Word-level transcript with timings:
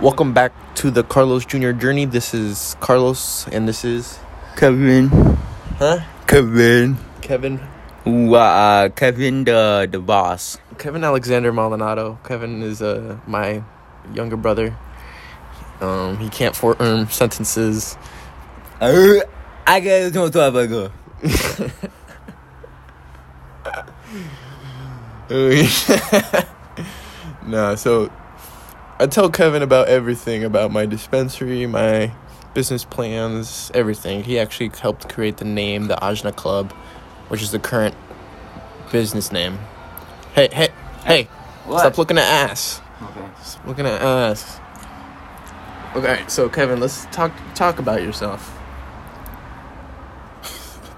Welcome 0.00 0.32
back 0.32 0.52
to 0.76 0.90
the 0.90 1.04
Carlos 1.04 1.44
Jr. 1.44 1.72
journey. 1.72 2.06
This 2.06 2.32
is 2.32 2.74
Carlos, 2.80 3.46
and 3.48 3.68
this 3.68 3.84
is 3.84 4.18
Kevin. 4.56 5.08
huh 5.76 6.00
Kevin. 6.26 6.96
Kevin 7.20 7.60
Ooh, 8.06 8.34
uh, 8.34 8.88
Kevin 8.96 9.44
the 9.44 9.86
the 9.92 9.98
boss. 9.98 10.56
Kevin 10.78 11.04
Alexander 11.04 11.52
Maldonado. 11.52 12.18
Kevin 12.24 12.62
is 12.62 12.80
uh 12.80 13.18
my 13.26 13.62
younger 14.14 14.38
brother. 14.38 14.74
Um, 15.82 16.16
he 16.16 16.30
can't 16.30 16.56
form 16.56 17.06
sentences. 17.10 17.98
Uh, 18.80 19.20
I 19.66 19.80
guess 19.80 20.14
no 20.14 20.30
talk 20.30 20.48
about 20.48 20.70
go. 20.70 20.90
no, 27.46 27.74
so 27.74 28.10
I 29.00 29.06
tell 29.06 29.30
Kevin 29.30 29.62
about 29.62 29.88
everything 29.88 30.44
about 30.44 30.70
my 30.70 30.84
dispensary, 30.84 31.64
my 31.64 32.12
business 32.52 32.84
plans, 32.84 33.70
everything. 33.72 34.24
He 34.24 34.38
actually 34.38 34.68
helped 34.78 35.08
create 35.08 35.38
the 35.38 35.46
name, 35.46 35.86
the 35.86 35.96
Ajna 35.96 36.36
Club, 36.36 36.72
which 37.28 37.40
is 37.40 37.50
the 37.50 37.58
current 37.58 37.94
business 38.92 39.32
name. 39.32 39.58
Hey, 40.34 40.50
hey, 40.52 40.68
hey! 41.06 41.28
What? 41.64 41.80
Stop 41.80 41.96
looking 41.96 42.18
at 42.18 42.24
ass. 42.24 42.82
Okay. 43.02 43.26
Stop 43.42 43.66
looking 43.66 43.86
at 43.86 44.02
ass. 44.02 44.60
Okay, 45.96 46.22
so 46.28 46.50
Kevin, 46.50 46.78
let's 46.78 47.06
talk 47.06 47.32
talk 47.54 47.78
about 47.78 48.02
yourself. 48.02 48.54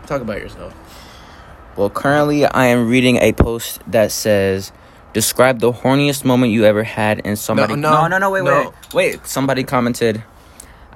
talk 0.06 0.22
about 0.22 0.40
yourself. 0.40 0.74
Well, 1.76 1.88
currently 1.88 2.46
I 2.46 2.66
am 2.66 2.88
reading 2.88 3.18
a 3.18 3.32
post 3.32 3.80
that 3.86 4.10
says, 4.10 4.72
"Describe 5.12 5.60
the 5.60 5.72
horniest 5.72 6.24
moment 6.24 6.52
you 6.52 6.64
ever 6.64 6.82
had." 6.82 7.22
And 7.24 7.38
somebody, 7.38 7.76
no, 7.76 7.90
no, 8.02 8.08
no, 8.08 8.18
no 8.18 8.30
wait, 8.30 8.44
no. 8.44 8.72
wait, 8.94 8.94
wait. 8.94 9.26
Somebody 9.26 9.64
commented, 9.64 10.22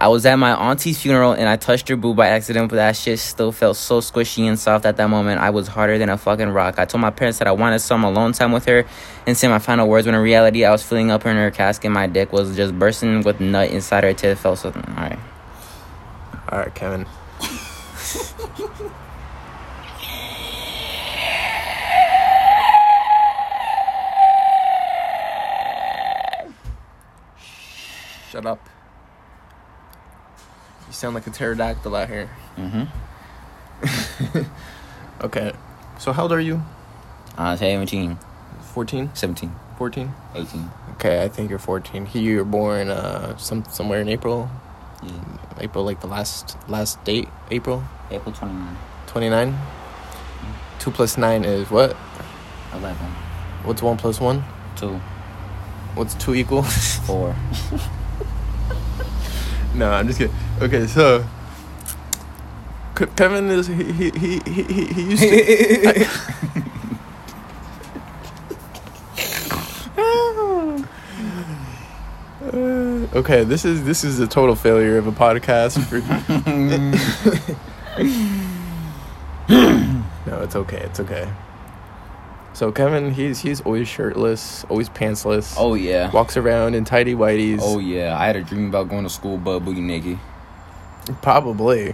"I 0.01 0.09
was 0.09 0.27
at 0.27 0.37
my 0.37 0.53
auntie's 0.53 1.01
funeral 1.01 1.33
and 1.33 1.49
I 1.49 1.57
touched 1.57 1.89
her 1.89 1.97
boob 1.97 2.17
by 2.17 2.29
accident, 2.29 2.69
but 2.69 2.77
that 2.77 2.97
shit 2.97 3.19
still 3.19 3.53
felt 3.53 3.77
so 3.77 4.01
squishy 4.01 4.45
and 4.49 4.59
soft 4.59 4.85
at 4.87 4.97
that 4.97 5.09
moment. 5.09 5.41
I 5.41 5.51
was 5.51 5.69
harder 5.69 5.99
than 5.99 6.09
a 6.09 6.19
fucking 6.19 6.51
rock. 6.51 6.79
I 6.79 6.85
told 6.85 7.01
my 7.01 7.11
parents 7.11 7.39
that 7.39 7.49
I 7.49 7.53
wanted 7.53 7.81
some 7.81 8.05
alone 8.05 8.33
time 8.33 8.53
with 8.53 8.65
her 8.67 8.85
and 9.27 9.37
say 9.37 9.49
my 9.49 9.59
final 9.59 9.89
words. 9.89 10.07
When 10.07 10.15
in 10.15 10.21
reality, 10.21 10.65
I 10.65 10.71
was 10.71 10.83
filling 10.83 11.11
up 11.11 11.23
her 11.23 11.31
in 11.31 11.37
her 11.37 11.51
casket. 11.51 11.91
My 11.91 12.07
dick 12.07 12.33
was 12.33 12.57
just 12.57 12.79
bursting 12.79 13.23
with 13.23 13.41
nut 13.41 13.71
inside 13.71 14.05
her 14.05 14.13
tit. 14.13 14.33
It 14.33 14.39
felt 14.39 14.59
so. 14.59 14.69
All 14.69 14.83
right." 14.97 15.19
All 16.49 16.59
right, 16.61 16.75
Kevin. 16.75 17.07
Shut 28.37 28.45
up. 28.45 28.61
You 30.87 30.93
sound 30.93 31.15
like 31.15 31.27
a 31.27 31.31
pterodactyl 31.31 31.97
out 31.97 32.11
here. 32.11 32.29
Mm-hmm. 32.59 34.43
Okay. 35.23 35.53
So 35.99 36.13
how 36.13 36.25
old 36.25 36.33
are 36.33 36.41
you? 36.41 36.61
Uh, 37.39 37.57
17, 37.57 38.19
14? 38.75 39.11
17, 39.15 39.55
14? 39.79 40.13
18. 40.35 40.71
Okay, 40.97 41.23
I 41.25 41.29
think 41.29 41.49
you're 41.49 41.59
14. 41.59 42.05
He 42.05 42.21
you 42.21 42.37
were 42.37 42.45
born 42.45 42.91
uh 42.91 43.39
some 43.39 43.65
somewhere 43.71 44.03
in 44.03 44.09
April. 44.11 44.51
Yeah. 45.03 45.13
April 45.61 45.87
like 45.87 46.03
the 46.03 46.07
last 46.07 46.59
last 46.69 47.03
date, 47.05 47.31
April 47.51 47.83
April 48.11 48.35
29, 48.35 48.77
29. 49.07 49.59
2 50.81 50.91
plus 50.91 51.17
9 51.17 51.45
is 51.47 51.71
what? 51.71 51.97
11, 52.75 52.95
What's 53.65 53.81
1 53.81 53.97
plus 53.97 54.21
1? 54.21 54.45
2, 54.77 54.89
What's 55.95 56.15
2 56.17 56.35
equal? 56.35 56.63
4. 56.63 57.35
no, 59.77 59.91
I'm 59.91 60.07
just 60.07 60.19
kidding. 60.19 60.35
Okay, 60.61 60.87
so 60.87 61.25
Kevin 63.17 63.49
is 63.51 63.67
he 63.67 63.93
he 63.93 64.11
he 64.11 64.41
he, 64.47 64.63
he 64.87 65.03
used 65.03 65.23
to 65.23 66.07
Uh, 72.43 73.07
okay, 73.19 73.45
this 73.45 73.65
is 73.65 73.85
this 73.85 74.03
is 74.03 74.19
a 74.19 74.27
total 74.27 74.55
failure 74.55 74.97
of 74.97 75.07
a 75.07 75.13
podcast. 75.13 75.83
For... 75.85 76.01
no, 80.31 80.43
it's 80.43 80.57
okay. 80.57 80.79
It's 80.79 81.01
okay. 81.01 81.29
So 82.57 82.73
Kevin, 82.73 83.13
he's 83.13 83.41
he's 83.41 83.61
always 83.61 83.87
shirtless, 83.87 84.65
always 84.71 84.89
pantsless. 84.89 85.57
oh, 85.59 85.75
yeah. 85.75 86.11
Walks 86.11 86.39
around 86.39 86.73
in 86.75 86.87
tidy 86.87 87.15
whities. 87.15 87.59
Oh, 87.61 87.79
yeah. 87.79 88.19
I 88.19 88.27
had 88.27 88.35
a 88.35 88.43
dream 88.43 88.69
about 88.69 88.89
going 88.89 89.03
to 89.05 89.11
school, 89.11 89.37
but 89.37 89.61
boogie 89.61 89.83
naked. 89.83 90.19
Probably. 91.21 91.91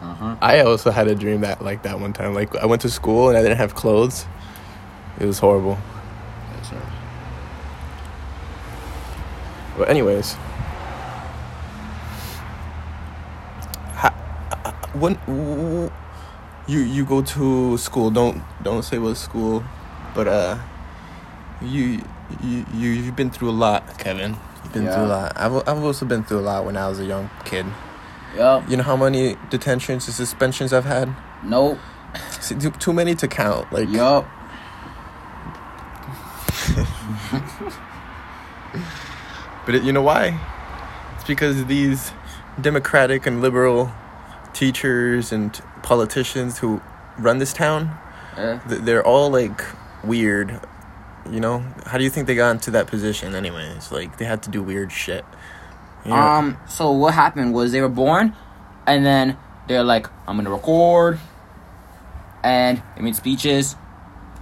Uh 0.00 0.14
huh. 0.14 0.36
I 0.40 0.60
also 0.60 0.90
had 0.90 1.06
a 1.08 1.14
dream 1.14 1.42
that 1.42 1.60
like 1.60 1.82
that 1.82 2.00
one 2.00 2.14
time. 2.14 2.32
Like 2.32 2.56
I 2.56 2.64
went 2.64 2.80
to 2.80 2.88
school 2.88 3.28
and 3.28 3.36
I 3.36 3.42
didn't 3.42 3.58
have 3.58 3.74
clothes. 3.74 4.24
It 5.18 5.26
was 5.26 5.38
horrible. 5.38 5.78
Yes, 6.56 6.70
sir. 6.70 6.82
But 9.76 9.90
anyways, 9.90 10.32
ha, 13.92 14.14
uh, 14.64 14.72
when 14.94 15.18
you 16.66 16.78
you 16.80 17.04
go 17.04 17.20
to 17.20 17.76
school, 17.76 18.10
don't 18.10 18.42
don't 18.62 18.82
say 18.82 18.96
what 18.96 19.18
school, 19.18 19.62
but 20.14 20.28
uh, 20.28 20.58
you 21.60 22.02
you 22.42 22.64
you 22.74 22.90
you've 22.90 23.16
been 23.16 23.30
through 23.30 23.50
a 23.50 23.52
lot, 23.52 23.98
Kevin. 23.98 24.36
You've 24.64 24.72
been 24.72 24.86
through 24.86 25.04
a 25.04 25.06
lot. 25.06 25.32
I've 25.36 25.54
I've 25.68 25.82
also 25.84 26.06
been 26.06 26.24
through 26.24 26.40
a 26.40 26.46
lot 26.46 26.64
when 26.64 26.76
I 26.76 26.88
was 26.88 27.00
a 27.00 27.04
young 27.04 27.30
kid. 27.44 27.66
Yup. 28.36 28.68
You 28.70 28.76
know 28.76 28.84
how 28.84 28.96
many 28.96 29.36
detentions 29.50 30.06
and 30.06 30.14
suspensions 30.14 30.72
I've 30.72 30.84
had? 30.84 31.14
Nope. 31.42 31.78
See, 32.40 32.54
too, 32.54 32.70
too 32.70 32.92
many 32.92 33.14
to 33.16 33.26
count. 33.28 33.72
Like 33.72 33.88
Yup. 33.88 34.28
But 39.66 39.74
it, 39.74 39.82
you 39.84 39.92
know 39.92 40.02
why? 40.02 40.40
It's 41.14 41.24
because 41.24 41.66
these 41.66 42.12
democratic 42.60 43.26
and 43.26 43.40
liberal 43.40 43.92
teachers 44.52 45.32
and 45.32 45.52
politicians 45.82 46.58
who 46.58 46.80
run 47.18 47.38
this 47.38 47.52
town, 47.52 47.96
th- 48.68 48.80
they're 48.82 49.04
all 49.06 49.30
like 49.30 49.60
weird. 50.04 50.60
You 51.30 51.40
know, 51.40 51.60
how 51.86 51.98
do 51.98 52.04
you 52.04 52.10
think 52.10 52.26
they 52.26 52.34
got 52.34 52.50
into 52.52 52.70
that 52.72 52.86
position? 52.86 53.34
Anyways, 53.34 53.92
like 53.92 54.18
they 54.18 54.24
had 54.24 54.42
to 54.44 54.50
do 54.50 54.62
weird 54.62 54.90
shit. 54.90 55.24
You 56.04 56.10
know? 56.10 56.16
Um, 56.16 56.56
so 56.66 56.90
what 56.92 57.14
happened 57.14 57.52
was 57.52 57.72
they 57.72 57.80
were 57.82 57.88
born, 57.88 58.34
and 58.86 59.04
then 59.04 59.36
they're 59.68 59.84
like, 59.84 60.06
I'm 60.26 60.36
gonna 60.36 60.50
record, 60.50 61.20
and 62.42 62.82
they 62.96 63.02
made 63.02 63.16
speeches, 63.16 63.76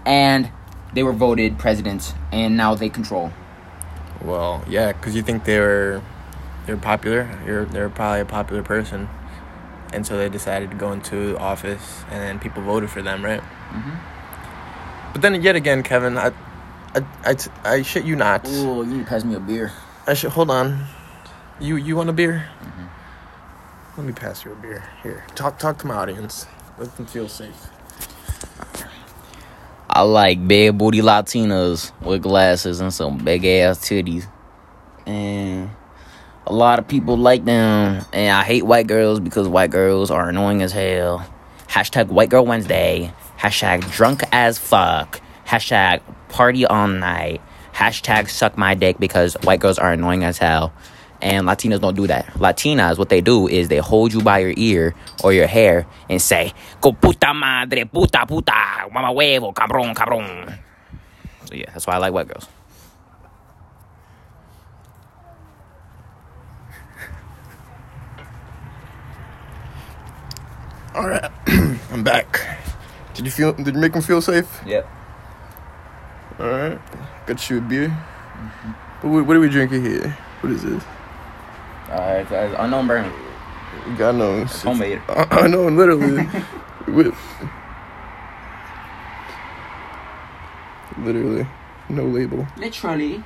and 0.07 0.51
they 0.95 1.03
were 1.03 1.13
voted 1.13 1.59
president, 1.59 2.15
and 2.33 2.57
now 2.57 2.75
they 2.75 2.89
control. 2.89 3.33
well, 4.25 4.65
yeah, 4.69 4.93
because 4.93 5.15
you 5.17 5.23
think 5.23 5.45
they're 5.45 6.01
they're 6.67 6.77
popular. 6.77 7.29
You're 7.45 7.65
they're 7.65 7.91
probably 7.91 8.21
a 8.21 8.25
popular 8.25 8.63
person, 8.63 9.09
and 9.93 10.07
so 10.07 10.17
they 10.17 10.29
decided 10.29 10.71
to 10.71 10.77
go 10.77 10.93
into 10.93 11.37
office, 11.39 12.03
and 12.11 12.21
then 12.23 12.39
people 12.39 12.63
voted 12.63 12.89
for 12.91 13.03
them, 13.03 13.25
right? 13.25 13.41
Mm-hmm. 13.41 13.97
But 15.13 15.23
then 15.23 15.43
yet 15.43 15.57
again, 15.57 15.83
Kevin, 15.83 16.19
I, 16.19 16.33
I, 16.95 17.03
I, 17.25 17.37
I 17.65 17.83
shit 17.83 18.05
you 18.05 18.17
not. 18.17 18.47
Ooh, 18.49 18.79
you 18.79 18.87
need 18.87 19.05
to 19.05 19.07
pass 19.07 19.25
me 19.25 19.35
a 19.35 19.41
beer. 19.41 19.73
I 20.07 20.15
should 20.15 20.31
hold 20.31 20.51
on. 20.51 20.87
You 21.61 21.77
you 21.77 21.97
want 21.97 22.09
a 22.09 22.13
beer? 22.13 22.49
Mm-hmm. 22.63 23.99
Let 23.99 24.07
me 24.07 24.13
pass 24.13 24.45
you 24.45 24.53
a 24.53 24.57
beer. 24.57 24.89
Here, 25.03 25.25
talk 25.35 25.59
talk 25.59 25.79
to 25.79 25.87
my 25.87 25.95
audience. 25.95 26.47
Let 26.79 26.97
them 26.97 27.07
feel 27.07 27.29
safe. 27.29 27.69
I 29.91 30.03
like 30.03 30.47
big 30.47 30.79
booty 30.79 31.01
Latinas 31.01 31.91
with 32.03 32.23
glasses 32.23 32.81
and 32.81 32.95
some 32.95 33.19
big 33.19 33.45
ass 33.45 33.81
titties. 33.81 34.29
And 35.07 35.71
a 36.47 36.53
lot 36.53 36.79
of 36.79 36.87
people 36.87 37.17
like 37.17 37.45
them. 37.45 38.05
And 38.13 38.33
I 38.33 38.45
hate 38.45 38.65
white 38.65 38.87
girls 38.87 39.19
because 39.19 39.49
white 39.49 39.71
girls 39.71 40.11
are 40.11 40.29
annoying 40.29 40.63
as 40.63 40.73
hell. 40.73 41.27
Hashtag 41.69 42.07
white 42.09 42.29
girl 42.31 42.47
Wednesday. 42.47 43.13
Hashtag 43.39 43.91
drunk 43.93 44.23
as 44.33 44.59
fuck. 44.59 45.21
Hashtag 45.47 46.01
party 46.29 46.67
all 46.67 46.89
night. 46.89 47.41
Hashtag 47.73 48.29
suck 48.29 48.59
my 48.59 48.75
dick 48.75 48.99
because 48.99 49.35
white 49.45 49.61
girls 49.61 49.79
are 49.79 49.93
annoying 49.93 50.25
as 50.25 50.39
hell. 50.39 50.73
And 51.23 51.47
Latinas 51.47 51.81
don't 51.81 51.95
do 51.95 52.07
that. 52.09 52.27
Latinas, 52.35 52.99
what 52.99 53.09
they 53.09 53.21
do 53.21 53.49
is 53.49 53.69
they 53.69 53.79
hold 53.79 54.13
you 54.13 54.21
by 54.21 54.39
your 54.41 54.55
ear 54.57 54.95
or 55.23 55.33
your 55.33 55.47
hair 55.47 55.87
and 56.09 56.21
say, 56.21 56.53
Go 56.81 56.93
puta 56.93 57.33
madre, 57.33 57.85
puta 57.85 58.25
puta, 58.27 58.89
mama 58.93 59.09
huevo, 59.13 59.55
cabrón, 59.55 59.95
cabrón. 59.95 60.59
So 61.47 61.55
yeah, 61.55 61.71
that's 61.73 61.87
why 61.87 61.95
I 61.95 61.99
like 61.99 62.13
white 62.13 62.29
girls. 62.29 62.47
All 70.95 71.09
right, 71.09 71.31
I'm 71.93 72.03
back. 72.03 72.59
Did 73.19 73.27
you 73.27 73.33
feel? 73.33 73.53
Did 73.53 73.75
you 73.75 73.81
make 73.81 73.93
them 73.93 74.03
feel 74.03 74.23
safe? 74.23 74.61
Yep. 74.65 74.89
All 76.39 76.47
right, 76.47 76.79
got 77.27 77.51
you 77.51 77.59
a 77.59 77.61
beer. 77.61 77.99
But 79.03 79.09
what, 79.09 79.27
what 79.27 79.37
are 79.37 79.41
we 79.41 79.49
drinking 79.49 79.85
here? 79.85 80.17
What 80.41 80.53
is 80.53 80.63
this? 80.63 80.85
Uh, 81.91 82.23
it's, 82.23 82.31
it's 82.31 82.55
unknown 82.61 82.87
burning. 82.87 83.13
God 83.97 84.15
knows. 84.15 84.43
It's 84.45 84.63
homemade. 84.63 85.03
Unknown, 85.09 85.77
literally. 85.77 86.29
With, 86.87 87.19
literally, 90.97 91.45
no 91.89 92.05
label. 92.05 92.47
Literally. 92.57 93.25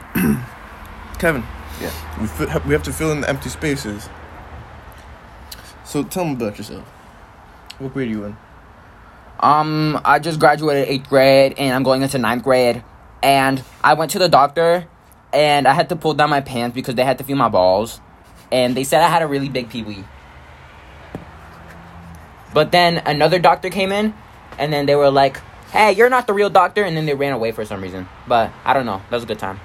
Kevin, 1.18 1.44
Yeah. 1.80 1.90
we, 2.20 2.26
we 2.66 2.72
have 2.72 2.82
to 2.84 2.92
fill 2.92 3.12
in 3.12 3.20
the 3.20 3.28
empty 3.28 3.48
spaces. 3.48 4.08
So 5.84 6.02
tell 6.02 6.24
me 6.24 6.32
about 6.32 6.56
yourself. 6.58 6.84
What 7.78 7.92
grade 7.92 8.08
are 8.08 8.10
you 8.10 8.24
in? 8.24 8.36
Um, 9.40 10.00
I 10.04 10.18
just 10.18 10.38
graduated 10.38 10.88
eighth 10.88 11.08
grade 11.08 11.54
and 11.58 11.74
I'm 11.74 11.82
going 11.82 12.02
into 12.02 12.18
ninth 12.18 12.44
grade. 12.44 12.82
And 13.22 13.62
I 13.82 13.94
went 13.94 14.10
to 14.12 14.18
the 14.18 14.28
doctor 14.28 14.86
and 15.32 15.66
I 15.66 15.74
had 15.74 15.88
to 15.90 15.96
pull 15.96 16.14
down 16.14 16.30
my 16.30 16.40
pants 16.40 16.74
because 16.74 16.94
they 16.94 17.04
had 17.04 17.18
to 17.18 17.24
feel 17.24 17.36
my 17.36 17.48
balls. 17.48 18.00
And 18.50 18.76
they 18.76 18.84
said 18.84 19.02
I 19.02 19.08
had 19.08 19.22
a 19.22 19.26
really 19.26 19.48
big 19.48 19.68
pee 19.70 19.82
wee. 19.82 20.04
But 22.54 22.70
then 22.70 22.98
another 22.98 23.38
doctor 23.38 23.70
came 23.70 23.92
in 23.92 24.14
and 24.58 24.72
then 24.72 24.86
they 24.86 24.94
were 24.94 25.10
like, 25.10 25.38
hey, 25.70 25.92
you're 25.92 26.10
not 26.10 26.26
the 26.26 26.34
real 26.34 26.50
doctor. 26.50 26.84
And 26.84 26.96
then 26.96 27.06
they 27.06 27.14
ran 27.14 27.32
away 27.32 27.52
for 27.52 27.64
some 27.64 27.80
reason. 27.82 28.08
But 28.28 28.52
I 28.64 28.74
don't 28.74 28.86
know. 28.86 29.02
That 29.10 29.16
was 29.16 29.24
a 29.24 29.26
good 29.26 29.38
time. 29.38 29.58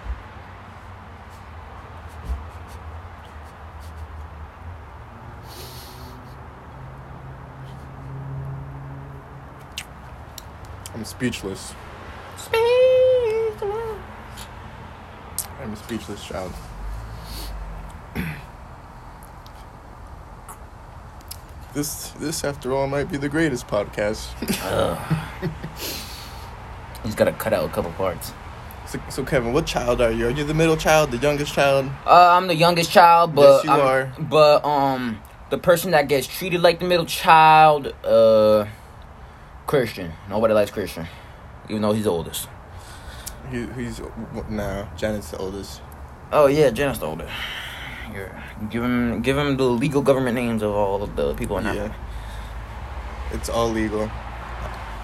I'm 11.07 11.11
speechless. 11.11 11.73
I'm 15.61 15.71
a 15.71 15.75
speechless 15.77 16.25
child. 16.25 16.51
this, 21.73 22.09
this, 22.19 22.43
after 22.43 22.73
all, 22.73 22.87
might 22.87 23.09
be 23.09 23.15
the 23.17 23.29
greatest 23.29 23.67
podcast. 23.67 24.27
He's 27.03 27.15
got 27.15 27.25
to 27.25 27.31
cut 27.31 27.53
out 27.53 27.69
a 27.69 27.71
couple 27.71 27.91
parts. 27.91 28.33
so, 28.87 28.99
so, 29.09 29.23
Kevin, 29.23 29.53
what 29.53 29.65
child 29.65 30.01
are 30.01 30.11
you? 30.11 30.27
Are 30.27 30.31
you 30.31 30.43
the 30.43 30.53
middle 30.53 30.75
child, 30.75 31.11
the 31.11 31.17
youngest 31.17 31.53
child? 31.53 31.85
Uh, 32.05 32.35
I'm 32.35 32.47
the 32.47 32.55
youngest 32.55 32.91
child, 32.91 33.33
but 33.33 33.57
Yes, 33.57 33.63
you 33.63 33.71
I'm- 33.71 33.79
are. 33.81 34.11
But 34.19 34.65
um, 34.65 35.19
the 35.51 35.57
person 35.57 35.91
that 35.91 36.09
gets 36.09 36.27
treated 36.27 36.59
like 36.61 36.79
the 36.79 36.85
middle 36.85 37.05
child, 37.05 37.93
uh, 38.03 38.65
Christian. 39.67 40.13
Nobody 40.29 40.53
likes 40.53 40.71
Christian, 40.71 41.05
even 41.69 41.81
though 41.81 41.91
he's 41.91 42.05
the 42.05 42.09
oldest. 42.09 42.47
He, 43.51 43.67
he's 43.75 44.01
nah. 44.49 44.87
Janet's 44.95 45.31
the 45.31 45.37
oldest. 45.37 45.81
Oh 46.31 46.47
yeah, 46.47 46.69
Janet's 46.69 46.99
the 46.99 47.05
oldest. 47.05 47.31
Yeah, 48.13 48.43
give 48.69 48.81
him 48.81 49.21
give 49.21 49.37
him 49.37 49.57
the 49.57 49.65
legal 49.65 50.01
government 50.01 50.35
names 50.35 50.63
of 50.63 50.71
all 50.71 51.03
of 51.03 51.17
the 51.17 51.33
people 51.35 51.57
in 51.57 51.65
that. 51.65 51.75
Yeah. 51.75 51.93
It's 53.33 53.49
all 53.49 53.69
legal. 53.69 54.09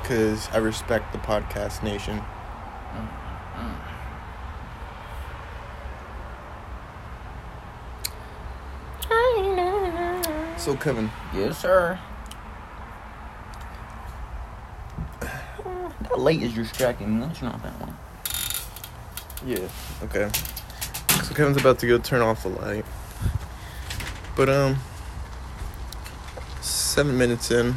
Cause 0.06 0.48
I 0.54 0.58
respect 0.58 1.12
the 1.12 1.20
podcast 1.20 1.84
nation. 1.84 2.20
Mm-hmm. 2.20 3.60
Mm-hmm. 9.10 10.58
So 10.58 10.76
Kevin, 10.78 11.12
Yes, 11.34 11.58
sir. 11.58 12.00
That 16.02 16.20
light 16.20 16.42
is 16.42 16.54
distracting 16.54 17.20
me. 17.20 17.26
Let's 17.26 17.42
not 17.42 17.62
that 17.64 17.74
one. 17.80 17.96
yeah, 19.46 19.68
okay. 20.04 20.30
So 21.24 21.34
Kevin's 21.34 21.58
about 21.58 21.80
to 21.80 21.88
go 21.88 21.98
turn 21.98 22.22
off 22.22 22.44
the 22.44 22.50
light. 22.50 22.86
But 24.36 24.50
um 24.50 24.78
seven 26.62 27.18
minutes 27.18 27.52
in. 27.52 27.76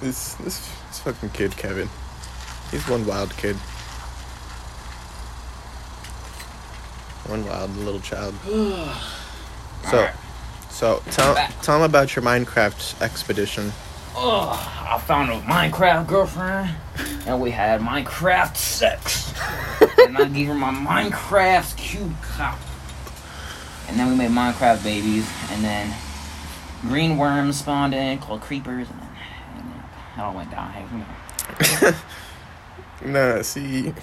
this 0.00 0.34
this 0.34 0.34
this 0.88 1.00
fucking 1.00 1.30
kid, 1.30 1.56
Kevin. 1.56 1.88
He's 2.70 2.86
one 2.88 3.06
wild 3.06 3.36
kid. 3.36 3.56
One 7.30 7.46
wild 7.46 7.76
little 7.76 8.00
child. 8.00 8.34
So, 9.90 10.10
so 10.68 11.02
tell 11.10 11.34
tell 11.62 11.76
him 11.76 11.82
about 11.82 12.14
your 12.14 12.22
Minecraft 12.22 13.00
expedition. 13.00 13.72
Oh, 14.14 14.50
I 14.86 14.98
found 14.98 15.30
a 15.30 15.40
Minecraft 15.40 16.06
girlfriend, 16.06 16.74
and 17.26 17.40
we 17.40 17.50
had 17.50 17.80
Minecraft 17.80 18.56
sex. 18.58 19.32
and 20.06 20.18
I 20.18 20.26
gave 20.26 20.48
her 20.48 20.54
my 20.54 20.70
Minecraft 20.70 21.78
cube 21.78 22.20
cup. 22.20 22.58
And 23.88 23.98
then 23.98 24.10
we 24.10 24.16
made 24.16 24.30
Minecraft 24.32 24.84
babies, 24.84 25.26
and 25.50 25.64
then 25.64 25.94
green 26.82 27.16
worms 27.16 27.60
spawned 27.60 27.94
in 27.94 28.18
called 28.18 28.42
creepers, 28.42 28.86
and 28.90 29.00
then 29.00 29.08
and 29.56 29.70
then 29.70 29.82
it 30.16 30.20
all 30.20 30.34
went 30.34 30.50
down. 30.50 30.70
Hey. 30.72 31.94
Nah, 33.02 33.40
see, 33.40 33.94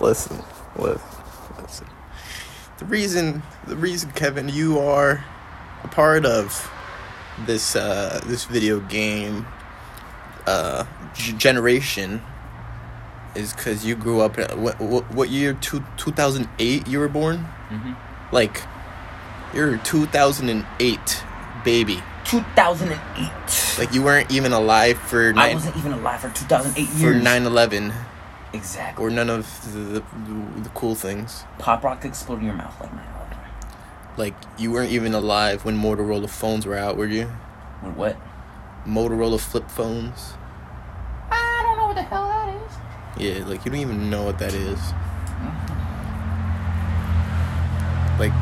listen, 0.00 0.42
listen, 0.76 1.00
listen. 1.62 1.86
The 2.78 2.84
reason, 2.86 3.42
the 3.66 3.76
reason, 3.76 4.10
Kevin, 4.12 4.48
you 4.48 4.78
are 4.80 5.24
a 5.82 5.88
part 5.88 6.24
of 6.26 6.70
this 7.46 7.74
uh 7.76 8.20
this 8.26 8.44
video 8.44 8.78
game 8.80 9.44
uh 10.46 10.84
g- 11.14 11.32
generation 11.32 12.22
is 13.34 13.52
because 13.52 13.84
you 13.84 13.94
grew 13.96 14.20
up. 14.20 14.38
In, 14.38 14.62
what, 14.62 14.80
what 14.80 15.12
what 15.14 15.28
year? 15.30 15.54
Two 15.54 15.84
two 15.96 16.12
thousand 16.12 16.48
eight. 16.58 16.86
You 16.88 16.98
were 17.00 17.08
born. 17.08 17.46
Mhm. 17.70 17.96
Like, 18.32 18.62
you're 19.54 19.76
two 19.78 20.06
thousand 20.06 20.48
and 20.48 20.66
eight 20.80 21.22
baby. 21.64 22.02
2008. 22.24 23.78
Like 23.78 23.92
you 23.94 24.02
weren't 24.02 24.30
even 24.30 24.52
alive 24.52 24.98
for 24.98 25.28
I 25.30 25.32
nine 25.32 25.54
wasn't 25.54 25.76
even 25.76 25.92
alive 25.92 26.20
for 26.20 26.30
2008 26.30 26.80
years. 26.80 26.90
for 27.00 27.10
years. 27.12 27.22
nine 27.22 27.44
eleven 27.44 27.92
Exactly. 28.54 29.04
or 29.04 29.10
none 29.10 29.28
of 29.28 29.44
the, 29.72 30.00
the, 30.00 30.04
the 30.62 30.68
cool 30.74 30.94
things. 30.94 31.42
Pop 31.58 31.82
rock 31.82 32.04
explode 32.04 32.38
in 32.38 32.44
your 32.46 32.54
mouth 32.54 32.80
like 32.80 32.94
9 32.94 33.04
Like 34.16 34.34
you 34.58 34.70
weren't 34.70 34.92
even 34.92 35.12
alive 35.12 35.64
when 35.64 35.76
Motorola 35.76 36.30
phones 36.30 36.64
were 36.64 36.76
out, 36.76 36.96
were 36.96 37.06
you? 37.06 37.26
What? 37.80 37.96
What? 37.96 38.16
Motorola 38.86 39.40
flip 39.40 39.68
phones. 39.68 40.34
I 41.30 41.62
don't 41.64 41.76
know 41.78 41.86
what 41.86 41.96
the 41.96 42.02
hell 42.02 42.28
that 42.28 42.48
is. 42.54 42.72
Yeah, 43.20 43.44
like 43.46 43.64
you 43.64 43.72
don't 43.72 43.80
even 43.80 44.08
know 44.10 44.22
what 44.24 44.38
that 44.38 44.54
is. 44.54 44.78
Mm-hmm. 44.78 45.80
Like, 48.20 48.32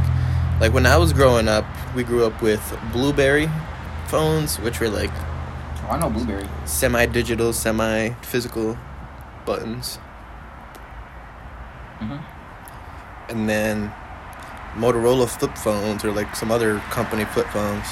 like 0.60 0.72
when 0.74 0.84
I 0.86 0.96
was 0.98 1.12
growing 1.12 1.48
up, 1.48 1.64
we 1.94 2.02
grew 2.04 2.24
up 2.26 2.42
with 2.42 2.60
BlueBerry 2.92 3.50
phones, 4.08 4.58
which 4.60 4.80
were 4.80 4.90
like 4.90 5.10
Oh, 5.84 5.88
I 5.90 5.98
know 5.98 6.10
Blueberry. 6.10 6.46
semi-digital, 6.64 7.52
semi-physical 7.52 8.76
buttons, 9.44 9.98
Mm-hmm. 12.00 13.30
and 13.30 13.48
then 13.48 13.92
Motorola 14.74 15.28
flip 15.28 15.56
phones 15.56 16.04
or 16.04 16.10
like 16.10 16.34
some 16.34 16.50
other 16.50 16.78
company 16.90 17.24
flip 17.26 17.46
phones. 17.48 17.86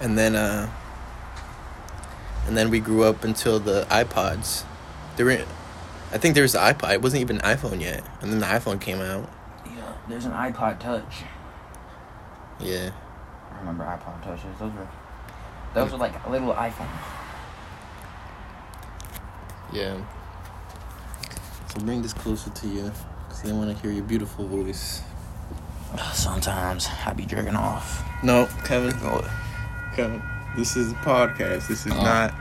And 0.00 0.16
then 0.16 0.34
uh 0.36 0.70
and 2.46 2.56
then 2.56 2.70
we 2.70 2.80
grew 2.80 3.02
up 3.04 3.24
until 3.24 3.58
the 3.58 3.86
iPods. 3.90 4.64
There 5.16 5.26
were 5.26 5.44
I 6.12 6.18
think 6.18 6.34
there 6.34 6.42
was 6.44 6.52
the 6.52 6.60
iPod. 6.60 6.94
It 6.94 7.02
wasn't 7.02 7.20
even 7.22 7.40
an 7.40 7.56
iPhone 7.56 7.80
yet. 7.80 8.02
And 8.22 8.32
then 8.32 8.38
the 8.40 8.46
iPhone 8.46 8.80
came 8.80 9.00
out. 9.00 9.28
Yeah, 9.66 9.92
there's 10.08 10.24
an 10.24 10.32
iPod 10.32 10.78
Touch. 10.78 11.24
Yeah. 12.60 12.90
I 13.52 13.58
remember 13.58 13.84
iPod 13.84 14.22
Touches. 14.22 14.58
Those 14.58 14.72
were, 14.72 14.88
those 15.74 15.92
were 15.92 15.98
like 15.98 16.24
a 16.24 16.30
little 16.30 16.54
iPhone. 16.54 16.88
Yeah. 19.72 19.96
So 21.72 21.80
bring 21.80 22.02
this 22.02 22.12
closer 22.12 22.50
to 22.50 22.68
you 22.68 22.92
cuz 23.28 23.42
they 23.42 23.52
want 23.52 23.74
to 23.74 23.82
hear 23.82 23.90
your 23.92 24.04
beautiful 24.04 24.46
voice. 24.46 25.02
Sometimes 26.12 26.88
I 27.04 27.12
be 27.12 27.24
jerking 27.26 27.56
off. 27.56 28.02
No, 28.22 28.48
Kevin. 28.64 28.92
Kevin. 29.94 30.22
This 30.56 30.76
is 30.76 30.92
a 30.92 30.94
podcast. 30.96 31.68
This 31.68 31.86
is 31.86 31.92
Oh. 31.92 32.02
not. 32.02 32.34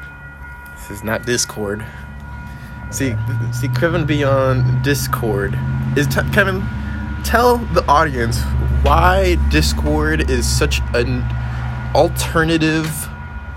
This 0.78 0.92
is 1.00 1.04
not 1.04 1.26
Discord. 1.26 1.84
See, 2.92 3.16
see, 3.52 3.68
Kevin 3.70 4.06
be 4.06 4.24
on 4.24 4.82
Discord. 4.84 5.58
Is 5.98 6.08
t- 6.08 6.22
Kevin? 6.32 6.64
Tell 7.24 7.58
the 7.58 7.84
audience 7.88 8.40
why 8.84 9.36
Discord 9.50 10.30
is 10.30 10.48
such 10.48 10.80
an 10.94 11.24
alternative 11.96 13.10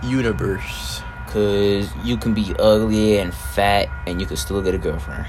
universe. 0.02 1.02
Because 1.38 1.94
you 2.04 2.16
can 2.16 2.34
be 2.34 2.54
ugly 2.58 3.18
and 3.18 3.32
fat 3.32 3.88
and 4.06 4.20
you 4.20 4.26
can 4.26 4.36
still 4.36 4.60
get 4.62 4.74
a 4.74 4.78
girlfriend. 4.78 5.26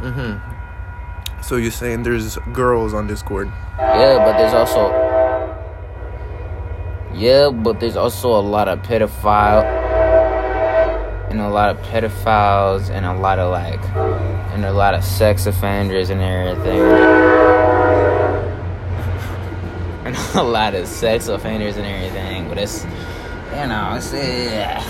Mm-hmm. 0.00 1.42
So 1.42 1.56
you're 1.56 1.70
saying 1.70 2.02
there's 2.02 2.36
girls 2.52 2.92
on 2.92 3.06
Discord? 3.06 3.50
Yeah, 3.78 4.18
but 4.18 4.36
there's 4.38 4.54
also 4.54 5.04
yeah, 7.14 7.50
but 7.50 7.80
there's 7.80 7.96
also 7.96 8.28
a 8.38 8.42
lot 8.42 8.68
of 8.68 8.80
pedophile 8.80 9.64
and 11.30 11.40
a 11.40 11.48
lot 11.48 11.70
of 11.70 11.78
pedophiles 11.86 12.90
and 12.90 13.06
a 13.06 13.14
lot 13.14 13.38
of 13.38 13.50
like 13.52 13.82
and 14.52 14.64
a 14.64 14.72
lot 14.72 14.94
of 14.94 15.04
sex 15.04 15.46
offenders 15.46 16.10
and 16.10 16.20
everything. 16.20 16.80
And 20.04 20.16
a 20.34 20.42
lot 20.42 20.74
of 20.74 20.86
sex 20.86 21.28
offenders 21.28 21.76
and 21.76 21.86
everything, 21.86 22.48
but 22.48 22.58
it's 22.58 22.84
you 23.56 23.66
know, 23.66 23.94
it's 23.96 24.12
yeah. 24.12 24.82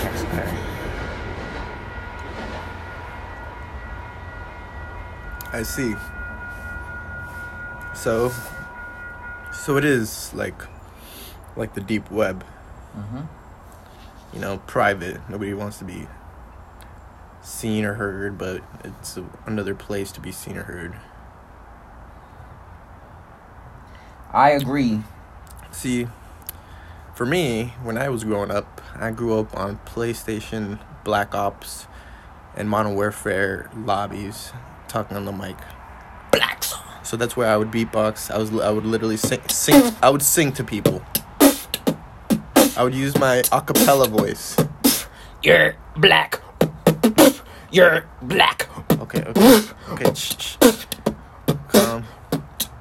I 5.53 5.63
see. 5.63 5.95
So, 7.95 8.31
so 9.53 9.77
it 9.77 9.85
is 9.85 10.33
like, 10.33 10.61
like 11.55 11.73
the 11.73 11.81
deep 11.81 12.11
web. 12.11 12.43
hmm 12.93 13.21
You 14.33 14.39
know, 14.41 14.57
private. 14.67 15.21
Nobody 15.29 15.53
wants 15.53 15.79
to 15.79 15.85
be 15.85 16.07
seen 17.41 17.85
or 17.85 17.93
heard, 17.93 18.37
but 18.37 18.61
it's 18.83 19.17
a, 19.17 19.25
another 19.45 19.73
place 19.73 20.11
to 20.11 20.19
be 20.21 20.31
seen 20.33 20.57
or 20.57 20.63
heard. 20.63 20.93
I 24.33 24.51
agree. 24.51 25.01
See, 25.71 26.07
for 27.17 27.25
me, 27.25 27.73
when 27.81 27.97
I 27.97 28.09
was 28.09 28.23
growing 28.23 28.51
up, 28.51 28.79
I 28.93 29.09
grew 29.09 29.39
up 29.39 29.57
on 29.57 29.79
PlayStation, 29.87 30.77
Black 31.03 31.33
Ops, 31.33 31.87
and 32.55 32.69
Modern 32.69 32.93
Warfare 32.93 33.71
lobbies, 33.75 34.53
talking 34.87 35.17
on 35.17 35.25
the 35.25 35.31
mic. 35.31 35.57
Black 36.31 36.63
song. 36.63 36.83
So 37.01 37.17
that's 37.17 37.35
where 37.35 37.49
I 37.49 37.57
would 37.57 37.71
beatbox. 37.71 38.29
I 38.29 38.37
was 38.37 38.53
I 38.59 38.69
would 38.69 38.85
literally 38.85 39.17
sing, 39.17 39.41
sing 39.49 39.95
I 40.03 40.11
would 40.11 40.21
sing 40.21 40.51
to 40.53 40.63
people. 40.63 41.01
I 42.77 42.83
would 42.83 42.93
use 42.93 43.17
my 43.17 43.41
acapella 43.45 44.07
voice. 44.07 44.55
You're 45.41 45.75
black. 45.95 46.39
You're 47.71 48.05
black. 48.21 48.69
Okay, 49.01 49.23
okay, 49.23 49.61
okay. 49.89 50.13
Calm. 51.69 52.05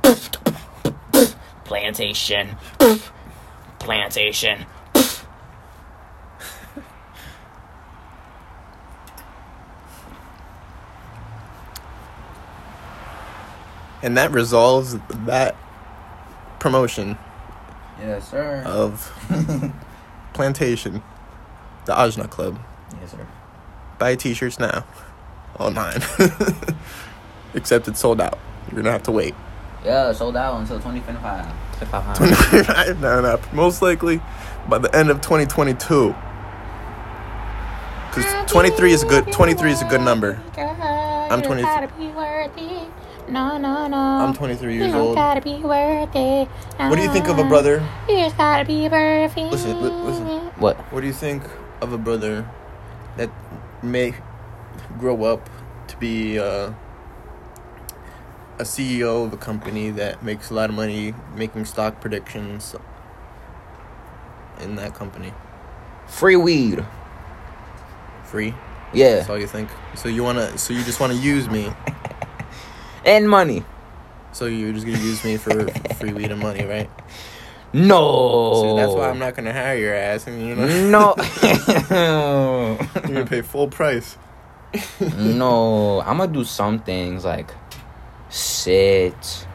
Um. 0.05 1.27
Plantation. 1.65 2.55
Plantation. 3.87 4.67
And 14.03 14.17
that 14.17 14.31
resolves 14.31 14.97
that 15.27 15.57
promotion 16.59 17.17
Yes, 18.01 18.31
sir. 18.31 18.63
of 18.67 19.11
Plantation, 20.35 21.03
the 21.87 21.95
Ajna 21.95 22.29
Club. 22.29 22.59
yes, 23.01 23.13
sir. 23.13 23.27
Buy 23.99 24.15
t-shirts 24.17 24.59
now, 24.59 24.85
online. 25.59 26.03
Except 27.55 27.89
it's 27.89 28.01
sold 28.01 28.21
out. 28.21 28.39
You're 28.71 28.83
gonna 28.83 28.93
have 28.93 29.03
to 29.05 29.13
wait. 29.13 29.35
Yeah, 29.83 30.13
sold 30.13 30.37
out 30.37 30.61
until 30.61 30.77
2025. 30.77 31.47
2500. 31.81 33.01
no, 33.01 33.21
no. 33.21 33.41
Most 33.53 33.83
likely 33.83 34.21
by 34.69 34.79
the 34.79 34.95
end 34.95 35.11
of 35.11 35.21
2022. 35.21 36.15
Because 38.09 38.51
23 38.51 38.93
is 38.93 39.03
a 39.03 39.07
good. 39.07 39.31
23 39.33 39.73
is 39.73 39.83
a 39.83 39.85
good 39.87 40.01
number. 40.01 40.41
I'm 40.57 41.43
20 41.43 41.63
Gotta 41.63 41.89
be 41.99 42.09
worth 42.09 42.57
it. 42.57 42.89
No, 43.29 43.59
no, 43.59 43.89
no. 43.89 43.97
I'm 43.97 44.33
23 44.35 44.77
years 44.77 44.95
old. 44.95 45.17
gotta 45.17 45.41
be 45.41 45.57
worth 45.57 46.15
it. 46.15 46.49
What 46.79 46.95
do 46.97 47.03
you 47.03 47.13
think 47.13 47.29
of 47.29 47.39
a 47.39 47.45
brother? 47.45 47.87
You 48.09 48.17
just 48.17 48.37
gotta 48.37 48.65
be 48.65 48.89
perfect. 48.89 49.51
Listen, 49.53 49.83
li- 49.83 49.91
listen. 49.91 50.27
What? 50.61 50.77
What 50.93 51.01
do 51.01 51.07
you 51.07 51.13
think 51.13 51.43
of 51.81 51.93
a 51.93 51.99
brother 51.99 52.49
that 53.17 53.31
may 53.83 54.15
grow 54.99 55.25
up 55.25 55.51
to 55.89 55.97
be 55.97 56.39
uh, 56.39 56.71
a 58.59 58.63
CEO 58.65 59.25
of 59.27 59.33
a 59.33 59.37
company 59.37 59.91
that 59.91 60.23
makes 60.23 60.51
a 60.51 60.55
lot 60.55 60.71
of 60.71 60.77
money 60.77 61.15
making 61.35 61.65
stock 61.65 62.01
predictions 62.01 62.75
in 64.61 64.77
that 64.77 64.95
company? 64.95 65.33
Free 66.07 66.37
weed. 66.37 66.85
Free? 68.25 68.55
Yeah. 68.93 69.17
That's 69.17 69.31
all 69.31 69.39
you 69.39 69.47
think? 69.47 69.69
So 69.95 70.09
you 70.09 70.23
wanna? 70.23 70.57
So 70.59 70.73
you 70.73 70.83
just 70.85 71.01
wanna 71.01 71.15
use 71.15 71.49
me? 71.49 71.73
And 73.05 73.31
money. 73.31 73.63
So 74.33 74.47
you're 74.47 74.73
just 74.73 74.85
gonna 74.85 74.99
use 74.99 75.25
me 75.25 75.37
for 75.37 75.69
free 75.95 76.13
weed 76.13 76.33
and 76.33 76.41
money, 76.41 76.65
right? 76.65 76.91
No. 77.73 78.53
So 78.55 78.77
that's 78.77 78.93
why 78.93 79.11
I'm 79.11 79.21
not 79.21 79.37
gonna 79.37 79.53
hire 79.53 79.77
your 79.77 79.95
ass, 79.95 80.27
you 80.27 80.57
know 80.57 80.91
No. 80.91 81.15
you're 82.95 83.03
gonna 83.03 83.25
pay 83.27 83.43
full 83.43 83.69
price. 83.69 84.19
no. 85.01 86.01
I'm 86.01 86.19
gonna 86.19 86.33
do 86.33 86.43
some 86.43 86.81
things 86.81 87.25
like 87.25 87.49
sit, 88.67 89.47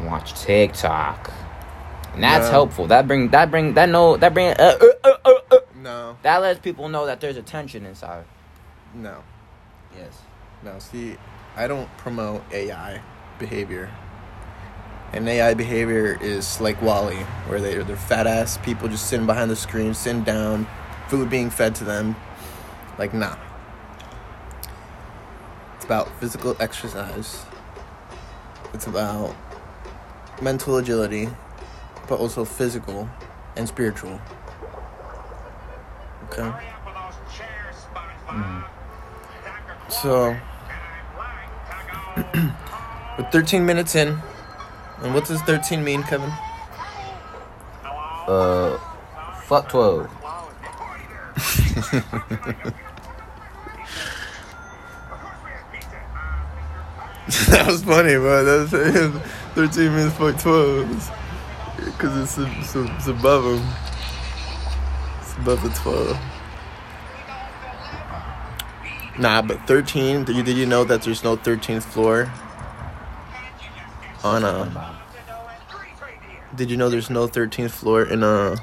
watch 0.00 0.32
TikTok. 0.40 1.30
And 2.14 2.24
that's 2.24 2.46
No. 2.46 2.52
helpful. 2.52 2.86
That 2.86 3.06
bring 3.06 3.28
that 3.30 3.50
bring 3.50 3.74
that 3.74 3.90
know 3.90 4.16
that 4.16 4.32
bring 4.32 4.48
uh, 4.58 4.78
uh, 4.80 4.86
uh, 5.04 5.12
uh, 5.26 5.32
uh. 5.52 5.58
No, 5.82 6.16
that 6.22 6.38
lets 6.40 6.58
people 6.60 6.88
know 6.88 7.04
that 7.04 7.20
there's 7.20 7.36
a 7.36 7.42
tension 7.42 7.84
inside. 7.84 8.24
no. 8.94 9.22
Yes. 9.96 10.20
Now, 10.62 10.78
see, 10.78 11.16
I 11.56 11.66
don't 11.66 11.88
promote 11.98 12.42
AI 12.52 13.00
behavior. 13.38 13.90
And 15.12 15.28
AI 15.28 15.54
behavior 15.54 16.18
is 16.20 16.60
like 16.60 16.80
WALL-E, 16.82 17.16
where 17.48 17.60
they, 17.60 17.76
they're 17.82 17.96
fat 17.96 18.26
ass 18.26 18.58
people 18.58 18.88
just 18.88 19.06
sitting 19.08 19.26
behind 19.26 19.50
the 19.50 19.56
screen, 19.56 19.94
sitting 19.94 20.22
down, 20.24 20.66
food 21.08 21.30
being 21.30 21.48
fed 21.50 21.74
to 21.76 21.84
them. 21.84 22.16
Like, 22.98 23.14
nah. 23.14 23.36
It's 25.76 25.84
about 25.86 26.08
physical 26.20 26.56
exercise, 26.60 27.44
it's 28.74 28.86
about 28.86 29.34
mental 30.40 30.76
agility, 30.76 31.28
but 32.08 32.18
also 32.18 32.44
physical 32.44 33.08
and 33.56 33.66
spiritual. 33.68 34.20
Okay? 36.24 36.52
So. 39.88 40.36
We're 43.18 43.30
13 43.30 43.64
minutes 43.64 43.94
in. 43.94 44.18
And 45.02 45.14
what 45.14 45.26
does 45.26 45.40
13 45.42 45.82
mean, 45.82 46.02
Kevin? 46.02 46.32
Uh, 48.26 48.78
fuck 49.44 49.68
twelve. 49.68 50.10
that 57.48 57.66
was 57.66 57.82
funny, 57.82 58.14
bro. 58.14 58.44
That's 58.44 58.72
was 58.72 59.22
13 59.54 59.94
minutes 59.94 60.16
for 60.16 60.32
12. 60.32 61.12
Because 61.84 62.38
it's, 62.38 62.38
it's, 62.38 62.74
it's 62.76 63.06
above 63.08 63.44
him. 63.44 63.66
It's 65.20 65.34
above 65.36 65.62
the 65.62 65.70
12. 65.70 66.16
Nah, 69.18 69.42
but 69.42 69.66
13, 69.66 70.24
did 70.24 70.36
you, 70.36 70.42
did 70.42 70.56
you 70.56 70.66
know 70.66 70.84
that 70.84 71.02
there's 71.02 71.24
no 71.24 71.36
13th 71.36 71.82
floor? 71.82 72.30
On 74.22 74.44
a. 74.44 74.96
Did 76.54 76.70
you 76.70 76.76
know 76.76 76.88
there's 76.88 77.10
no 77.10 77.26
13th 77.26 77.70
floor 77.70 78.02
in 78.04 78.22
a. 78.22 78.56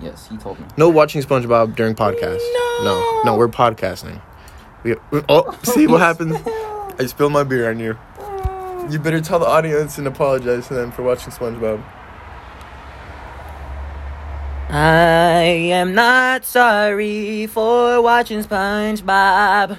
Yes, 0.00 0.28
he 0.28 0.36
told 0.36 0.58
me. 0.58 0.66
No 0.76 0.88
watching 0.88 1.22
SpongeBob 1.22 1.76
during 1.76 1.94
podcast. 1.94 2.40
No, 2.82 3.22
no, 3.24 3.36
we're 3.36 3.48
podcasting. 3.48 4.20
We, 4.82 4.96
we- 5.10 5.22
oh, 5.28 5.56
see 5.62 5.86
what 5.86 6.00
happens? 6.00 6.36
I 6.98 7.06
spilled 7.06 7.32
my 7.32 7.44
beer 7.44 7.70
on 7.70 7.78
you. 7.78 7.98
You 8.90 8.98
better 8.98 9.20
tell 9.20 9.38
the 9.38 9.46
audience 9.46 9.98
and 9.98 10.06
apologize 10.06 10.68
to 10.68 10.74
them 10.74 10.92
for 10.92 11.02
watching 11.02 11.32
SpongeBob. 11.32 11.82
I 14.68 15.42
am 15.72 15.94
not 15.94 16.44
sorry 16.44 17.46
for 17.46 18.00
watching 18.02 18.42
SpongeBob. 18.42 19.78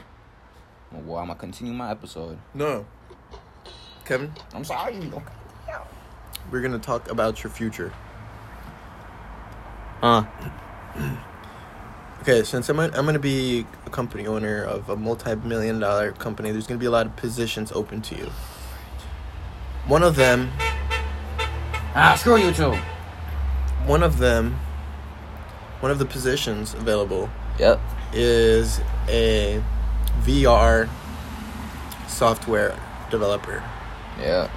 Well, 0.92 1.18
I'm 1.18 1.28
gonna 1.28 1.36
continue 1.36 1.74
my 1.74 1.92
episode. 1.92 2.38
No, 2.54 2.86
Kevin, 4.06 4.32
I'm 4.54 4.64
sorry. 4.64 4.98
we're 6.52 6.62
gonna 6.62 6.78
talk 6.80 7.10
about 7.10 7.44
your 7.44 7.52
future. 7.52 7.92
Uh, 10.02 10.24
Okay, 12.24 12.44
since 12.44 12.70
I'm 12.70 12.78
gonna, 12.78 12.98
I'm 12.98 13.06
gonna 13.06 13.20
be 13.20 13.66
a 13.86 13.90
company 13.90 14.26
owner 14.28 14.64
of 14.64 14.88
a 14.88 14.96
multi-million 14.96 15.82
dollar 15.82 16.14
company, 16.14 16.52
there's 16.52 16.66
gonna 16.66 16.80
be 16.80 16.86
a 16.86 16.90
lot 16.90 17.06
of 17.06 17.18
positions 17.18 17.70
open 17.74 18.02
to 18.04 18.16
you. 18.16 18.32
One 19.88 20.04
of 20.04 20.16
them, 20.16 20.50
ah, 21.94 22.16
screw 22.18 22.38
you 22.38 22.54
too. 22.54 22.78
one 23.86 24.04
of 24.04 24.20
them 24.20 24.58
one 25.82 25.92
of 25.92 26.00
the 26.00 26.06
positions 26.06 26.74
available 26.76 27.30
Yep. 27.60 27.82
is 28.14 28.80
a 29.10 29.62
VR 30.22 30.88
software 32.08 32.74
developer. 33.12 33.62
Yeah. 34.18 34.48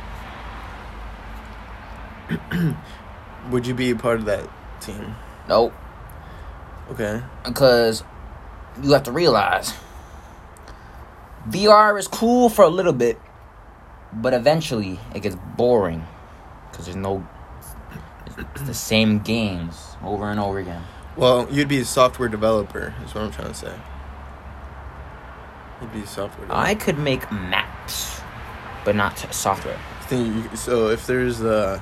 Would 3.50 3.66
you 3.66 3.75
be 3.75 3.90
a 3.90 3.96
part 3.96 4.20
of 4.20 4.26
that 4.26 4.49
team? 4.80 5.16
Nope. 5.49 5.73
Okay. 6.90 7.23
because 7.45 8.05
you 8.83 8.93
have 8.93 9.02
to 9.05 9.12
realize 9.12 9.73
VR 11.49 11.99
is 11.99 12.09
cool 12.09 12.49
for 12.49 12.62
a 12.64 12.69
little 12.69 12.93
bit, 12.93 13.21
but 14.12 14.35
eventually 14.35 14.99
it 15.14 15.23
gets 15.23 15.37
boring 15.57 16.05
because 16.71 16.87
there's 16.87 16.97
no. 16.97 17.26
It's 18.55 18.62
the 18.62 18.75
same 18.75 19.21
games 19.21 19.97
over 20.02 20.28
and 20.31 20.38
over 20.38 20.59
again. 20.59 20.83
Well, 21.16 21.49
you'd 21.50 21.69
be 21.69 21.78
a 21.78 21.85
software 21.85 22.28
developer, 22.28 22.95
is 23.05 23.14
what 23.14 23.25
I'm 23.25 23.31
trying 23.31 23.49
to 23.49 23.55
say. 23.55 23.75
You'd 25.81 25.93
be 25.93 26.00
a 26.00 26.07
software 26.07 26.47
developer. 26.47 26.69
I 26.69 26.75
could 26.75 26.99
make 26.99 27.31
maps, 27.33 28.21
but 28.85 28.95
not 28.95 29.19
software. 29.33 29.78
so 30.55 30.88
if 30.88 31.07
there's 31.07 31.40
uh, 31.40 31.81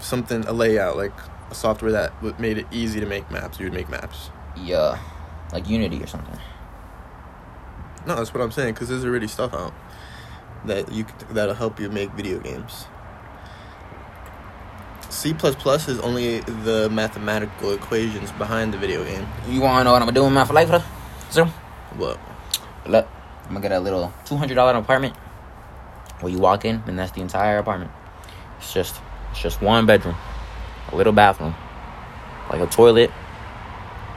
something, 0.00 0.44
a 0.46 0.52
layout, 0.52 0.96
like 0.96 1.12
a 1.50 1.54
software 1.54 1.92
that 1.92 2.40
made 2.40 2.58
it 2.58 2.66
easy 2.70 3.00
to 3.00 3.06
make 3.06 3.30
maps, 3.30 3.58
you 3.58 3.66
would 3.66 3.72
make 3.74 3.88
maps. 3.88 4.30
Yeah, 4.56 4.98
like 5.52 5.68
Unity 5.68 6.02
or 6.02 6.06
something. 6.06 6.38
No, 8.06 8.16
that's 8.16 8.32
what 8.32 8.42
I'm 8.42 8.52
saying, 8.52 8.74
because 8.74 8.88
there's 8.88 9.04
already 9.04 9.28
stuff 9.28 9.52
out 9.52 9.74
that 10.64 10.90
you 10.92 11.06
that'll 11.30 11.54
help 11.54 11.78
you 11.80 11.88
make 11.88 12.10
video 12.12 12.38
games. 12.38 12.86
C++ 15.08 15.30
is 15.30 16.00
only 16.00 16.40
the 16.40 16.88
mathematical 16.90 17.72
equations 17.72 18.32
behind 18.32 18.74
the 18.74 18.78
video 18.78 19.04
game. 19.04 19.26
You 19.48 19.60
want 19.60 19.80
to 19.80 19.84
know 19.84 19.92
what 19.92 20.02
I'm 20.02 20.06
gonna 20.08 20.12
do 20.12 20.24
in 20.26 20.32
my 20.32 20.44
life, 20.44 20.68
bro? 20.68 20.82
So, 21.30 21.44
What? 21.96 22.18
look, 22.86 23.08
I'm 23.44 23.48
gonna 23.54 23.60
get 23.60 23.72
a 23.72 23.80
little 23.80 24.12
two 24.24 24.36
hundred 24.36 24.54
dollar 24.54 24.76
apartment 24.76 25.14
where 26.20 26.32
you 26.32 26.38
walk 26.38 26.64
in 26.64 26.82
and 26.86 26.98
that's 26.98 27.12
the 27.12 27.20
entire 27.20 27.58
apartment. 27.58 27.90
It's 28.58 28.72
just, 28.72 28.96
it's 29.30 29.40
just 29.40 29.62
one 29.62 29.86
bedroom, 29.86 30.16
a 30.92 30.96
little 30.96 31.12
bathroom, 31.12 31.54
like 32.50 32.60
a 32.60 32.66
toilet, 32.66 33.10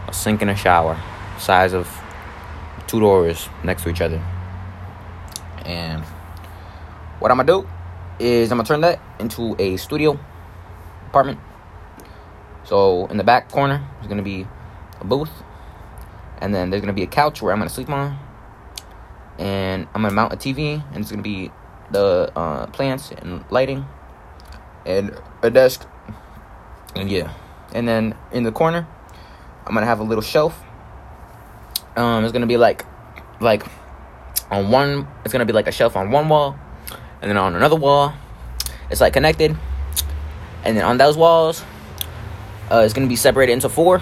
a 0.08 0.14
sink 0.14 0.42
and 0.42 0.52
a 0.52 0.56
shower, 0.56 1.00
size 1.38 1.74
of 1.74 1.88
two 2.88 3.00
doors 3.00 3.50
next 3.64 3.84
to 3.84 3.90
each 3.90 4.02
other. 4.02 4.22
And 5.66 6.04
what 7.20 7.32
I'm 7.32 7.38
gonna 7.38 7.62
do 7.62 7.68
is 8.20 8.52
I'm 8.52 8.58
gonna 8.58 8.68
turn 8.68 8.82
that 8.82 9.00
into 9.20 9.56
a 9.60 9.78
studio 9.78 10.20
apartment. 11.08 11.40
So 12.64 13.08
in 13.08 13.18
the 13.18 13.24
back 13.24 13.50
corner 13.50 13.88
is 14.02 14.08
gonna 14.08 14.24
be 14.24 14.48
a 15.00 15.06
booth, 15.06 15.32
and 16.40 16.54
then 16.54 16.70
there's 16.70 16.82
gonna 16.82 16.94
be 16.94 17.04
a 17.04 17.08
couch 17.08 17.42
where 17.42 17.54
I'm 17.54 17.60
gonna 17.60 17.70
sleep 17.70 17.90
on, 17.90 18.18
and 19.38 19.88
I'm 19.94 20.02
gonna 20.02 20.14
mount 20.14 20.34
a 20.34 20.38
TV, 20.38 20.84
and 20.92 20.98
it's 20.98 21.12
gonna 21.12 21.24
be 21.24 21.52
the 21.92 22.32
uh, 22.36 22.68
plants 22.68 23.12
and 23.12 23.44
lighting, 23.50 23.86
and 24.86 25.16
a 25.42 25.50
desk, 25.50 25.88
and 26.96 27.10
yeah, 27.10 27.34
and 27.74 27.88
then 27.88 28.15
in 28.31 28.43
the 28.43 28.51
corner, 28.51 28.88
I'm 29.65 29.74
gonna 29.74 29.86
have 29.86 30.00
a 30.00 30.03
little 30.03 30.22
shelf. 30.22 30.60
Um, 31.96 32.24
it's 32.24 32.34
gonna 32.34 32.48
be 32.48 32.58
like, 32.58 32.86
like, 33.39 33.63
on 34.51 34.72
one, 34.72 35.08
it's 35.24 35.31
gonna 35.31 35.46
be 35.46 35.53
like 35.53 35.67
a 35.67 35.72
shelf 35.72 35.96
on 35.96 36.12
one 36.12 36.29
wall, 36.29 36.58
and 37.22 37.29
then 37.29 37.38
on 37.38 37.55
another 37.55 37.75
wall, 37.75 38.13
it's 38.89 39.01
like 39.01 39.13
connected, 39.13 39.55
and 40.63 40.77
then 40.77 40.84
on 40.84 40.98
those 40.98 41.15
walls, 41.15 41.63
uh, 42.72 42.81
it's 42.86 42.93
gonna 42.93 43.08
be 43.08 43.15
separated 43.15 43.53
into 43.53 43.69
four. 43.69 44.01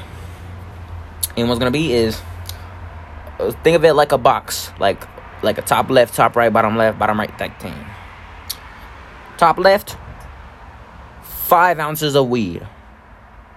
And 1.35 1.47
what's 1.47 1.59
gonna 1.59 1.71
be 1.71 1.93
is, 1.93 2.19
uh, 3.39 3.51
think 3.63 3.75
of 3.75 3.85
it 3.85 3.93
like 3.93 4.11
a 4.11 4.17
box, 4.17 4.71
like 4.79 5.07
like 5.43 5.57
a 5.57 5.61
top 5.61 5.89
left, 5.89 6.15
top 6.15 6.35
right, 6.35 6.51
bottom 6.51 6.77
left, 6.77 6.97
bottom 6.97 7.19
right, 7.19 7.37
that 7.37 7.61
thing. 7.61 7.75
Top 9.37 9.57
left, 9.59 9.95
five 11.21 11.79
ounces 11.79 12.15
of 12.15 12.27
weed. 12.27 12.67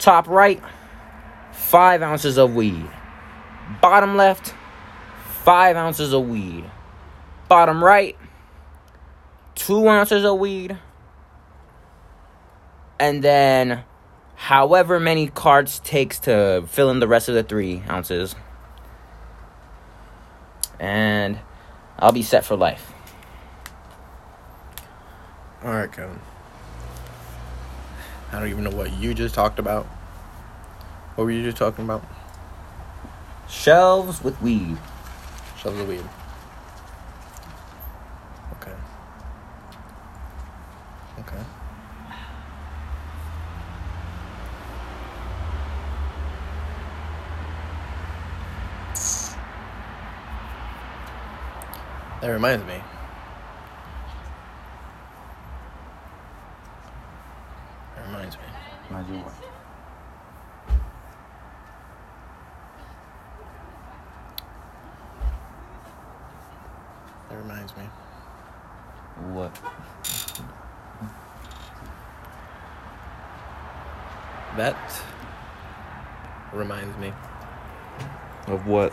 Top 0.00 0.26
right, 0.28 0.62
five 1.52 2.00
ounces 2.00 2.38
of 2.38 2.54
weed. 2.54 2.88
Bottom 3.82 4.16
left, 4.16 4.54
five 5.44 5.76
ounces 5.76 6.14
of 6.14 6.26
weed. 6.26 6.64
Bottom 7.48 7.84
right, 7.84 8.16
two 9.54 9.86
ounces 9.86 10.24
of 10.24 10.38
weed. 10.38 10.78
And 12.98 13.22
then 13.22 13.84
however 14.36 14.98
many 14.98 15.26
cards 15.26 15.80
takes 15.80 16.18
to 16.20 16.64
fill 16.66 16.90
in 16.90 17.00
the 17.00 17.08
rest 17.08 17.28
of 17.28 17.34
the 17.34 17.42
three 17.42 17.82
ounces. 17.90 18.34
And 20.78 21.38
I'll 21.98 22.12
be 22.12 22.22
set 22.22 22.46
for 22.46 22.56
life. 22.56 22.90
All 25.62 25.72
right, 25.72 25.92
Kevin. 25.92 26.20
I 28.32 28.38
don't 28.38 28.48
even 28.48 28.64
know 28.64 28.70
what 28.70 28.92
you 28.92 29.12
just 29.12 29.34
talked 29.34 29.58
about. 29.58 29.86
What 31.16 31.24
were 31.24 31.30
you 31.30 31.42
just 31.42 31.56
talking 31.56 31.84
about? 31.84 32.04
Shelves 33.48 34.22
with 34.22 34.40
weed. 34.40 34.78
Shelves 35.58 35.80
of 35.80 35.88
weed. 35.88 36.04
Okay. 38.52 38.72
Okay. 41.18 41.44
That 52.20 52.28
reminds 52.28 52.64
me. 52.66 52.80
That 57.96 58.06
reminds 58.06 58.36
That 58.90 59.06
reminds 67.30 67.76
me. 67.76 67.84
What? 69.32 69.54
That 74.56 74.76
reminds 76.52 76.96
me. 76.98 77.12
Of 78.48 78.66
what? 78.66 78.92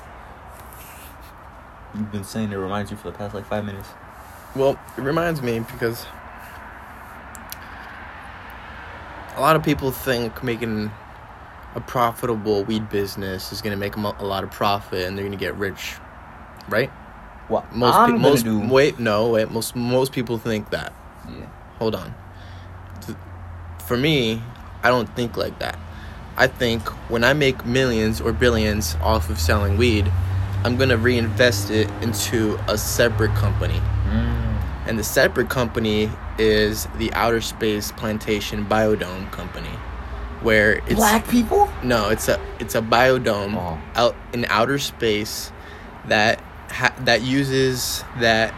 You've 1.95 2.11
been 2.11 2.23
saying 2.23 2.51
it 2.51 2.57
reminds 2.57 2.91
you 2.91 2.97
for 2.97 3.09
the 3.09 3.17
past 3.17 3.33
like 3.33 3.47
five 3.47 3.65
minutes. 3.65 3.89
Well, 4.55 4.79
it 4.95 5.01
reminds 5.01 5.41
me 5.41 5.59
because 5.59 6.05
a 9.37 9.41
lot 9.41 9.55
of 9.55 9.63
people 9.63 9.91
think 9.91 10.43
making 10.43 10.91
a 11.75 11.81
profitable 11.81 12.63
weed 12.63 12.89
business 12.89 13.51
is 13.51 13.61
going 13.61 13.71
to 13.71 13.77
make 13.79 13.93
them 13.93 14.05
a 14.05 14.23
lot 14.25 14.43
of 14.43 14.51
profit 14.51 15.05
and 15.05 15.15
they're 15.17 15.23
going 15.25 15.37
to 15.37 15.43
get 15.43 15.55
rich, 15.55 15.95
right? 16.69 16.89
What 17.47 17.73
Most 17.73 17.95
I'm 17.95 18.13
pe- 18.13 18.17
most 18.19 18.43
do? 18.43 18.59
wait, 18.59 18.99
no, 18.99 19.29
wait, 19.29 19.51
most 19.51 19.75
most 19.75 20.11
people 20.11 20.37
think 20.37 20.71
that. 20.71 20.91
Yeah. 21.29 21.45
Hold 21.77 21.95
on. 21.95 22.13
For 23.85 23.95
me, 23.95 24.41
I 24.83 24.89
don't 24.89 25.07
think 25.15 25.37
like 25.37 25.59
that. 25.59 25.77
I 26.35 26.47
think 26.47 26.87
when 27.09 27.23
I 27.23 27.33
make 27.33 27.65
millions 27.65 28.19
or 28.19 28.33
billions 28.33 28.95
off 29.01 29.29
of 29.29 29.39
selling 29.39 29.77
weed, 29.77 30.11
I'm 30.63 30.75
going 30.77 30.89
to 30.89 30.97
reinvest 30.97 31.69
it 31.69 31.89
into 32.01 32.59
a 32.67 32.77
separate 32.77 33.33
company. 33.35 33.81
And 34.87 34.97
the 34.97 35.03
separate 35.03 35.49
company 35.49 36.09
is 36.37 36.87
the 36.97 37.11
Outer 37.13 37.41
Space 37.41 37.91
Plantation 37.91 38.65
Biodome 38.65 39.29
Company, 39.31 39.67
where 40.41 40.75
it's 40.85 40.95
Black 40.95 41.27
people? 41.27 41.69
no, 41.83 42.09
it's 42.09 42.27
a 42.29 42.39
it's 42.59 42.73
a 42.75 42.81
biodome 42.81 43.55
Oh. 43.55 43.77
out 43.95 44.15
in 44.33 44.45
outer 44.45 44.79
space 44.79 45.51
that 46.05 46.39
ha- 46.69 46.93
that 47.03 47.21
uses 47.21 48.05
that 48.19 48.53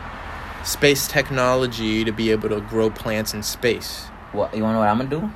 space 0.64 1.08
technology 1.08 2.04
to 2.04 2.12
be 2.12 2.30
able 2.32 2.50
to 2.50 2.62
grow 2.62 2.90
plants 2.92 3.34
in 3.34 3.42
space. 3.42 4.06
What 4.32 4.56
you 4.56 4.62
wanna 4.62 4.74
know 4.74 4.80
what 4.82 4.90
I'm 4.90 4.98
gonna 5.00 5.10
do? 5.10 5.32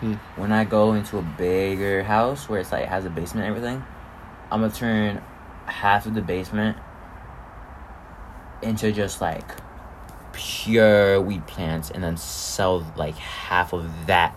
Hmm. 0.00 0.14
When 0.36 0.52
I 0.52 0.64
go 0.64 0.92
into 0.92 1.16
a 1.16 1.22
bigger 1.22 2.02
house 2.02 2.46
where 2.48 2.60
it's 2.60 2.72
like 2.72 2.82
it 2.82 2.88
has 2.90 3.06
a 3.06 3.10
basement 3.10 3.46
and 3.46 3.56
everything, 3.56 3.82
I'm 4.50 4.60
gonna 4.60 4.70
turn 4.72 5.22
half 5.64 6.04
of 6.04 6.12
the 6.14 6.20
basement 6.20 6.76
into 8.60 8.92
just 8.92 9.20
like 9.22 9.44
pure 10.34 11.20
weed 11.20 11.46
plants 11.46 11.90
and 11.90 12.02
then 12.02 12.16
sell 12.16 12.84
like 12.96 13.16
half 13.16 13.72
of 13.72 13.90
that 14.06 14.34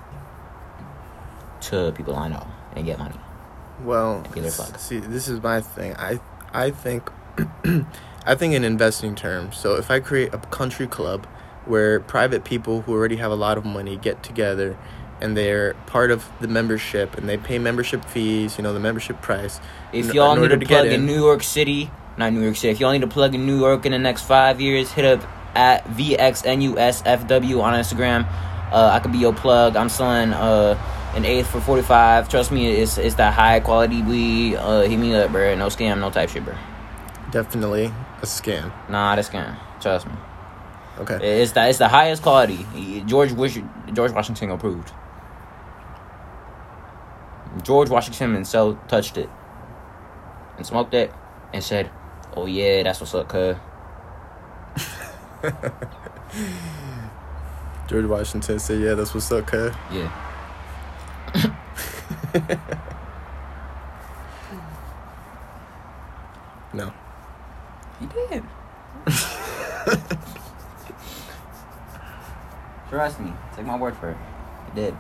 to 1.62 1.92
people 1.96 2.16
I 2.16 2.28
know 2.28 2.48
and 2.76 2.86
get 2.86 3.00
money. 3.00 3.16
Well, 3.84 4.22
Be 4.34 4.40
their 4.42 4.50
s- 4.50 4.56
plug. 4.58 4.80
see, 4.80 5.00
this 5.00 5.28
is 5.28 5.42
my 5.42 5.62
thing. 5.62 5.96
I 5.98 6.20
I 6.54 6.72
think 6.72 7.12
I 8.26 8.36
think 8.36 8.54
in 8.54 8.64
investing 8.64 9.16
terms. 9.16 9.58
So 9.58 9.76
if 9.76 9.92
I 9.92 10.00
create 10.00 10.34
a 10.34 10.38
country 10.38 10.88
club 10.88 11.26
where 11.66 12.00
private 12.00 12.44
people 12.44 12.82
who 12.82 12.94
already 12.94 13.18
have 13.18 13.32
a 13.32 13.36
lot 13.36 13.58
of 13.58 13.66
money 13.66 13.98
get 13.98 14.24
together 14.24 14.78
and 15.20 15.36
they're 15.36 15.74
part 15.88 16.12
of 16.12 16.26
the 16.42 16.48
membership, 16.48 17.18
and 17.18 17.28
they 17.28 17.38
pay 17.38 17.58
membership 17.58 18.06
fees. 18.06 18.56
You 18.58 18.64
know 18.64 18.72
the 18.72 18.80
membership 18.80 19.20
price. 19.22 19.60
If 19.92 20.14
y'all 20.14 20.34
in 20.34 20.38
need 20.38 20.44
order 20.44 20.58
to 20.58 20.66
get 20.66 20.84
plug 20.84 20.88
in 20.94 21.08
New 21.08 21.16
York 21.20 21.42
City, 21.42 21.90
not 22.18 22.34
New 22.34 22.42
York 22.44 22.56
City. 22.56 22.72
If 22.72 22.80
y'all 22.80 22.92
need 22.92 23.02
to 23.02 23.08
plug 23.08 23.34
in 23.34 23.46
New 23.48 23.58
York 23.60 23.86
in 23.88 23.94
the 23.94 23.98
next 24.00 24.22
five 24.24 24.62
years, 24.62 24.92
hit 24.92 25.06
up 25.06 25.28
at 25.58 25.84
VXNUSFW 25.86 27.62
on 27.62 27.74
Instagram. 27.74 28.28
Uh, 28.72 28.92
I 28.94 29.00
could 29.00 29.12
be 29.12 29.18
your 29.18 29.34
plug. 29.34 29.76
I'm 29.76 29.90
selling 29.90 30.32
uh, 30.34 30.78
an 31.16 31.26
eighth 31.26 31.48
for 31.50 31.60
45. 31.60 32.30
Trust 32.30 32.52
me, 32.52 32.68
it's 32.70 32.98
it's 32.98 33.16
that 33.16 33.34
high 33.34 33.60
quality 33.60 34.02
weed. 34.04 34.56
Uh, 34.56 34.82
hit 34.82 34.98
me 34.98 35.16
up, 35.16 35.32
bro. 35.32 35.56
No 35.56 35.68
scam, 35.68 36.00
no 36.00 36.12
type 36.12 36.30
shit, 36.30 36.46
bro. 36.46 36.56
Definitely 37.32 37.86
a 38.22 38.26
scam. 38.26 38.72
Nah, 38.90 39.16
that's 39.16 39.30
scam. 39.30 39.58
Trust 39.82 40.08
me. 40.08 40.14
Okay. 41.00 41.42
It's 41.42 41.54
the 41.54 41.68
it's 41.68 41.80
the 41.80 41.88
highest 41.88 42.22
quality. 42.22 42.66
George 43.06 43.32
Wish, 43.32 43.58
George 43.94 44.12
Washington 44.12 44.52
approved. 44.52 44.92
George 47.64 47.90
Washington 47.90 48.34
himself 48.34 48.78
touched 48.88 49.18
it 49.18 49.30
and 50.58 50.66
smoked 50.66 50.94
it 50.94 51.12
and 51.54 51.64
said, 51.64 51.90
"Oh 52.36 52.46
yeah, 52.46 52.84
that's 52.84 53.00
what's 53.00 53.16
up, 53.16 53.28
cuz." 53.30 53.56
George 57.88 58.06
Washington 58.06 58.60
said, 58.60 58.82
"Yeah, 58.82 58.96
that's 58.96 59.14
what's 59.14 59.32
up, 59.32 59.48
cuz." 59.48 59.74
Yeah. 59.92 60.12
No. 66.74 66.92
He 68.00 68.06
did. 68.06 68.44
Trust 72.90 73.20
me. 73.20 73.34
Take 73.56 73.66
my 73.66 73.78
word 73.78 73.96
for 73.98 74.12
it. 74.12 74.18
He 74.68 74.82
did. 74.82 74.96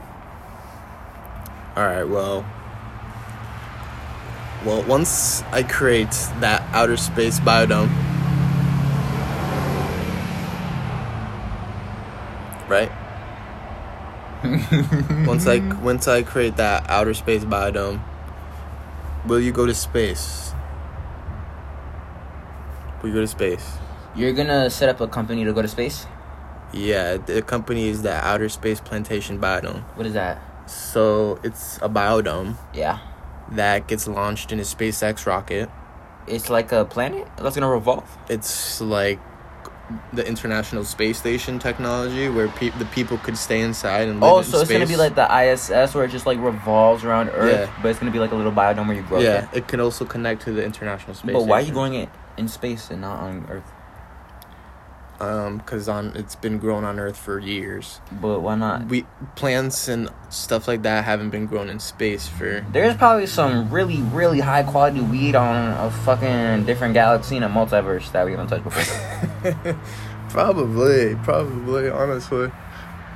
All 1.76 1.86
right. 1.86 2.04
Well. 2.04 2.43
Well, 4.65 4.82
once 4.84 5.43
I 5.52 5.62
create 5.62 6.10
that 6.39 6.63
outer 6.73 6.97
space 6.97 7.39
biodome, 7.39 7.89
right? 12.67 12.91
once 15.27 15.47
I 15.47 15.60
once 15.82 16.08
I 16.08 16.21
create 16.23 16.58
that 16.58 16.89
outer 16.89 17.13
space 17.13 17.43
biodome, 17.43 18.01
will 19.25 19.39
you 19.39 19.51
go 19.51 19.65
to 19.65 19.73
space? 19.73 20.53
Will 23.01 23.10
you 23.10 23.15
go 23.15 23.21
to 23.21 23.27
space? 23.27 23.77
You're 24.15 24.34
gonna 24.34 24.69
set 24.69 24.89
up 24.89 25.01
a 25.01 25.08
company 25.08 25.43
to 25.45 25.53
go 25.53 25.62
to 25.62 25.67
space? 25.67 26.06
Yeah, 26.73 27.17
the 27.17 27.41
company 27.41 27.88
is 27.88 28.01
the 28.01 28.13
Outer 28.13 28.49
Space 28.49 28.82
Plantation 28.82 29.39
Biodome. 29.39 29.84
What 29.95 30.06
is 30.06 30.13
that? 30.13 30.41
So 30.69 31.39
it's 31.43 31.77
a 31.82 31.88
biodome 31.88 32.56
Yeah. 32.73 32.99
that 33.51 33.88
gets 33.88 34.08
launched 34.08 34.51
in 34.51 34.60
a 34.60 34.63
SpaceX 34.63 35.25
rocket. 35.25 35.69
It's 36.27 36.49
like 36.49 36.73
a 36.73 36.84
planet 36.84 37.25
that's 37.38 37.56
gonna 37.56 37.69
revolve. 37.71 38.03
It's 38.27 38.82
like 38.82 39.19
the 40.12 40.26
International 40.28 40.84
Space 40.84 41.17
Station 41.17 41.60
technology 41.60 42.28
where 42.30 42.50
pe- 42.50 42.71
the 42.78 42.86
people 42.86 43.17
could 43.19 43.38
stay 43.38 43.62
inside 43.62 44.08
and 44.10 44.19
live 44.19 44.32
Oh, 44.32 44.38
in 44.39 44.43
so 44.43 44.60
it's 44.60 44.69
gonna 44.71 44.86
be 44.86 44.97
like 44.97 45.15
the 45.15 45.28
ISS 45.32 45.95
where 45.95 46.04
it 46.04 46.12
just 46.12 46.26
like 46.26 46.38
revolves 46.39 47.06
around 47.06 47.30
Earth, 47.30 47.69
Yeah. 47.69 47.82
but 47.82 47.89
it's 47.89 48.00
gonna 48.00 48.12
be 48.12 48.19
like 48.19 48.32
a 48.32 48.36
little 48.36 48.52
biodome 48.52 48.88
where 48.88 48.97
you 48.97 49.04
grow. 49.04 49.19
yeah, 49.19 49.47
it 49.54 49.67
can 49.69 49.80
also 49.80 50.04
connect 50.04 50.41
to 50.43 50.52
the 50.52 50.63
International 50.63 51.13
Space 51.13 51.32
But 51.34 51.43
why 51.45 51.60
are 51.60 51.62
you 51.62 51.73
going 51.73 51.93
it 51.93 52.10
in 52.38 52.47
space 52.50 52.89
and 52.91 53.00
not 53.02 53.19
on 53.21 53.47
Earth? 53.50 53.63
Um, 55.19 55.62
cause 55.62 55.89
on 55.89 56.15
it's 56.15 56.36
been 56.36 56.60
grown 56.60 56.84
on 56.84 56.99
Earth 56.99 57.17
for 57.17 57.39
years. 57.39 58.01
But 58.21 58.41
why 58.41 58.53
not? 58.56 58.86
We 58.86 59.06
plants 59.36 59.88
and 59.88 60.10
stuff 60.30 60.67
like 60.67 60.84
that 60.84 61.06
haven't 61.06 61.32
been 61.32 61.47
grown 61.47 61.69
in 61.69 61.80
space 61.80 62.27
for 62.27 62.63
There's 62.71 62.95
probably 62.95 63.25
some 63.25 63.71
really, 63.71 64.01
really 64.01 64.41
high 64.41 64.62
quality 64.62 65.01
weed 65.01 65.34
on 65.36 65.73
a 65.73 65.89
fucking 65.89 66.65
different 66.65 66.93
galaxy 66.93 67.36
in 67.36 67.41
a 67.41 67.49
multiverse 67.49 68.12
that 68.12 68.25
we 68.25 68.32
haven't 68.34 68.47
touched 68.49 68.63
before. 68.63 69.80
Probably, 70.30 71.15
probably, 71.23 71.89
honestly. 71.89 72.51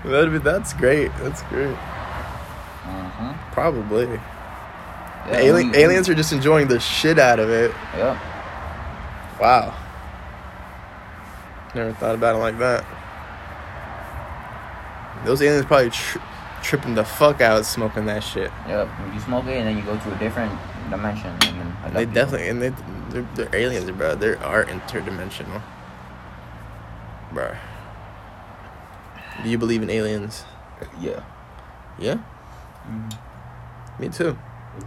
That'd 0.06 0.32
be, 0.32 0.38
that's 0.40 0.74
great. 0.74 1.12
That's 1.20 1.44
great. 1.44 1.76
mm-hmm. 1.76 3.54
Probably. 3.54 4.06
yeah, 5.30 5.54
we- 5.54 5.76
aliens 5.76 6.10
are 6.10 6.16
just 6.16 6.32
enjoying 6.32 6.68
the 6.68 6.80
shit 6.80 7.20
out 7.20 7.40
of 7.40 7.50
it. 7.50 7.72
Yeah. 7.96 8.18
Wow. 9.40 9.76
Never 11.74 11.94
thought 11.94 12.16
about 12.16 12.36
it 12.36 12.40
like 12.40 12.58
that. 12.60 12.86
Those 15.26 15.42
aliens 15.42 15.66
probably 15.66 15.90
tri- 15.92 16.22
tripping 16.64 16.96
the 16.96 17.04
fuck 17.06 17.42
out 17.42 17.66
smoking 17.66 18.06
that 18.08 18.22
shit. 18.24 18.52
Yep. 18.68 18.90
You 19.14 19.20
smoke 19.22 19.46
it 19.46 19.58
and 19.58 19.68
then 19.68 19.78
you 19.78 19.84
go 19.84 19.98
to 19.98 20.16
a 20.16 20.18
different 20.18 20.52
dimension. 20.90 21.30
And 21.30 21.42
then 21.42 21.94
They 21.94 22.00
people. 22.06 22.14
definitely, 22.14 22.50
and 22.50 22.62
they, 22.62 22.70
they're, 23.10 23.28
they're 23.36 23.56
aliens, 23.56 23.90
bro. 23.92 24.16
They 24.16 24.36
are 24.36 24.66
interdimensional. 24.66 25.62
Bro. 27.32 27.56
Do 29.44 29.50
you 29.50 29.58
believe 29.58 29.82
in 29.82 29.90
aliens? 29.90 30.44
Yeah. 31.00 31.24
Yeah? 32.00 32.18
Mhm. 32.90 33.18
Me 34.00 34.10
too. 34.10 34.34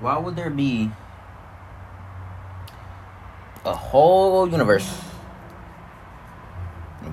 Why 0.01 0.18
would 0.18 0.37
there 0.37 0.51
be 0.51 0.90
a 3.64 3.75
whole 3.75 4.49
universe? 4.49 5.01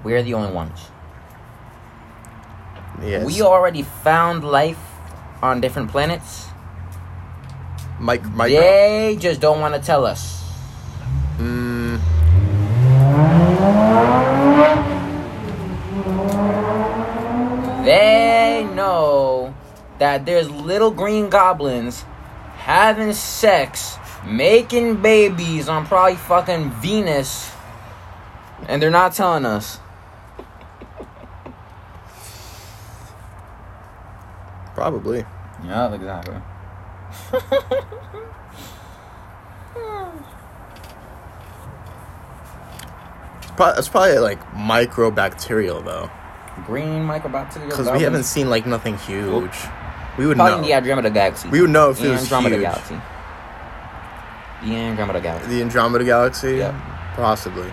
We're 0.03 0.23
the 0.23 0.33
only 0.33 0.51
ones. 0.51 0.79
Yes. 3.01 3.25
We 3.25 3.41
already 3.41 3.83
found 3.83 4.43
life 4.43 4.79
on 5.41 5.61
different 5.61 5.89
planets. 5.89 6.47
Mike, 7.99 8.23
micro. 8.31 8.59
They 8.59 9.17
just 9.19 9.41
don't 9.41 9.59
want 9.59 9.75
to 9.75 9.81
tell 9.81 10.05
us. 10.05 10.43
Mm, 11.37 11.99
They 17.83 18.67
know 18.75 19.53
that 19.97 20.25
there's 20.25 20.49
little 20.49 20.91
green 20.91 21.29
goblins 21.29 22.03
having 22.57 23.11
sex, 23.13 23.97
making 24.25 25.01
babies 25.01 25.67
on 25.67 25.87
probably 25.87 26.15
fucking 26.15 26.69
Venus, 26.73 27.49
and 28.67 28.81
they're 28.81 28.89
not 28.91 29.13
telling 29.13 29.45
us. 29.45 29.79
probably. 34.73 35.23
Yeah, 35.63 35.93
exactly. 35.93 36.37
It's, 43.37 43.51
pro- 43.55 43.73
it's 43.73 43.89
probably 43.89 44.17
like 44.19 44.41
microbacterial 44.51 45.83
though, 45.83 46.09
Green 46.65 47.03
microbacterial. 47.03 47.69
because 47.69 47.91
we 47.91 48.01
haven't 48.03 48.23
seen 48.23 48.49
like 48.49 48.65
nothing 48.65 48.97
huge. 48.99 49.51
We 50.17 50.27
would 50.27 50.35
Probably 50.37 50.51
know. 50.55 50.57
in 50.59 50.63
the 50.65 50.73
Andromeda 50.73 51.09
Galaxy. 51.09 51.47
We 51.49 51.61
would 51.61 51.69
know 51.69 51.89
if 51.89 51.99
the 51.99 52.07
it 52.09 52.11
was 52.11 52.21
Andromeda 52.23 52.55
huge. 52.55 52.63
Galaxy. 52.65 52.95
The 54.63 54.75
Andromeda 54.75 55.21
Galaxy. 55.21 55.49
The 55.49 55.61
Andromeda 55.61 56.03
Galaxy. 56.03 56.55
Yep. 56.57 56.75
Possibly. 57.15 57.71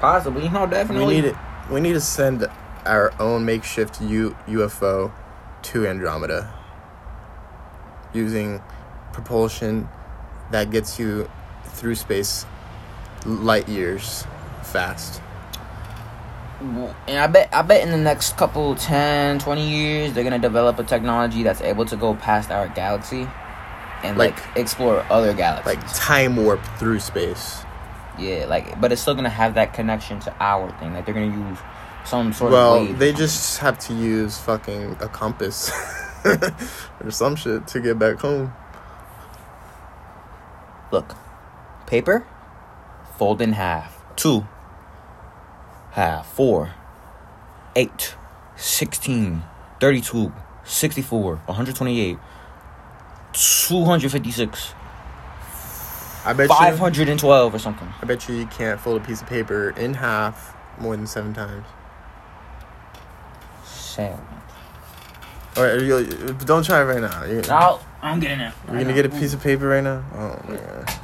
Possibly, 0.00 0.48
no, 0.48 0.66
definitely. 0.66 1.06
We 1.06 1.20
need 1.20 1.24
it. 1.26 1.36
We 1.70 1.80
need 1.80 1.92
to 1.92 2.00
send 2.00 2.46
our 2.86 3.12
own 3.20 3.44
makeshift 3.44 4.00
U- 4.00 4.36
UFO 4.48 5.12
to 5.62 5.86
Andromeda 5.86 6.52
using 8.12 8.62
propulsion 9.12 9.88
that 10.50 10.70
gets 10.70 10.98
you 10.98 11.30
through 11.64 11.94
space 11.94 12.46
light 13.26 13.68
years 13.68 14.24
fast. 14.62 15.20
And 16.60 17.18
I 17.18 17.26
bet 17.26 17.48
I 17.52 17.62
bet 17.62 17.82
in 17.82 17.90
the 17.90 17.96
next 17.96 18.36
couple 18.36 18.74
10, 18.74 19.38
20 19.38 19.68
years 19.68 20.12
they're 20.12 20.24
gonna 20.24 20.38
develop 20.38 20.78
a 20.78 20.82
technology 20.84 21.42
that's 21.42 21.60
able 21.60 21.84
to 21.86 21.96
go 21.96 22.14
past 22.14 22.50
our 22.50 22.68
galaxy 22.68 23.28
and 24.02 24.18
like, 24.18 24.34
Like- 24.48 24.56
explore 24.56 25.04
other 25.10 25.32
galaxies. 25.34 25.76
Like 25.76 25.94
time 25.94 26.36
warp 26.36 26.60
through 26.78 27.00
space. 27.00 27.62
Yeah, 28.18 28.46
like 28.48 28.80
but 28.80 28.92
it's 28.92 29.00
still 29.02 29.14
gonna 29.14 29.28
have 29.28 29.54
that 29.54 29.72
connection 29.74 30.20
to 30.20 30.34
our 30.40 30.70
thing. 30.78 30.92
Like 30.94 31.04
they're 31.06 31.14
gonna 31.14 31.48
use 31.50 31.58
some 32.04 32.32
sort 32.32 32.52
Well, 32.52 32.76
of 32.76 32.88
wave. 32.88 32.98
they 32.98 33.12
just 33.12 33.58
have 33.58 33.78
to 33.80 33.94
use 33.94 34.38
fucking 34.38 34.96
a 35.00 35.08
compass 35.08 35.70
or 36.24 37.10
some 37.10 37.36
shit 37.36 37.66
to 37.68 37.80
get 37.80 37.98
back 37.98 38.20
home. 38.20 38.52
Look, 40.90 41.14
paper, 41.86 42.26
fold 43.16 43.40
in 43.40 43.52
half. 43.52 43.96
Two, 44.16 44.46
half. 45.92 46.26
Four, 46.32 46.72
eight, 47.76 48.14
16, 48.56 49.42
32, 49.78 50.32
64, 50.64 51.36
128, 51.46 52.18
256, 53.32 54.74
I 56.24 56.32
bet 56.32 56.48
you. 56.48 56.54
512 56.54 57.54
or 57.54 57.58
something. 57.58 57.88
I 58.00 58.04
bet 58.04 58.28
you 58.28 58.34
you 58.36 58.46
can't 58.46 58.80
fold 58.80 59.00
a 59.00 59.04
piece 59.04 59.22
of 59.22 59.28
paper 59.28 59.70
in 59.70 59.94
half 59.94 60.54
more 60.78 60.96
than 60.96 61.06
seven 61.06 61.32
times. 61.32 61.66
Seven. 63.64 64.18
All 65.56 65.64
right, 65.64 65.80
you, 65.80 66.06
don't 66.44 66.64
try 66.64 66.80
it 66.80 66.84
right 66.84 67.00
now. 67.00 67.24
You're, 67.24 67.42
No, 67.42 67.80
I'm 68.02 68.20
getting 68.20 68.40
it. 68.40 68.52
you're 68.68 68.80
gonna 68.82 68.94
get 68.94 69.04
a 69.06 69.08
piece 69.08 69.34
of 69.34 69.42
paper 69.42 69.66
right 69.68 69.82
now. 69.82 70.04
Oh 70.14 70.40
my 70.48 70.56
god. 70.56 70.94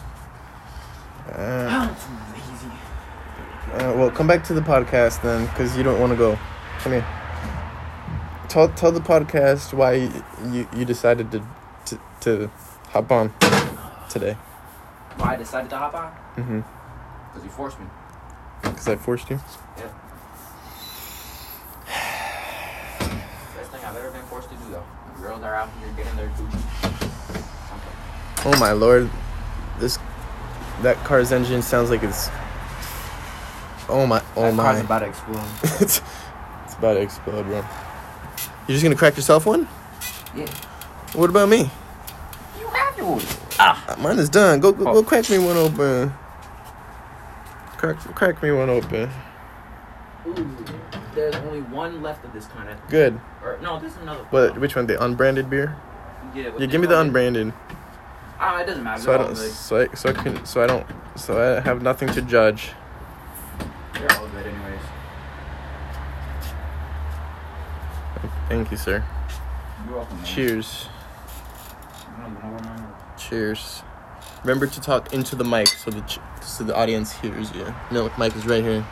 Uh, 1.33 1.95
uh, 3.73 3.95
well, 3.97 4.11
come 4.11 4.27
back 4.29 4.45
to 4.45 4.55
the 4.55 4.61
podcast 4.61 5.21
then, 5.23 5.47
because 5.47 5.77
you 5.77 5.83
don't 5.83 5.99
want 5.99 6.13
to 6.13 6.17
go. 6.17 6.39
Come 6.79 6.93
here. 6.93 7.07
Tell 8.49 8.69
tell 8.69 8.93
the 8.93 9.01
podcast 9.01 9.75
why 9.75 9.95
you 9.95 10.25
you, 10.53 10.69
you 10.77 10.85
decided 10.85 11.33
to, 11.33 11.43
to 11.87 12.01
to 12.21 12.51
hop 12.91 13.11
on 13.11 13.33
today. 14.09 14.37
Why 15.17 15.33
I 15.35 15.37
decided 15.37 15.71
to 15.71 15.77
hop 15.79 15.95
on? 15.95 16.13
Mm-hmm. 16.37 16.61
Because 17.33 17.45
you 17.45 17.51
forced 17.51 17.79
me. 17.81 17.87
Because 18.63 18.89
I 18.89 18.97
forced 18.97 19.31
you. 19.31 19.37
Best 23.57 23.71
thing 23.71 23.85
I've 23.85 23.97
ever 23.97 24.11
been 24.11 24.23
forced 24.25 24.49
to 24.51 24.55
do, 24.57 24.71
though. 24.71 24.85
Girls 25.21 25.43
are 25.43 25.55
out 25.55 25.71
here 25.79 25.89
getting 25.97 26.17
their. 26.17 26.31
Oh 28.45 28.57
my 28.61 28.73
lord, 28.73 29.11
this 29.79 29.99
that 30.83 30.97
car's 31.05 31.33
engine 31.33 31.63
sounds 31.63 31.91
like 31.91 32.03
it's. 32.03 32.29
Oh 33.89 34.05
my! 34.07 34.23
Oh 34.37 34.43
That 34.43 34.55
my! 34.55 34.63
car's 34.65 34.81
about 34.81 34.99
to 35.01 35.07
explode. 35.07 35.45
it's, 35.81 36.03
it's 36.65 36.75
about 36.75 36.95
to 36.95 37.01
explode, 37.01 37.45
bro. 37.45 37.57
You're 37.57 38.75
just 38.75 38.83
gonna 38.83 38.95
crack 38.97 39.17
yourself 39.17 39.47
one? 39.47 39.67
Yeah. 40.35 40.47
What 41.15 41.31
about 41.31 41.49
me? 41.49 41.71
You 42.59 42.67
have 42.69 42.97
to. 42.97 43.36
Uh, 43.59 43.97
Mine 43.99 44.19
is 44.19 44.29
done. 44.29 44.61
Go 44.61 44.73
go, 44.73 44.89
Oh. 44.89 44.93
go 44.95 45.03
crack 45.03 45.29
me 45.31 45.39
one 45.39 45.57
open. 45.57 46.13
Crack 47.79 47.99
crack 48.15 48.43
me 48.43 48.51
one 48.53 48.69
open. 48.71 49.11
Ooh, 50.27 50.49
there's 51.15 51.35
only 51.37 51.61
one 51.63 52.03
left 52.03 52.25
of 52.25 52.33
this 52.33 52.47
kind 52.47 52.69
of. 52.69 52.77
Good. 52.89 53.19
Or 53.43 53.59
no, 53.63 53.79
this 53.79 53.93
is 53.93 53.99
another. 54.03 54.25
What? 54.31 54.59
Which 54.59 54.77
one? 54.77 54.87
The 54.87 55.03
unbranded 55.03 55.49
beer? 55.49 55.77
Yeah, 56.35 56.51
Yeah, 56.59 56.67
give 56.67 56.81
me 56.81 56.87
the 56.87 56.99
unbranded. 57.01 57.53
Ah, 58.39 58.61
it 58.61 58.67
doesn't 58.67 58.85
matter. 58.85 59.01
So 59.01 59.15
I 59.15 59.17
don't. 59.19 59.35
good. 59.35 59.53
So 59.53 59.81
I, 59.81 59.95
so 59.95 60.09
I 60.11 60.13
can. 60.13 60.45
So 60.45 60.63
I 60.63 60.67
don't. 60.67 60.87
So 61.17 61.41
I 61.41 61.61
have 61.61 61.81
nothing 61.83 62.09
to 62.11 62.21
judge. 62.23 62.73
They're 63.95 64.13
all 64.13 64.27
good, 64.29 64.47
anyways. 64.47 64.81
Thank 68.49 68.71
you, 68.71 68.77
sir. 68.77 69.03
You're 69.87 69.97
welcome. 69.97 70.17
man. 70.17 70.27
Cheers. 70.27 70.89
Cheers. 73.29 73.83
Remember 74.43 74.67
to 74.69 74.81
talk 74.81 75.13
into 75.13 75.35
the 75.35 75.45
mic 75.45 75.67
so 75.67 75.91
the 75.91 76.01
ch- 76.03 76.21
so 76.41 76.63
the 76.63 76.77
audience 76.77 77.13
hears 77.13 77.53
you. 77.53 77.75
No, 77.91 78.11
mic 78.17 78.37
is 78.37 78.47
right 78.47 78.63
here. 78.63 78.87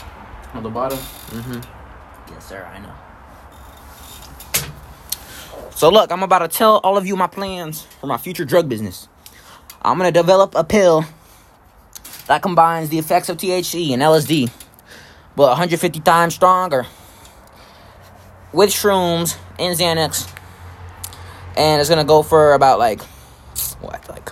On 0.54 0.62
the 0.62 0.70
bottom. 0.70 0.98
Mm-hmm. 0.98 2.32
Yes, 2.32 2.48
sir. 2.48 2.64
I 2.64 2.80
know. 2.80 2.92
So 5.70 5.88
look, 5.88 6.10
I'm 6.10 6.22
about 6.22 6.40
to 6.40 6.48
tell 6.48 6.78
all 6.78 6.96
of 6.96 7.06
you 7.06 7.14
my 7.14 7.28
plans 7.28 7.82
for 8.00 8.08
my 8.08 8.16
future 8.16 8.44
drug 8.44 8.68
business. 8.68 9.08
I'm 9.82 9.98
gonna 9.98 10.10
develop 10.10 10.54
a 10.56 10.64
pill 10.64 11.04
that 12.26 12.42
combines 12.42 12.88
the 12.88 12.98
effects 12.98 13.28
of 13.28 13.36
THC 13.36 13.92
and 13.92 14.02
LSD, 14.02 14.50
but 15.36 15.48
150 15.48 16.00
times 16.00 16.34
stronger, 16.34 16.86
with 18.52 18.70
shrooms 18.70 19.36
and 19.58 19.78
Xanax, 19.78 20.28
and 21.56 21.80
it's 21.80 21.90
gonna 21.90 22.04
go 22.04 22.22
for 22.22 22.54
about 22.54 22.78
like 22.78 23.00
what, 23.84 24.08
like 24.08 24.30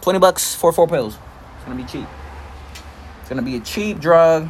20 0.00 0.18
bucks 0.18 0.54
for 0.54 0.72
four 0.72 0.86
pills. 0.86 1.18
It's 1.56 1.64
gonna 1.64 1.76
be 1.76 1.84
cheap. 1.84 2.06
It's 3.20 3.28
gonna 3.28 3.42
be 3.42 3.56
a 3.56 3.60
cheap 3.60 3.98
drug, 3.98 4.46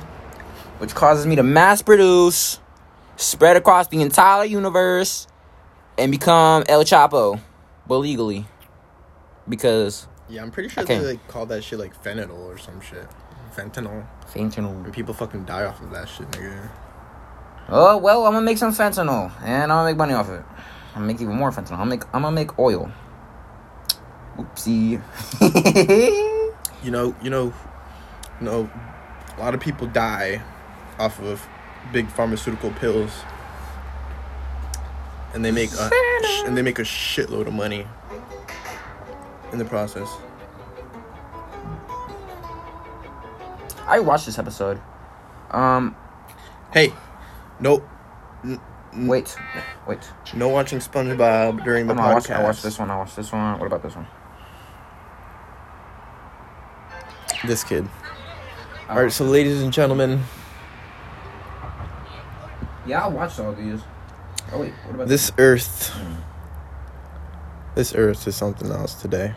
which 0.78 0.94
causes 0.94 1.26
me 1.26 1.36
to 1.36 1.42
mass 1.42 1.82
produce 1.82 2.60
spread 3.16 3.56
across 3.56 3.88
the 3.88 4.02
entire 4.02 4.44
universe 4.44 5.26
and 5.98 6.12
become 6.12 6.64
El 6.68 6.84
Chapo, 6.84 7.40
but 7.86 7.98
legally. 7.98 8.46
Because 9.48 10.06
Yeah, 10.28 10.42
I'm 10.42 10.50
pretty 10.50 10.68
sure 10.68 10.84
they 10.84 10.98
like 10.98 11.28
call 11.28 11.46
that 11.46 11.62
shit 11.62 11.78
like 11.78 12.02
fentanyl 12.02 12.38
or 12.38 12.58
some 12.58 12.80
shit. 12.80 13.06
Fentanyl. 13.54 14.06
fentanyl. 14.30 14.84
And 14.84 14.92
people 14.92 15.14
fucking 15.14 15.44
die 15.44 15.64
off 15.64 15.80
of 15.80 15.90
that 15.92 16.08
shit, 16.08 16.30
nigga. 16.32 16.68
Oh 17.68 17.96
well, 17.96 18.26
I'm 18.26 18.32
gonna 18.32 18.44
make 18.44 18.58
some 18.58 18.72
fentanyl 18.72 19.32
and 19.42 19.72
I'm 19.72 19.78
gonna 19.78 19.88
make 19.88 19.96
money 19.96 20.14
off 20.14 20.28
it. 20.28 20.44
I'm 20.94 21.02
gonna 21.02 21.06
make 21.06 21.20
even 21.20 21.36
more 21.36 21.50
fentanyl. 21.50 21.78
I'm 21.78 21.88
make 21.88 22.04
I'm 22.12 22.22
gonna 22.22 22.32
make 22.32 22.58
oil. 22.58 22.90
Oopsie. 24.36 25.00
You 26.84 26.92
know, 26.92 27.16
you 27.20 27.30
know, 27.30 27.52
you 28.38 28.46
know, 28.46 28.70
a 29.36 29.40
lot 29.40 29.54
of 29.54 29.60
people 29.60 29.88
die 29.88 30.40
off 31.00 31.18
of 31.20 31.44
big 31.92 32.06
pharmaceutical 32.08 32.70
pills, 32.72 33.10
and 35.34 35.44
they 35.44 35.50
make 35.50 35.72
a 35.72 35.90
and 36.46 36.56
they 36.56 36.62
make 36.62 36.78
a 36.78 36.82
shitload 36.82 37.48
of 37.48 37.54
money 37.54 37.88
in 39.52 39.58
the 39.58 39.64
process. 39.64 40.08
I 43.86 43.98
watched 43.98 44.26
this 44.26 44.38
episode. 44.38 44.80
Um, 45.50 45.96
Hey, 46.72 46.92
no, 47.58 47.82
wait, 48.94 49.34
wait. 49.88 49.98
no 50.34 50.48
watching 50.48 50.78
SpongeBob 50.78 51.64
during 51.64 51.86
the 51.86 51.94
I, 51.94 52.14
watched, 52.14 52.28
podcast. 52.28 52.36
I 52.36 52.42
watched 52.44 52.62
this 52.62 52.78
one. 52.78 52.90
I 52.90 52.96
watched 52.98 53.16
this 53.16 53.32
one. 53.32 53.58
What 53.58 53.66
about 53.66 53.82
this 53.82 53.96
one? 53.96 54.06
This 57.46 57.62
kid. 57.64 57.88
Oh. 58.88 58.92
All 58.92 59.02
right, 59.02 59.12
so 59.12 59.24
ladies 59.24 59.62
and 59.62 59.72
gentlemen, 59.72 60.22
Yeah, 62.86 63.04
I 63.04 63.08
watched 63.08 63.38
all 63.40 63.52
these. 63.52 63.80
Oh 64.52 64.60
wait, 64.60 64.72
what 64.84 64.94
about 64.94 65.08
this 65.08 65.32
Earth, 65.38 65.92
this 67.74 67.94
Earth 67.94 68.26
is 68.28 68.36
something 68.36 68.70
else 68.70 68.94
today. 68.94 69.34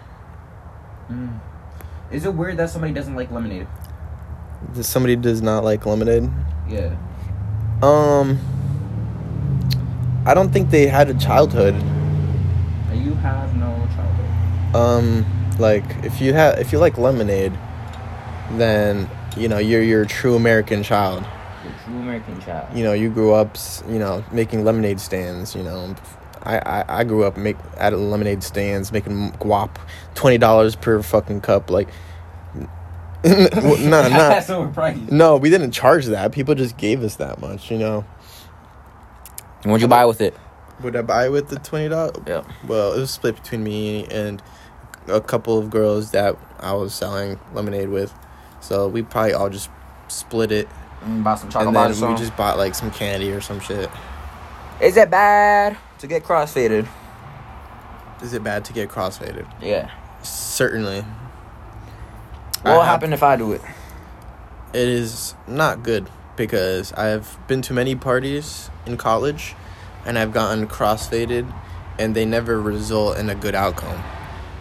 Mm. 1.11 1.39
Is 2.11 2.25
it 2.25 2.33
weird 2.33 2.57
that 2.57 2.69
somebody 2.69 2.93
doesn't 2.93 3.15
like 3.15 3.31
lemonade? 3.31 3.67
This- 4.73 4.87
Somebody 4.87 5.15
does 5.15 5.41
not 5.41 5.63
like 5.63 5.85
lemonade. 5.85 6.29
Yeah. 6.67 6.95
Um, 7.81 8.37
I 10.25 10.33
don't 10.33 10.51
think 10.51 10.69
they 10.69 10.85
had 10.87 11.09
a 11.09 11.13
childhood. 11.15 11.75
You 12.93 13.13
have 13.15 13.55
no 13.55 13.87
childhood. 13.95 14.75
Um, 14.75 15.25
like 15.57 15.83
if 16.03 16.21
you 16.21 16.33
have 16.33 16.59
if 16.59 16.71
you 16.71 16.77
like 16.77 16.97
lemonade, 16.97 17.57
then 18.53 19.09
you 19.37 19.47
know 19.47 19.57
you're 19.57 19.81
you're 19.83 20.03
a 20.03 20.07
true 20.07 20.35
American 20.35 20.83
child. 20.83 21.23
You're 21.63 21.73
a 21.73 21.77
true 21.85 21.97
American 21.99 22.41
child. 22.41 22.75
You 22.77 22.83
know 22.83 22.93
you 22.93 23.09
grew 23.09 23.33
up, 23.33 23.57
you 23.87 23.99
know, 23.99 24.23
making 24.31 24.63
lemonade 24.63 24.99
stands. 24.99 25.55
You 25.55 25.63
know, 25.63 25.95
I 26.43 26.57
I, 26.59 26.99
I 26.99 27.03
grew 27.03 27.23
up 27.23 27.37
make 27.37 27.57
at 27.77 27.93
lemonade 27.93 28.43
stands 28.43 28.91
making 28.91 29.31
guap, 29.33 29.75
twenty 30.15 30.37
dollars 30.37 30.75
per 30.75 31.01
fucking 31.01 31.41
cup. 31.41 31.69
Like, 31.69 31.89
well, 33.23 33.77
no, 33.77 33.77
no, 34.03 34.09
That's 34.09 34.49
no, 35.11 35.37
we 35.37 35.49
didn't 35.49 35.71
charge 35.71 36.05
that. 36.07 36.31
People 36.31 36.55
just 36.55 36.77
gave 36.77 37.03
us 37.03 37.17
that 37.17 37.39
much. 37.39 37.69
You 37.69 37.77
know, 37.77 38.05
What'd 39.63 39.81
you 39.81 39.87
buy 39.87 40.05
with 40.05 40.21
it? 40.21 40.35
would 40.81 40.95
I 40.95 41.01
buy 41.01 41.27
with 41.29 41.49
the 41.49 41.59
twenty 41.59 41.89
dollars? 41.89 42.15
Yeah. 42.25 42.43
Well, 42.67 42.93
it 42.93 42.99
was 42.99 43.11
split 43.11 43.35
between 43.35 43.63
me 43.63 44.05
and 44.05 44.41
a 45.07 45.19
couple 45.19 45.57
of 45.57 45.69
girls 45.69 46.11
that 46.11 46.37
I 46.59 46.73
was 46.73 46.93
selling 46.93 47.39
lemonade 47.53 47.89
with. 47.89 48.13
So 48.61 48.87
we 48.87 49.01
probably 49.01 49.33
all 49.33 49.49
just 49.49 49.69
split 50.07 50.51
it, 50.51 50.67
Mm, 51.03 51.23
buy 51.23 51.35
some 51.35 51.49
chocolate 51.49 51.67
and 51.75 51.95
then 51.95 52.11
we 52.11 52.17
just 52.17 52.35
bought 52.35 52.57
like 52.57 52.75
some 52.75 52.91
candy 52.91 53.31
or 53.31 53.39
some 53.39 53.59
shit. 53.61 53.89
Is 54.81 54.97
it 54.97 55.09
bad 55.09 55.77
to 55.99 56.07
get 56.07 56.23
crossfaded? 56.25 56.87
Is 58.21 58.33
it 58.33 58.43
bad 58.43 58.65
to 58.65 58.73
get 58.73 58.89
crossfaded? 58.89 59.45
Yeah. 59.61 59.89
Certainly, 60.23 61.05
What 62.63 62.75
will 62.75 62.81
happen 62.81 63.13
if 63.13 63.23
I 63.23 63.37
do 63.37 63.53
it? 63.53 63.61
it 64.73 64.87
is 64.87 65.35
not 65.47 65.83
good 65.83 66.09
because 66.35 66.91
I've 66.93 67.37
been 67.47 67.61
to 67.63 67.73
many 67.73 67.95
parties 67.95 68.69
in 68.85 68.97
college, 68.97 69.55
and 70.05 70.17
I've 70.19 70.33
gotten 70.33 70.67
crossfaded, 70.67 71.51
and 71.97 72.13
they 72.15 72.25
never 72.25 72.61
result 72.61 73.17
in 73.17 73.29
a 73.29 73.35
good 73.35 73.55
outcome. 73.55 74.03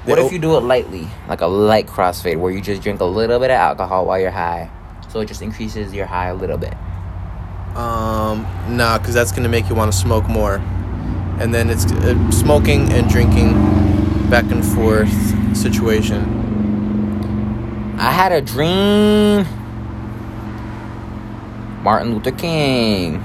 What 0.05 0.19
if 0.19 0.33
you 0.33 0.39
do 0.39 0.57
it 0.57 0.61
lightly, 0.61 1.07
like 1.29 1.41
a 1.43 1.47
light 1.47 1.87
crossfade, 1.87 2.39
where 2.39 2.51
you 2.51 2.61
just 2.61 2.83
drink 2.83 3.01
a 3.01 3.05
little 3.05 3.39
bit 3.39 3.51
of 3.51 3.57
alcohol 3.57 4.07
while 4.07 4.19
you're 4.19 4.31
high, 4.31 4.71
so 5.09 5.21
it 5.21 5.27
just 5.27 5.43
increases 5.43 5.93
your 5.93 6.07
high 6.07 6.29
a 6.29 6.35
little 6.35 6.57
bit? 6.57 6.75
Um, 7.77 8.47
nah, 8.69 8.99
because 8.99 9.15
that's 9.15 9.33
gonna 9.33 9.49
make 9.49 9.69
you 9.69 9.75
want 9.75 9.93
to 9.93 9.99
smoke 9.99 10.29
more, 10.29 10.57
and 11.41 11.53
then 11.55 11.69
it's 11.69 11.85
uh, 11.93 12.31
smoking 12.31 12.91
and 12.93 13.09
drinking 13.09 13.53
back 14.31 14.51
and 14.51 14.65
forth 14.65 15.13
situation. 15.57 16.37
I 17.99 18.11
had 18.11 18.33
a 18.33 18.41
dream. 18.41 19.47
Martin 21.83 22.15
Luther 22.15 22.33
King 22.33 23.21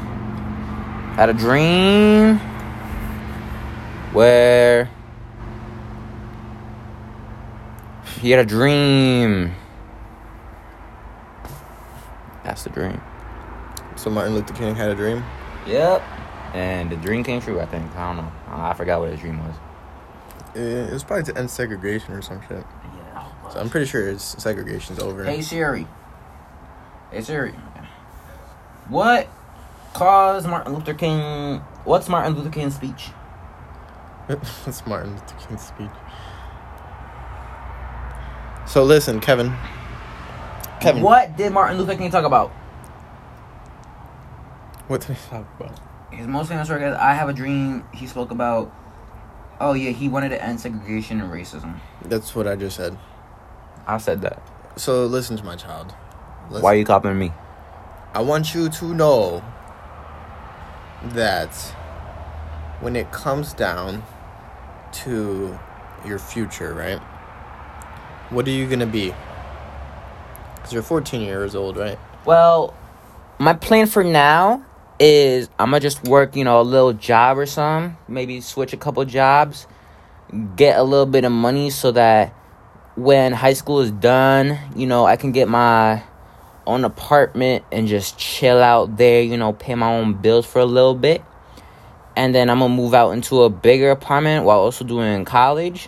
had 1.16 1.30
a 1.30 1.34
dream 1.34 2.38
where 4.14 4.90
he 8.24 8.32
had 8.32 8.40
a 8.40 8.46
dream. 8.46 9.54
That's 12.46 12.64
the 12.64 12.70
dream. 12.70 13.02
So 13.98 14.10
Martin 14.10 14.34
Luther 14.34 14.54
King 14.54 14.76
had 14.76 14.90
a 14.90 14.96
dream. 14.96 15.22
Yep. 15.68 16.02
and 16.54 16.90
the 16.90 16.96
dream 16.96 17.24
came 17.24 17.42
true. 17.42 17.60
I 17.60 17.66
think 17.66 17.94
I 17.96 18.08
don't 18.08 18.24
know. 18.24 18.32
I 18.48 18.74
forgot 18.74 19.02
what 19.02 19.12
his 19.12 19.20
dream 19.20 19.40
was. 19.46 19.56
It 20.56 20.94
was 20.94 21.04
probably 21.04 21.26
to 21.34 21.38
end 21.38 21.50
segregation 21.52 22.14
or 22.14 22.22
some 22.22 22.42
shit. 22.48 22.64
Yeah. 22.96 23.50
So 23.50 23.60
I'm 23.60 23.70
pretty 23.70 23.88
sure 23.88 24.08
it's 24.08 24.42
segregation's 24.42 25.00
over. 25.00 25.26
Hey 25.26 25.42
Siri. 25.42 25.86
Hey 27.12 27.22
Siri. 27.22 27.52
What 28.88 29.28
caused 29.94 30.48
Martin 30.48 30.74
Luther 30.74 30.94
King? 30.94 31.58
What's 31.84 32.08
Martin 32.08 32.36
Luther 32.36 32.50
King's 32.52 32.76
speech? 32.76 33.10
That's 34.28 34.86
Martin 34.88 35.12
Luther 35.12 35.36
King's 35.46 35.62
speech. 35.62 35.90
So 38.74 38.84
listen, 38.84 39.20
Kevin. 39.20 39.56
Kevin. 40.82 41.04
What 41.04 41.38
did 41.38 41.54
Martin 41.54 41.78
Luther 41.78 41.96
King 41.96 42.10
talk 42.10 42.26
about? 42.26 42.50
What 44.88 45.02
did 45.02 45.16
he 45.16 45.30
talk 45.30 45.46
about? 45.60 45.80
His 46.12 46.26
most 46.26 46.50
famous 46.50 46.70
work 46.70 46.82
is 46.82 46.96
"I 46.96 47.14
Have 47.14 47.30
a 47.30 47.34
Dream." 47.34 47.86
He 47.94 48.08
spoke 48.08 48.32
about. 48.32 48.74
Oh 49.60 49.74
yeah, 49.74 49.92
he 49.92 50.10
wanted 50.10 50.30
to 50.30 50.44
end 50.44 50.60
segregation 50.60 51.22
and 51.22 51.32
racism. 51.32 51.78
That's 52.02 52.34
what 52.34 52.48
I 52.48 52.56
just 52.56 52.76
said. 52.76 52.98
I 53.86 54.00
said 54.00 54.22
that. 54.22 54.42
So 54.76 55.06
listen 55.06 55.38
to 55.38 55.44
my 55.44 55.56
child. 55.56 55.94
Listen. 56.50 56.64
Why 56.64 56.74
are 56.74 56.78
you 56.78 56.84
copying 56.84 57.20
me? 57.20 57.32
I 58.16 58.24
want 58.24 58.56
you 58.56 58.70
to 58.70 58.86
know 58.96 59.44
that 61.10 61.54
when 62.82 62.96
it 62.96 63.12
comes 63.12 63.54
down 63.54 64.02
to 65.04 65.60
your 66.08 66.18
future, 66.18 66.74
right? 66.74 67.00
What 68.34 68.48
are 68.48 68.52
you 68.52 68.67
gonna 68.67 68.88
be? 68.88 69.13
Because 70.56 70.74
you're 70.74 70.82
14 70.82 71.22
years 71.22 71.54
old, 71.54 71.78
right? 71.78 72.00
Well, 72.26 72.74
my 73.38 73.54
plan 73.54 73.86
for 73.86 74.04
now 74.04 74.65
is 75.00 75.50
I'm 75.60 75.69
gonna 75.69 75.80
just 75.80 76.04
work, 76.06 76.36
you 76.36 76.43
know, 76.43 76.60
a 76.60 76.63
little 76.63 76.93
job 76.93 77.38
or 77.38 77.46
something. 77.46 77.96
Maybe 78.08 78.41
switch 78.41 78.74
a 78.74 78.78
couple 78.78 79.06
jobs, 79.06 79.67
get 80.56 80.80
a 80.80 80.84
little 80.84 81.06
bit 81.06 81.26
of 81.26 81.32
money 81.32 81.69
so 81.69 81.91
that 81.91 82.34
when 82.96 83.34
high 83.34 83.54
school 83.54 83.82
is 83.82 83.91
done, 83.91 84.58
you 84.76 84.88
know, 84.88 85.06
I 85.06 85.15
can 85.15 85.32
get 85.32 85.48
my 85.48 86.02
own 86.65 86.86
apartment 86.86 87.63
and 87.72 87.88
just 87.88 88.17
chill 88.17 88.63
out 88.63 88.98
there, 88.98 89.22
you 89.22 89.38
know, 89.38 89.54
pay 89.54 89.76
my 89.76 89.93
own 89.93 90.15
bills 90.15 90.48
for 90.48 90.58
a 90.58 90.65
little 90.65 90.96
bit. 90.96 91.22
And 92.15 92.34
then 92.34 92.50
I'm 92.50 92.58
gonna 92.58 92.74
move 92.74 92.96
out 92.96 93.12
into 93.12 93.43
a 93.43 93.50
bigger 93.52 93.91
apartment 93.91 94.43
while 94.43 94.58
also 94.58 94.84
doing 94.84 95.24
college. 95.24 95.88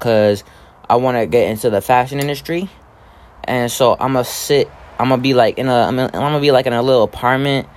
Cause 0.00 0.42
I 0.88 0.96
wanna 0.96 1.26
get 1.26 1.50
into 1.50 1.70
the 1.70 1.80
fashion 1.80 2.18
industry. 2.20 2.68
And 3.44 3.70
so 3.70 3.92
I'm 3.92 4.12
gonna 4.12 4.24
sit 4.24 4.70
I'm 4.98 5.10
gonna 5.10 5.22
be 5.22 5.34
like 5.34 5.58
in 5.58 5.68
a 5.68 5.74
I'm 5.74 5.96
gonna, 5.96 6.10
I'm 6.12 6.20
gonna 6.20 6.40
be 6.40 6.50
like 6.50 6.66
in 6.66 6.72
a 6.72 6.82
little 6.82 7.04
apartment, 7.04 7.68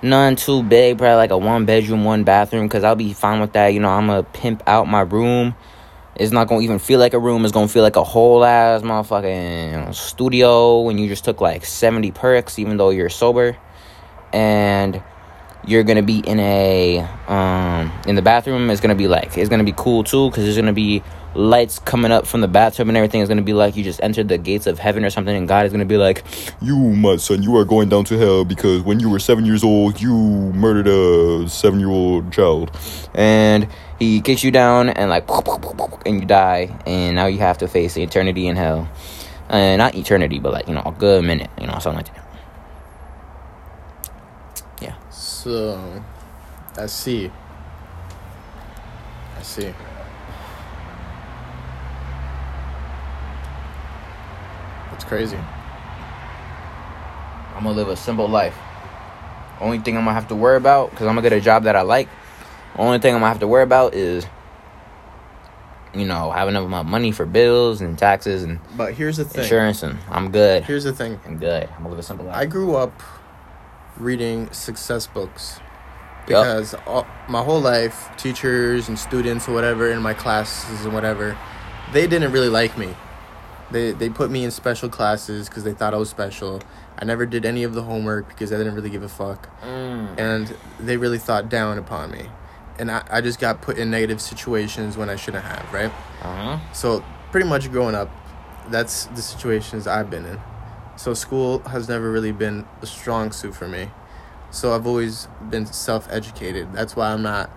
none 0.00 0.36
too 0.36 0.62
big, 0.62 0.98
probably 0.98 1.16
like 1.16 1.30
a 1.30 1.38
one 1.38 1.64
bedroom, 1.64 2.04
one 2.04 2.22
bathroom, 2.22 2.68
cause 2.68 2.84
I'll 2.84 2.94
be 2.94 3.12
fine 3.12 3.40
with 3.40 3.52
that. 3.54 3.68
You 3.68 3.80
know, 3.80 3.88
I'm 3.88 4.06
gonna 4.06 4.22
pimp 4.22 4.62
out 4.66 4.86
my 4.86 5.00
room. 5.00 5.56
It's 6.14 6.30
not 6.30 6.46
gonna 6.46 6.62
even 6.62 6.78
feel 6.78 7.00
like 7.00 7.14
a 7.14 7.18
room. 7.18 7.44
It's 7.44 7.52
gonna 7.52 7.68
feel 7.68 7.82
like 7.82 7.96
a 7.96 8.04
whole 8.04 8.44
ass 8.44 8.82
motherfucking 8.82 9.92
studio 9.92 10.82
when 10.82 10.98
you 10.98 11.08
just 11.08 11.24
took 11.24 11.40
like 11.40 11.64
70 11.64 12.12
perks, 12.12 12.60
even 12.60 12.76
though 12.76 12.90
you're 12.90 13.08
sober, 13.08 13.56
and 14.32 15.02
you're 15.66 15.82
gonna 15.82 16.02
be 16.02 16.18
in 16.20 16.40
a 16.40 17.00
um 17.28 17.92
in 18.06 18.14
the 18.14 18.22
bathroom. 18.22 18.70
It's 18.70 18.80
gonna 18.80 18.94
be 18.94 19.08
like 19.08 19.36
it's 19.36 19.48
gonna 19.48 19.64
be 19.64 19.74
cool 19.76 20.04
too, 20.04 20.30
cause 20.30 20.44
there's 20.44 20.56
gonna 20.56 20.72
be 20.72 21.02
lights 21.34 21.78
coming 21.78 22.10
up 22.10 22.26
from 22.26 22.40
the 22.40 22.48
bathtub 22.48 22.88
and 22.88 22.96
everything 22.96 23.20
is 23.20 23.28
to 23.28 23.40
be 23.42 23.52
like 23.52 23.76
you 23.76 23.84
just 23.84 24.02
entered 24.02 24.28
the 24.28 24.38
gates 24.38 24.66
of 24.66 24.78
heaven 24.78 25.04
or 25.04 25.10
something 25.10 25.36
and 25.36 25.46
god 25.46 25.66
is 25.66 25.72
to 25.72 25.84
be 25.84 25.96
like 25.96 26.24
You, 26.60 26.76
my 26.76 27.16
son, 27.16 27.42
you 27.42 27.56
are 27.56 27.64
going 27.64 27.88
down 27.88 28.04
to 28.06 28.18
hell 28.18 28.44
because 28.44 28.82
when 28.82 28.98
you 28.98 29.10
were 29.10 29.18
seven 29.18 29.44
years 29.44 29.62
old, 29.62 30.00
you 30.00 30.12
murdered 30.12 30.88
a 30.88 31.48
seven 31.48 31.78
year 31.78 31.90
old 31.90 32.32
child. 32.32 32.70
and 33.14 33.68
he 33.98 34.20
kicks 34.20 34.42
you 34.42 34.50
down 34.50 34.88
and 34.88 35.10
like 35.10 35.28
and 36.06 36.20
you 36.20 36.26
die 36.26 36.76
and 36.86 37.14
now 37.16 37.26
you 37.26 37.38
have 37.38 37.58
to 37.58 37.68
face 37.68 37.96
eternity 37.96 38.46
in 38.46 38.56
hell 38.56 38.88
and 39.48 39.78
not 39.78 39.94
eternity 39.94 40.38
but 40.38 40.52
like 40.52 40.66
you 40.66 40.74
know 40.74 40.82
a 40.86 40.92
good 40.92 41.24
minute 41.24 41.50
you 41.60 41.66
know 41.66 41.78
something 41.78 41.96
like 42.04 42.14
that 42.14 42.27
So, 45.42 46.02
I 46.76 46.86
see. 46.86 47.30
I 49.38 49.42
see. 49.42 49.72
That's 54.90 55.04
crazy. 55.04 55.38
i'm 57.54 57.62
gonna 57.64 57.70
live 57.76 57.88
a 57.88 57.96
simple 57.96 58.28
life 58.28 58.54
only 59.60 59.78
thing 59.78 59.96
i'm 59.96 60.04
gonna 60.04 60.14
have 60.14 60.28
to 60.28 60.34
worry 60.34 60.56
about 60.56 60.90
because 60.90 61.06
i'm 61.06 61.14
gonna 61.16 61.22
get 61.28 61.32
a 61.36 61.40
job 61.40 61.64
that 61.64 61.74
i 61.76 61.82
like 61.82 62.08
only 62.76 62.98
thing 63.00 63.14
i'm 63.14 63.20
gonna 63.20 63.28
have 63.32 63.40
to 63.40 63.46
worry 63.48 63.62
about 63.64 63.94
is 63.94 64.26
you 65.94 66.04
know 66.04 66.30
having 66.30 66.54
enough 66.54 66.86
money 66.86 67.10
for 67.12 67.26
bills 67.26 67.80
and 67.80 67.96
taxes 67.98 68.42
and 68.44 68.60
But 68.76 68.94
here's 68.94 69.16
the 69.16 69.24
thing. 69.24 69.42
insurance 69.42 69.82
and 69.82 69.98
i'm 70.10 70.30
good 70.30 70.64
Here's 70.64 70.84
the 70.84 70.92
thing. 70.92 71.18
i'm 71.26 71.38
good 71.38 71.64
i'm 71.64 71.78
gonna 71.78 71.88
live 71.90 71.98
a 71.98 72.02
simple 72.02 72.26
life 72.26 72.36
I 72.36 72.46
grew 72.46 72.76
up 72.76 72.92
reading 73.96 74.50
success 74.52 75.06
books 75.06 75.60
because 76.26 76.74
all, 76.86 77.06
my 77.28 77.42
whole 77.42 77.60
life, 77.60 78.10
teachers 78.18 78.88
and 78.88 78.98
students 78.98 79.48
or 79.48 79.52
whatever 79.54 79.90
in 79.90 80.02
my 80.02 80.12
classes 80.14 80.84
and 80.84 80.92
whatever, 80.92 81.36
they 81.92 82.06
didn't 82.06 82.32
really 82.32 82.50
like 82.50 82.76
me. 82.76 82.94
They 83.70 83.92
they 83.92 84.08
put 84.10 84.30
me 84.30 84.44
in 84.44 84.50
special 84.50 84.88
classes 84.88 85.48
because 85.48 85.64
they 85.64 85.72
thought 85.72 85.94
I 85.94 85.96
was 85.96 86.10
special. 86.10 86.60
I 86.98 87.04
never 87.04 87.26
did 87.26 87.44
any 87.46 87.62
of 87.64 87.74
the 87.74 87.82
homework 87.82 88.28
because 88.28 88.52
I 88.52 88.56
didn't 88.58 88.74
really 88.74 88.90
give 88.90 89.02
a 89.02 89.08
fuck, 89.08 89.48
Mm. 89.62 90.18
and 90.18 90.54
they 90.80 90.96
really 90.96 91.18
thought 91.18 91.48
down 91.48 91.78
upon 91.78 92.10
me. 92.10 92.28
And 92.78 92.90
I, 92.90 93.04
I 93.10 93.20
just 93.20 93.40
got 93.40 93.60
put 93.62 93.76
in 93.78 93.90
negative 93.90 94.20
situations 94.20 94.96
when 94.96 95.08
I 95.08 95.16
shouldn't 95.16 95.44
have, 95.44 95.72
right? 95.72 95.90
Uh-huh. 96.22 96.58
So 96.72 97.04
pretty 97.30 97.48
much 97.48 97.70
growing 97.72 97.94
up, 97.94 98.10
that's 98.68 99.06
the 99.06 99.22
situations 99.22 99.86
I've 99.86 100.10
been 100.10 100.24
in. 100.24 100.40
So 100.98 101.14
school 101.14 101.60
has 101.60 101.88
never 101.88 102.10
really 102.10 102.32
been 102.32 102.66
a 102.82 102.86
strong 102.86 103.30
suit 103.30 103.54
for 103.54 103.68
me. 103.68 103.88
So 104.50 104.74
I've 104.74 104.84
always 104.84 105.28
been 105.48 105.64
self-educated. 105.64 106.72
That's 106.72 106.96
why 106.96 107.12
I'm 107.12 107.22
not 107.22 107.50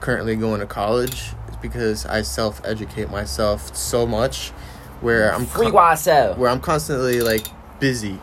currently 0.00 0.34
going 0.34 0.58
to 0.58 0.66
college. 0.66 1.30
It's 1.46 1.56
because 1.58 2.06
I 2.06 2.22
self-educate 2.22 3.08
myself 3.08 3.76
so 3.76 4.04
much, 4.04 4.48
where 5.00 5.32
I'm 5.32 5.46
Free 5.46 5.66
con- 5.66 5.74
where 6.34 6.50
I'm 6.50 6.60
constantly 6.60 7.20
like 7.20 7.46
busy. 7.78 8.18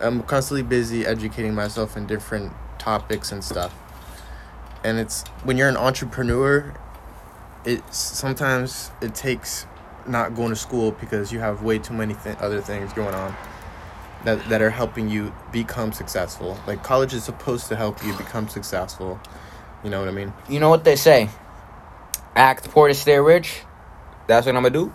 I'm 0.00 0.24
constantly 0.24 0.64
busy 0.64 1.06
educating 1.06 1.54
myself 1.54 1.96
in 1.96 2.08
different 2.08 2.52
topics 2.80 3.30
and 3.30 3.44
stuff. 3.44 3.72
And 4.82 4.98
it's 4.98 5.22
when 5.44 5.56
you're 5.56 5.68
an 5.68 5.76
entrepreneur, 5.76 6.74
it's 7.64 7.98
sometimes 7.98 8.90
it 9.00 9.14
takes 9.14 9.64
not 10.08 10.34
going 10.34 10.48
to 10.48 10.56
school 10.56 10.90
because 10.90 11.30
you 11.32 11.38
have 11.38 11.62
way 11.62 11.78
too 11.78 11.94
many 11.94 12.14
th- 12.14 12.38
other 12.38 12.60
things 12.60 12.92
going 12.92 13.14
on 13.14 13.32
that 14.24 14.48
that 14.48 14.62
are 14.62 14.70
helping 14.70 15.08
you 15.08 15.34
become 15.50 15.92
successful. 15.92 16.58
Like 16.66 16.82
college 16.82 17.14
is 17.14 17.24
supposed 17.24 17.68
to 17.68 17.76
help 17.76 18.04
you 18.04 18.16
become 18.16 18.48
successful. 18.48 19.20
You 19.84 19.90
know 19.90 20.00
what 20.00 20.08
I 20.08 20.12
mean? 20.12 20.32
You 20.48 20.60
know 20.60 20.70
what 20.70 20.84
they 20.84 20.96
say? 20.96 21.28
Act 22.34 22.70
poor 22.70 22.88
to 22.88 22.94
stay 22.94 23.18
rich. 23.18 23.62
That's 24.26 24.46
what 24.46 24.54
I'm 24.54 24.62
gonna 24.62 24.72
do. 24.72 24.94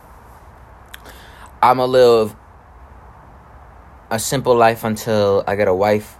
I'm 1.61 1.77
gonna 1.77 1.91
live 1.91 2.35
a 4.09 4.19
simple 4.19 4.55
life 4.55 4.83
until 4.83 5.43
I 5.45 5.55
get 5.55 5.67
a 5.67 5.73
wife, 5.73 6.17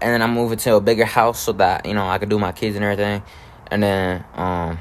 and 0.00 0.12
then 0.12 0.22
I'm 0.22 0.34
moving 0.34 0.58
to 0.58 0.74
a 0.74 0.80
bigger 0.80 1.04
house 1.04 1.40
so 1.40 1.52
that 1.52 1.86
you 1.86 1.94
know 1.94 2.06
I 2.06 2.18
can 2.18 2.28
do 2.28 2.38
my 2.38 2.52
kids 2.52 2.76
and 2.76 2.84
everything, 2.84 3.22
and 3.70 3.82
then 3.82 4.24
um, 4.34 4.78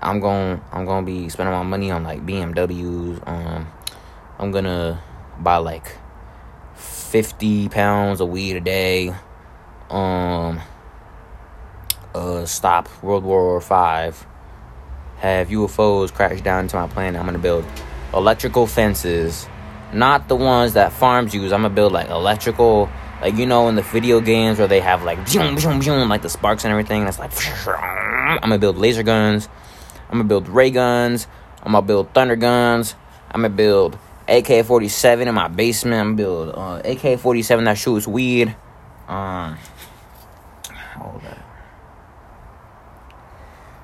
I'm 0.00 0.20
going 0.20 0.60
I'm 0.72 0.84
gonna 0.84 1.04
be 1.04 1.28
spending 1.28 1.54
my 1.54 1.62
money 1.62 1.90
on 1.90 2.04
like 2.04 2.24
BMWs. 2.24 3.26
Um, 3.26 3.66
I'm 4.38 4.52
gonna 4.52 5.02
buy 5.40 5.56
like 5.56 5.96
fifty 7.14 7.68
pounds 7.68 8.20
of 8.20 8.28
weed 8.28 8.56
a 8.56 8.60
day. 8.60 9.14
Um, 9.88 10.60
uh, 12.12 12.44
stop 12.44 12.88
World 13.04 13.22
War 13.22 13.60
Five. 13.60 14.26
Have 15.18 15.46
UFOs 15.46 16.12
crash 16.12 16.40
down 16.40 16.64
into 16.64 16.74
my 16.74 16.88
planet. 16.88 17.20
I'm 17.20 17.24
gonna 17.24 17.38
build 17.38 17.64
electrical 18.12 18.66
fences, 18.66 19.46
not 19.92 20.26
the 20.26 20.34
ones 20.34 20.72
that 20.72 20.92
farms 20.92 21.32
use. 21.32 21.52
I'm 21.52 21.62
gonna 21.62 21.72
build 21.72 21.92
like 21.92 22.10
electrical, 22.10 22.90
like 23.22 23.36
you 23.36 23.46
know 23.46 23.68
in 23.68 23.76
the 23.76 23.82
video 23.82 24.20
games 24.20 24.58
where 24.58 24.66
they 24.66 24.80
have 24.80 25.04
like 25.04 25.28
zoom, 25.28 25.56
zoom, 25.60 25.82
zoom, 25.82 26.08
like 26.08 26.22
the 26.22 26.28
sparks 26.28 26.64
and 26.64 26.72
everything. 26.72 27.04
That's 27.04 27.20
like 27.20 27.30
I'm 27.68 28.40
gonna 28.40 28.58
build 28.58 28.76
laser 28.76 29.04
guns. 29.04 29.48
I'm 30.10 30.18
gonna 30.18 30.24
build 30.24 30.48
ray 30.48 30.72
guns. 30.72 31.28
I'm 31.62 31.70
gonna 31.70 31.86
build 31.86 32.12
thunder 32.12 32.34
guns. 32.34 32.96
I'm 33.30 33.42
gonna 33.42 33.54
build 33.54 33.96
AK-47 34.28 35.26
in 35.26 35.34
my 35.34 35.48
basement. 35.48 36.16
Build 36.16 36.54
uh, 36.54 36.80
AK-47 36.84 37.64
that 37.64 37.78
shoots 37.78 38.06
weed. 38.06 38.54
Um, 39.08 39.56
hold 40.96 41.22
that. 41.22 41.44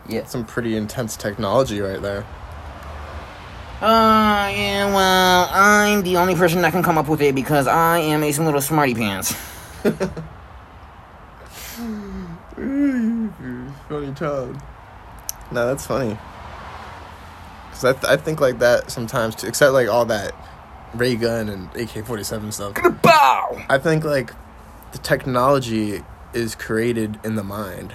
Yeah. 0.09 0.25
Some 0.25 0.45
pretty 0.45 0.77
intense 0.77 1.17
technology 1.17 1.81
right 1.81 2.01
there. 2.01 2.27
Uh, 3.81 4.51
yeah, 4.53 4.95
well, 4.95 5.49
I'm 5.51 6.03
the 6.03 6.19
only 6.19 6.35
person 6.35 6.61
that 6.63 6.73
can 6.73 6.83
come 6.83 6.99
up 6.99 7.09
with 7.09 7.23
it 7.23 7.35
because 7.35 7.67
I 7.67 7.99
am 7.99 8.23
a 8.23 8.31
some 8.31 8.45
little 8.45 8.61
smarty 8.61 8.95
pants. 8.95 9.35
Only 13.91 14.15
child. 14.15 14.61
No, 15.51 15.67
that's 15.67 15.87
funny. 15.87 16.19
Cause 17.81 17.97
I, 17.97 17.99
th- 17.99 18.13
I 18.13 18.23
think 18.23 18.43
like 18.43 18.59
that 18.59 18.91
sometimes 18.91 19.37
too. 19.37 19.47
Except 19.47 19.73
like 19.73 19.89
all 19.89 20.05
that 20.05 20.35
ray 20.95 21.17
gun 21.17 21.49
and 21.49 21.75
AK 21.75 22.05
forty 22.05 22.25
seven 22.25 22.53
stuff. 22.53 22.75
Bow. 23.01 23.65
I 23.71 23.79
think 23.79 24.05
like 24.05 24.35
the 24.93 24.99
technology 24.99 26.03
is 26.35 26.55
created 26.55 27.19
in 27.25 27.37
the 27.37 27.43
mind, 27.43 27.95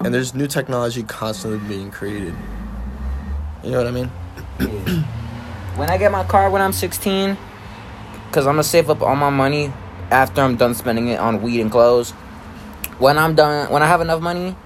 and 0.00 0.14
there's 0.14 0.34
new 0.34 0.46
technology 0.46 1.02
constantly 1.02 1.58
being 1.68 1.90
created. 1.90 2.34
You 3.62 3.72
know 3.72 3.78
what 3.78 3.86
I 3.88 3.90
mean? 3.90 4.08
when 5.76 5.90
I 5.90 5.98
get 5.98 6.10
my 6.10 6.24
car 6.24 6.48
when 6.48 6.62
I'm 6.62 6.72
16, 6.72 7.36
because 8.26 8.46
I'm 8.46 8.54
gonna 8.54 8.62
save 8.62 8.88
up 8.88 9.02
all 9.02 9.16
my 9.16 9.28
money 9.28 9.70
after 10.10 10.40
I'm 10.40 10.56
done 10.56 10.74
spending 10.74 11.08
it 11.08 11.18
on 11.18 11.42
weed 11.42 11.60
and 11.60 11.70
clothes. 11.70 12.12
When 12.98 13.18
I'm 13.18 13.34
done, 13.34 13.70
when 13.70 13.82
I 13.82 13.86
have 13.86 14.00
enough 14.00 14.22
money, 14.22 14.56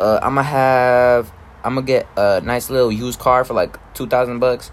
uh, 0.00 0.20
I'm 0.22 0.36
gonna 0.36 0.42
have, 0.44 1.30
I'm 1.64 1.74
gonna 1.74 1.86
get 1.86 2.06
a 2.16 2.40
nice 2.40 2.70
little 2.70 2.92
used 2.92 3.18
car 3.18 3.44
for 3.44 3.54
like 3.54 3.78
two 3.94 4.06
thousand 4.06 4.38
bucks, 4.38 4.70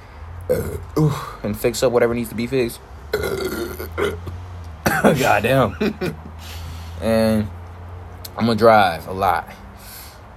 uh, 0.50 1.38
and 1.44 1.58
fix 1.58 1.84
up 1.84 1.92
whatever 1.92 2.14
needs 2.14 2.30
to 2.30 2.36
be 2.36 2.48
fixed. 2.48 2.80
Uh, 3.14 4.14
goddamn. 5.14 5.76
and 7.02 7.48
I'm 8.38 8.46
gonna 8.46 8.56
drive 8.56 9.08
a 9.08 9.14
lot. 9.14 9.50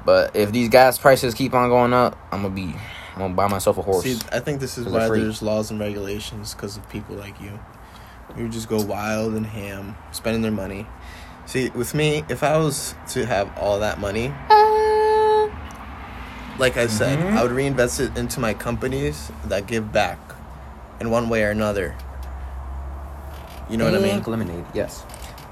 But 0.04 0.34
if 0.36 0.52
these 0.52 0.68
gas 0.68 0.96
prices 0.98 1.34
keep 1.34 1.52
on 1.52 1.68
going 1.68 1.92
up, 1.92 2.16
I'm 2.32 2.42
gonna 2.42 2.54
be, 2.54 2.74
I'm 3.14 3.18
gonna 3.18 3.34
buy 3.34 3.48
myself 3.48 3.76
a 3.76 3.82
horse. 3.82 4.04
See, 4.04 4.18
I 4.32 4.40
think 4.40 4.60
this 4.60 4.78
is 4.78 4.86
why 4.86 5.08
there's 5.08 5.42
laws 5.42 5.70
and 5.70 5.78
regulations 5.78 6.54
because 6.54 6.76
of 6.76 6.88
people 6.88 7.16
like 7.16 7.40
you. 7.40 7.58
You 8.36 8.48
just 8.48 8.68
go 8.68 8.80
wild 8.82 9.34
and 9.34 9.44
ham, 9.44 9.96
spending 10.12 10.42
their 10.42 10.52
money. 10.52 10.86
See, 11.46 11.70
with 11.70 11.94
me, 11.94 12.24
if 12.28 12.42
I 12.42 12.56
was 12.58 12.94
to 13.08 13.26
have 13.26 13.50
all 13.58 13.80
that 13.80 13.98
money, 13.98 14.28
uh, 14.48 14.97
like 16.58 16.76
I 16.76 16.86
said, 16.88 17.18
Mhm. 17.18 17.36
I 17.36 17.42
would 17.42 17.52
reinvest 17.52 18.00
it 18.00 18.16
into 18.16 18.40
my 18.40 18.52
companies 18.54 19.30
that 19.46 19.66
give 19.66 19.92
back 19.92 20.18
in 21.00 21.10
one 21.10 21.28
way 21.28 21.42
or 21.44 21.50
another. 21.50 21.94
You 23.70 23.76
know 23.76 23.84
what 23.84 23.94
I 23.94 23.98
mean? 23.98 24.14
Pink 24.14 24.26
Lemonade, 24.28 24.64
yes. 24.74 25.04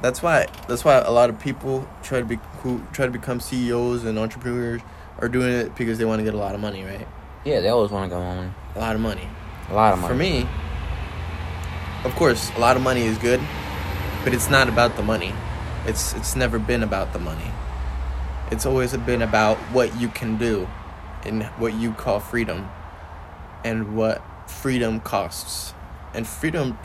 That's 0.02 0.22
why 0.22 0.46
that's 0.68 0.84
why 0.84 0.94
a 0.96 1.10
lot 1.10 1.30
of 1.30 1.38
people 1.38 1.86
try 2.02 2.18
to 2.18 2.24
be 2.24 2.38
who 2.62 2.80
try 2.92 3.06
to 3.06 3.12
become 3.12 3.40
CEOs 3.40 4.04
and 4.04 4.18
entrepreneurs 4.18 4.80
are 5.20 5.28
doing 5.28 5.52
it 5.52 5.74
because 5.76 5.98
they 5.98 6.04
want 6.04 6.18
to 6.20 6.24
get 6.24 6.34
a 6.34 6.38
lot 6.38 6.54
of 6.54 6.60
money, 6.60 6.84
right? 6.84 7.06
Yeah, 7.44 7.60
they 7.60 7.68
always 7.68 7.90
want 7.90 8.10
to 8.10 8.16
go 8.16 8.20
on 8.22 8.54
A 8.74 8.78
lot 8.80 8.94
of 8.94 9.00
money. 9.00 9.28
a 9.70 9.74
lot 9.74 9.92
of 9.94 10.00
money. 10.00 10.08
For 10.12 10.18
me, 10.18 10.48
of 12.04 12.14
course, 12.14 12.50
a 12.56 12.60
lot 12.60 12.76
of 12.76 12.82
money 12.82 13.02
is 13.06 13.16
good, 13.18 13.40
but 14.24 14.34
it's 14.34 14.50
not 14.50 14.68
about 14.68 14.96
the 14.96 15.02
money. 15.02 15.32
It's 15.86 16.14
it's 16.14 16.36
never 16.36 16.58
been 16.58 16.82
about 16.82 17.12
the 17.12 17.18
money. 17.18 17.50
It's 18.50 18.66
always 18.66 18.96
been 18.96 19.22
about 19.22 19.56
what 19.72 19.98
you 20.00 20.08
can 20.08 20.36
do 20.36 20.68
and 21.26 21.44
what 21.58 21.74
you 21.74 21.92
call 21.92 22.20
freedom 22.20 22.68
and 23.64 23.96
what 23.96 24.22
freedom 24.48 25.00
costs. 25.00 25.74
And 26.14 26.26
freedom 26.26 26.78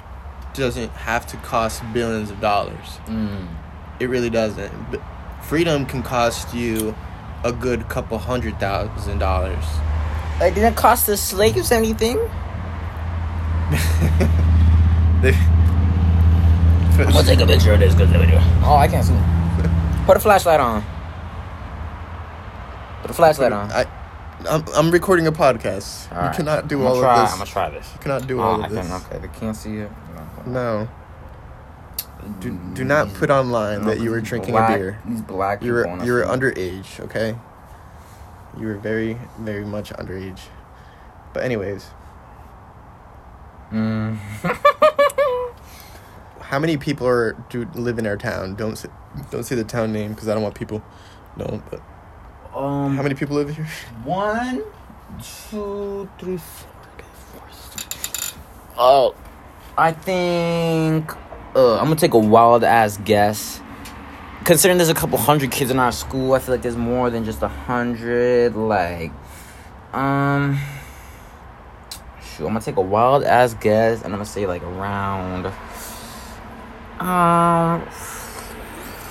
doesn't 0.54 0.92
have 0.92 1.26
to 1.28 1.38
cost 1.38 1.82
billions 1.94 2.30
of 2.32 2.42
dollars. 2.42 3.00
Mm. 3.06 3.48
It 4.00 4.08
really 4.10 4.30
doesn't. 4.30 4.92
But 4.92 5.02
freedom 5.44 5.86
can 5.86 6.04
cost 6.04 6.54
you 6.54 6.96
a 7.44 7.52
good 7.52 7.88
couple 7.90 8.18
hundred 8.18 8.60
thousand 8.60 9.20
dollars. 9.20 9.64
Like, 10.40 10.56
didn't 10.56 10.74
it 10.74 10.76
cost 10.78 11.06
the 11.08 11.18
slaves 11.18 11.72
anything? 11.72 12.18
They- 15.22 15.38
I'm 16.98 17.12
gonna 17.14 17.24
take 17.24 17.40
a 17.40 17.46
picture 17.46 17.74
of 17.74 17.80
this 17.80 17.94
good 17.96 18.10
video. 18.10 18.40
Oh, 18.64 18.76
I 18.76 18.88
can't 18.88 19.06
see. 19.06 19.14
Put 20.06 20.18
a 20.18 20.20
flashlight 20.20 20.60
on. 20.60 20.84
Put 23.02 23.12
a 23.12 23.14
flashlight 23.14 23.52
on. 23.52 23.72
I, 23.72 23.86
I'm, 24.50 24.64
I'm 24.76 24.92
recording 24.92 25.28
a 25.28 25.32
podcast. 25.32 26.12
Alright. 26.12 26.34
You 26.34 26.38
cannot 26.38 26.68
do 26.68 26.80
I'm 26.82 26.88
all 26.88 27.00
try, 27.00 27.16
of 27.16 27.22
this. 27.26 27.32
I'm 27.34 27.38
gonna 27.40 27.50
try 27.52 27.70
this. 27.70 27.90
You 27.94 28.00
cannot 28.00 28.28
do 28.28 28.40
Oh, 28.40 28.44
all 28.44 28.62
I 28.62 28.66
of 28.66 28.72
this. 28.72 28.88
can, 28.88 29.02
okay, 29.02 29.18
they 29.20 29.40
can't 29.40 29.56
see 29.56 29.78
it. 29.78 29.92
No. 30.46 30.90
Do, 32.40 32.52
do 32.74 32.84
not 32.84 33.14
put 33.16 33.30
online 33.32 33.86
that 33.86 34.00
you 34.00 34.12
were 34.12 34.22
drinking 34.22 34.52
black, 34.54 34.70
a 34.72 34.78
beer. 34.78 35.00
These 35.06 35.22
black 35.22 35.64
You 35.64 35.74
people 35.76 35.98
were 35.98 36.06
you 36.06 36.14
were 36.14 36.24
underage, 36.24 37.00
okay? 37.00 37.36
You 38.60 38.68
were 38.68 38.78
very 38.78 39.18
very 39.40 39.66
much 39.66 39.92
underage. 39.94 40.40
But 41.34 41.44
anyways, 41.44 41.88
Mm. 43.72 44.18
how 46.42 46.60
many 46.60 46.76
people 46.76 47.08
are 47.08 47.34
do 47.50 47.66
live 47.74 47.98
in 47.98 48.06
our 48.06 48.18
town? 48.18 48.56
Don't 48.56 48.76
say, 48.78 48.90
don't 49.30 49.44
say 49.44 49.56
the 49.56 49.64
town 49.64 49.94
name 49.94 50.12
because 50.14 50.28
I 50.28 50.34
don't 50.34 50.44
want 50.44 50.56
people 50.56 50.84
knowing. 51.38 51.64
But 51.72 51.82
um, 52.56 52.96
how 52.96 53.04
many 53.04 53.16
people 53.16 53.36
live 53.36 53.56
here? 53.56 53.68
One, 54.04 54.64
two, 55.50 56.10
three, 56.20 56.38
four. 56.38 56.70
five. 57.48 58.38
Oh, 58.78 59.16
I 59.78 59.92
think 59.92 61.12
uh, 61.56 61.78
I'm 61.78 61.86
gonna 61.86 61.96
take 61.96 62.14
a 62.14 62.20
wild 62.20 62.64
ass 62.64 62.98
guess. 62.98 63.62
Considering 64.44 64.78
there's 64.78 64.90
a 64.90 64.94
couple 64.94 65.18
hundred 65.18 65.52
kids 65.52 65.70
in 65.70 65.80
our 65.80 65.92
school, 65.92 66.34
I 66.34 66.40
feel 66.40 66.56
like 66.56 66.62
there's 66.62 66.76
more 66.76 67.10
than 67.10 67.24
just 67.26 67.42
a 67.42 67.48
hundred. 67.48 68.56
Like, 68.56 69.12
um, 69.94 70.60
shoot, 72.22 72.48
I'm 72.48 72.54
gonna 72.54 72.62
take 72.62 72.78
a 72.78 72.82
wild 72.82 73.24
ass 73.24 73.54
guess, 73.54 73.98
and 73.98 74.08
I'm 74.08 74.20
gonna 74.20 74.26
say 74.26 74.48
like 74.48 74.64
around, 74.64 75.46
um, 77.00 77.88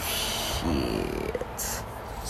shit. 0.04 1.39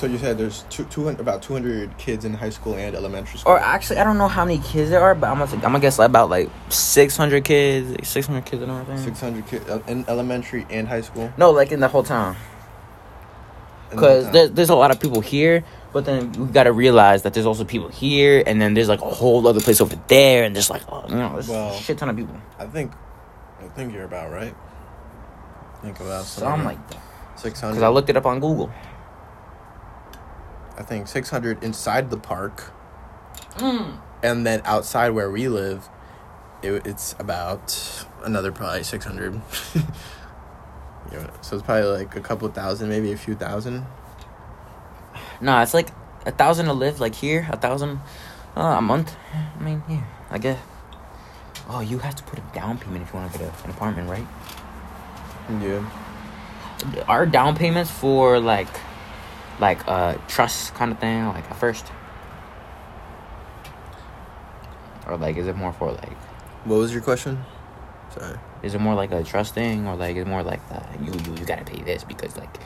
So 0.01 0.07
you 0.07 0.17
said 0.17 0.39
there's 0.39 0.65
two, 0.71 0.85
200, 0.85 1.21
about 1.21 1.43
200 1.43 1.99
kids 1.99 2.25
in 2.25 2.33
high 2.33 2.49
school 2.49 2.73
and 2.73 2.97
elementary 2.97 3.39
school. 3.39 3.53
Or 3.53 3.59
actually, 3.59 3.99
I 3.99 4.05
don't 4.05 4.17
know 4.17 4.29
how 4.29 4.47
many 4.47 4.59
kids 4.61 4.89
there 4.89 5.03
are, 5.03 5.15
but 5.15 5.29
I'm 5.29 5.39
gonna, 5.39 5.53
I'm 5.57 5.61
gonna 5.61 5.81
guess 5.81 5.99
about 5.99 6.31
like 6.31 6.49
600 6.71 7.45
kids, 7.45 7.91
like 7.91 8.07
600 8.07 8.47
kids 8.47 8.63
and 8.63 8.73
everything. 8.73 9.05
600 9.05 9.47
kids 9.47 9.69
uh, 9.69 9.83
in 9.87 10.07
elementary 10.09 10.67
and 10.71 10.89
high 10.89 11.03
school. 11.03 11.31
No, 11.37 11.51
like 11.51 11.71
in 11.71 11.81
the 11.81 11.89
whole 11.89 12.03
town. 12.03 12.35
In 13.91 13.91
the 13.91 13.97
Because 13.97 14.31
there's, 14.31 14.51
there's 14.53 14.71
a 14.71 14.75
lot 14.75 14.91
of 14.91 15.01
people 15.01 15.21
here, 15.21 15.65
but 15.93 16.07
then 16.07 16.33
we 16.33 16.47
gotta 16.47 16.73
realize 16.73 17.21
that 17.25 17.35
there's 17.35 17.45
also 17.45 17.65
people 17.65 17.89
here, 17.91 18.43
and 18.47 18.59
then 18.59 18.73
there's 18.73 18.89
like 18.89 19.03
a 19.03 19.11
whole 19.11 19.47
other 19.47 19.61
place 19.61 19.83
over 19.83 19.97
there, 20.09 20.45
and 20.45 20.57
there's 20.57 20.71
like, 20.71 20.81
oh, 20.91 21.05
you 21.11 21.17
know, 21.17 21.35
there's 21.35 21.49
Well- 21.51 21.75
a 21.75 21.77
shit 21.77 21.99
ton 21.99 22.09
of 22.09 22.17
people. 22.17 22.37
I 22.59 22.65
think, 22.65 22.91
I 23.63 23.69
think 23.69 23.93
you're 23.93 24.05
about 24.05 24.33
right. 24.33 24.55
Think 25.83 26.01
about 26.01 26.25
Something 26.25 26.25
So, 26.25 26.47
I'm 26.47 26.65
like 26.65 26.89
that. 26.89 27.03
six 27.37 27.61
hundred. 27.61 27.75
Because 27.75 27.83
I 27.83 27.89
looked 27.89 28.09
it 28.09 28.17
up 28.17 28.25
on 28.25 28.41
Google. 28.41 28.71
I 30.81 30.83
think 30.83 31.09
six 31.09 31.29
hundred 31.29 31.63
inside 31.63 32.11
the 32.11 32.17
park, 32.17 32.73
Mm. 33.59 33.99
and 34.23 34.47
then 34.47 34.63
outside 34.65 35.11
where 35.11 35.31
we 35.31 35.47
live, 35.47 35.89
it, 36.63 36.87
it's 36.87 37.15
about 37.19 38.07
another 38.25 38.51
probably 38.51 38.83
six 38.83 39.05
hundred. 39.05 39.35
yeah, 41.13 41.31
so 41.43 41.57
it's 41.57 41.65
probably 41.67 41.85
like 41.85 42.17
a 42.17 42.21
couple 42.21 42.49
thousand, 42.49 42.89
maybe 42.89 43.13
a 43.13 43.17
few 43.19 43.35
thousand. 43.35 43.85
Nah, 45.43 45.63
it's 45.63 45.75
like 45.75 45.89
a 46.25 46.31
thousand 46.31 46.65
to 46.67 46.73
live, 46.73 46.99
like 46.99 47.15
here, 47.15 47.47
a 47.53 47.57
thousand 47.59 48.01
uh, 48.57 48.77
a 48.79 48.83
month. 48.83 49.15
I 49.59 49.63
mean, 49.63 49.83
yeah, 49.87 50.05
I 50.31 50.39
guess. 50.39 50.59
Oh, 51.69 51.81
you 51.81 51.99
have 51.99 52.17
to 52.17 52.23
put 52.25 52.39
a 52.39 52.43
down 52.55 52.79
payment 52.79 53.03
if 53.03 53.13
you 53.13 53.21
want 53.21 53.33
to 53.33 53.39
get 53.39 53.49
a, 53.49 53.65
an 53.65 53.71
apartment, 53.71 54.09
right? 54.09 54.27
Yeah. 55.63 57.05
Are 57.07 57.27
down 57.27 57.55
payments 57.55 57.91
for 57.91 58.41
like, 58.41 58.69
like 59.61 59.87
uh 59.87 60.15
trust 60.29 60.75
kind 60.75 60.91
of 60.93 60.99
thing, 60.99 61.27
like 61.27 61.49
at 61.51 61.57
first, 61.57 61.87
or 65.07 65.17
like 65.17 65.37
is 65.37 65.47
it 65.47 65.57
more 65.57 65.73
for 65.73 65.93
like, 65.93 66.17
What 66.65 66.77
was 66.77 66.93
your 66.93 67.03
question? 67.03 67.45
Sorry. 68.17 68.37
is 68.63 68.75
it 68.75 68.81
more 68.81 68.95
like 68.95 69.13
a 69.13 69.23
trust 69.23 69.55
thing, 69.55 69.87
or 69.87 69.95
like 69.97 70.17
is 70.17 70.23
it 70.23 70.27
more 70.29 70.43
like 70.43 70.61
uh, 70.71 70.81
you 71.01 71.13
you 71.13 71.35
you 71.39 71.45
gotta 71.47 71.65
pay 71.65 71.81
this 71.83 72.03
because 72.05 72.37
like 72.37 72.57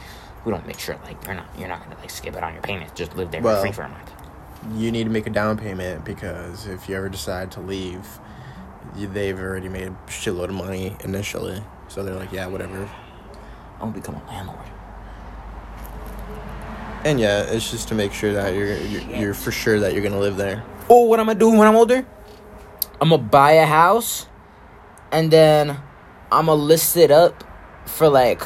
we 0.44 0.52
don't 0.52 0.66
make 0.66 0.78
sure 0.78 0.96
like 1.04 1.22
you're 1.26 1.34
not 1.34 1.46
you're 1.58 1.68
not 1.68 1.82
gonna 1.84 1.98
like 2.00 2.10
skip 2.10 2.34
it 2.36 2.42
on 2.42 2.52
your 2.54 2.62
payments, 2.62 2.92
just 2.94 3.14
live 3.16 3.30
there 3.30 3.42
Well- 3.42 3.56
for 3.56 3.62
free 3.62 3.72
for 3.72 3.82
a 3.82 3.88
month. 3.88 4.10
You 4.74 4.90
need 4.90 5.04
to 5.04 5.10
make 5.10 5.26
a 5.26 5.30
down 5.30 5.58
payment 5.58 6.06
because 6.06 6.66
if 6.66 6.88
you 6.88 6.96
ever 6.96 7.10
decide 7.10 7.50
to 7.52 7.60
leave, 7.60 8.06
you, 8.96 9.06
they've 9.06 9.38
already 9.38 9.68
made 9.68 9.88
a 9.88 9.96
shitload 10.06 10.44
of 10.44 10.54
money 10.54 10.96
initially. 11.04 11.62
So 11.88 12.02
they're 12.02 12.14
like, 12.14 12.32
yeah, 12.32 12.46
whatever. 12.46 12.88
I'm 13.74 13.80
gonna 13.80 13.92
become 13.92 14.14
a 14.14 14.26
landlord. 14.26 14.64
And 17.04 17.20
yeah, 17.20 17.42
it's 17.42 17.70
just 17.70 17.88
to 17.88 17.94
make 17.94 18.12
sure 18.12 18.32
that 18.32 18.54
you're 18.54 18.76
you're, 18.76 19.02
you're 19.02 19.34
for 19.34 19.50
sure 19.50 19.80
that 19.80 19.92
you're 19.92 20.02
gonna 20.02 20.18
live 20.18 20.36
there. 20.36 20.64
Oh, 20.88 21.04
what 21.04 21.20
I'm 21.20 21.26
gonna 21.26 21.38
do 21.38 21.50
when 21.50 21.68
I'm 21.68 21.76
older? 21.76 22.06
I'm 23.00 23.10
gonna 23.10 23.22
buy 23.22 23.52
a 23.52 23.66
house, 23.66 24.26
and 25.12 25.30
then 25.30 25.78
I'm 26.32 26.46
gonna 26.46 26.54
list 26.54 26.96
it 26.96 27.10
up 27.10 27.44
for 27.84 28.08
like, 28.08 28.42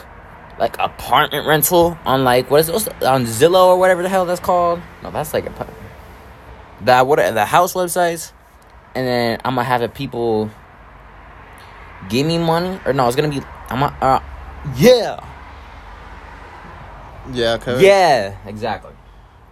like 0.59 0.77
apartment 0.79 1.47
rental 1.47 1.97
on 2.05 2.25
like 2.25 2.51
what 2.51 2.61
is 2.61 2.69
it 2.69 3.03
on 3.05 3.27
Zillow 3.27 3.69
or 3.69 3.79
whatever 3.79 4.03
the 4.03 4.09
hell 4.09 4.27
that's 4.27 4.41
called. 4.41 4.83
No, 5.05 5.13
that's 5.13 5.33
like 5.33 5.47
a 5.47 5.69
that 6.83 7.07
what 7.07 7.17
the 7.17 7.45
house 7.45 7.75
websites, 7.75 8.33
and 8.95 9.07
then 9.07 9.41
I'm 9.45 9.55
gonna 9.55 9.65
have 9.65 9.83
the 9.83 9.89
people 9.89 10.51
give 12.09 12.27
me 12.27 12.39
money 12.39 12.81
or 12.85 12.93
no, 12.93 13.07
it's 13.07 13.17
gonna 13.17 13.29
be 13.29 13.41
I'm 13.69 13.81
gonna, 13.81 13.97
uh, 14.01 14.21
yeah, 14.77 15.25
Yeah, 17.33 17.59
Kevin. 17.59 17.85
yeah, 17.85 18.37
exactly. 18.47 18.93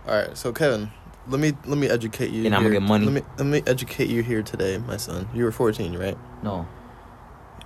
All 0.07 0.15
right, 0.15 0.37
so 0.37 0.53
Kevin, 0.53 0.91
let 1.29 1.41
me 1.41 1.53
let 1.67 1.79
me 1.79 1.89
educate 1.89 2.31
you. 2.31 2.47
And 2.47 2.55
I'm 2.55 2.63
gonna 2.63 2.75
get 2.75 2.83
money. 2.83 3.05
Let 3.07 3.15
me 3.15 3.23
let 3.39 3.47
me 3.47 3.63
educate 3.67 4.09
you 4.09 4.23
here 4.23 4.43
today, 4.43 4.79
my 4.79 4.97
son. 4.97 5.29
You 5.35 5.45
were 5.45 5.53
14, 5.53 5.97
right? 5.99 6.17
No. 6.43 6.67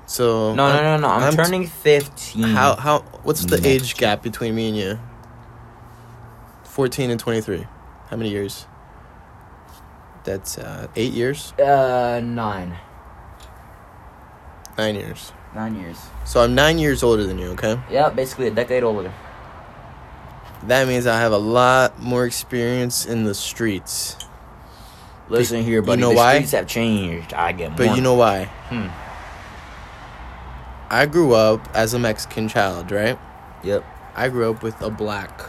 So 0.07 0.55
No, 0.55 0.69
no, 0.75 0.83
no, 0.83 0.97
no. 0.97 1.09
I'm, 1.09 1.23
I'm 1.23 1.37
turning 1.37 1.67
15. 1.67 2.43
How 2.43 2.75
how 2.77 3.01
what's 3.23 3.45
the 3.45 3.61
age 3.67 3.97
gap 3.97 4.23
between 4.23 4.55
me 4.55 4.69
and 4.69 4.77
you? 4.77 4.99
14 6.65 7.11
and 7.11 7.21
23. 7.21 7.67
How 8.09 8.17
many 8.17 8.31
years? 8.31 8.67
That's 10.25 10.59
uh, 10.59 10.89
eight 10.97 11.13
years, 11.13 11.53
Uh, 11.59 12.21
nine. 12.23 12.77
nine 14.77 14.95
years. 14.95 15.33
Nine 15.55 15.75
years. 15.77 15.99
So 16.25 16.41
I'm 16.43 16.55
nine 16.55 16.79
years 16.79 17.03
older 17.03 17.25
than 17.25 17.39
you. 17.39 17.49
Okay, 17.53 17.79
Yeah, 17.91 18.11
basically 18.11 18.47
a 18.49 18.51
decade 18.51 18.83
older. 18.85 19.13
That 20.65 20.87
means 20.89 21.07
I 21.07 21.19
have 21.21 21.33
a 21.33 21.39
lot 21.39 22.01
more 22.01 22.25
experience 22.27 23.07
in 23.07 23.25
the 23.25 23.35
streets. 23.35 24.17
Listen 25.29 25.63
here, 25.63 25.81
buddy. 25.81 26.01
know 26.01 26.11
the 26.11 26.17
why? 26.17 26.35
streets 26.37 26.53
have 26.53 26.67
changed. 26.67 27.33
I 27.35 27.53
get 27.53 27.77
But 27.77 27.87
more. 27.87 27.97
you 27.97 28.03
know 28.03 28.15
why? 28.15 28.45
Hmm. 28.69 28.89
I 30.93 31.07
grew 31.07 31.35
up 31.35 31.69
as 31.75 31.95
a 31.95 31.99
Mexican 31.99 32.49
child, 32.49 32.91
right? 32.91 33.19
Yep. 33.63 33.85
I 34.17 34.29
grew 34.29 34.51
up 34.51 34.63
with 34.63 34.81
a 34.83 34.91
black 34.91 35.41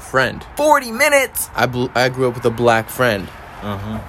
friend. 0.00 0.44
40 0.56 0.90
minutes. 0.90 1.48
I 1.54 1.66
bl- 1.66 1.86
I 1.94 2.08
grew 2.08 2.28
up 2.28 2.34
with 2.34 2.44
a 2.44 2.50
black 2.50 2.88
friend. 2.88 3.28
Uh 3.62 3.76
huh. 3.78 4.00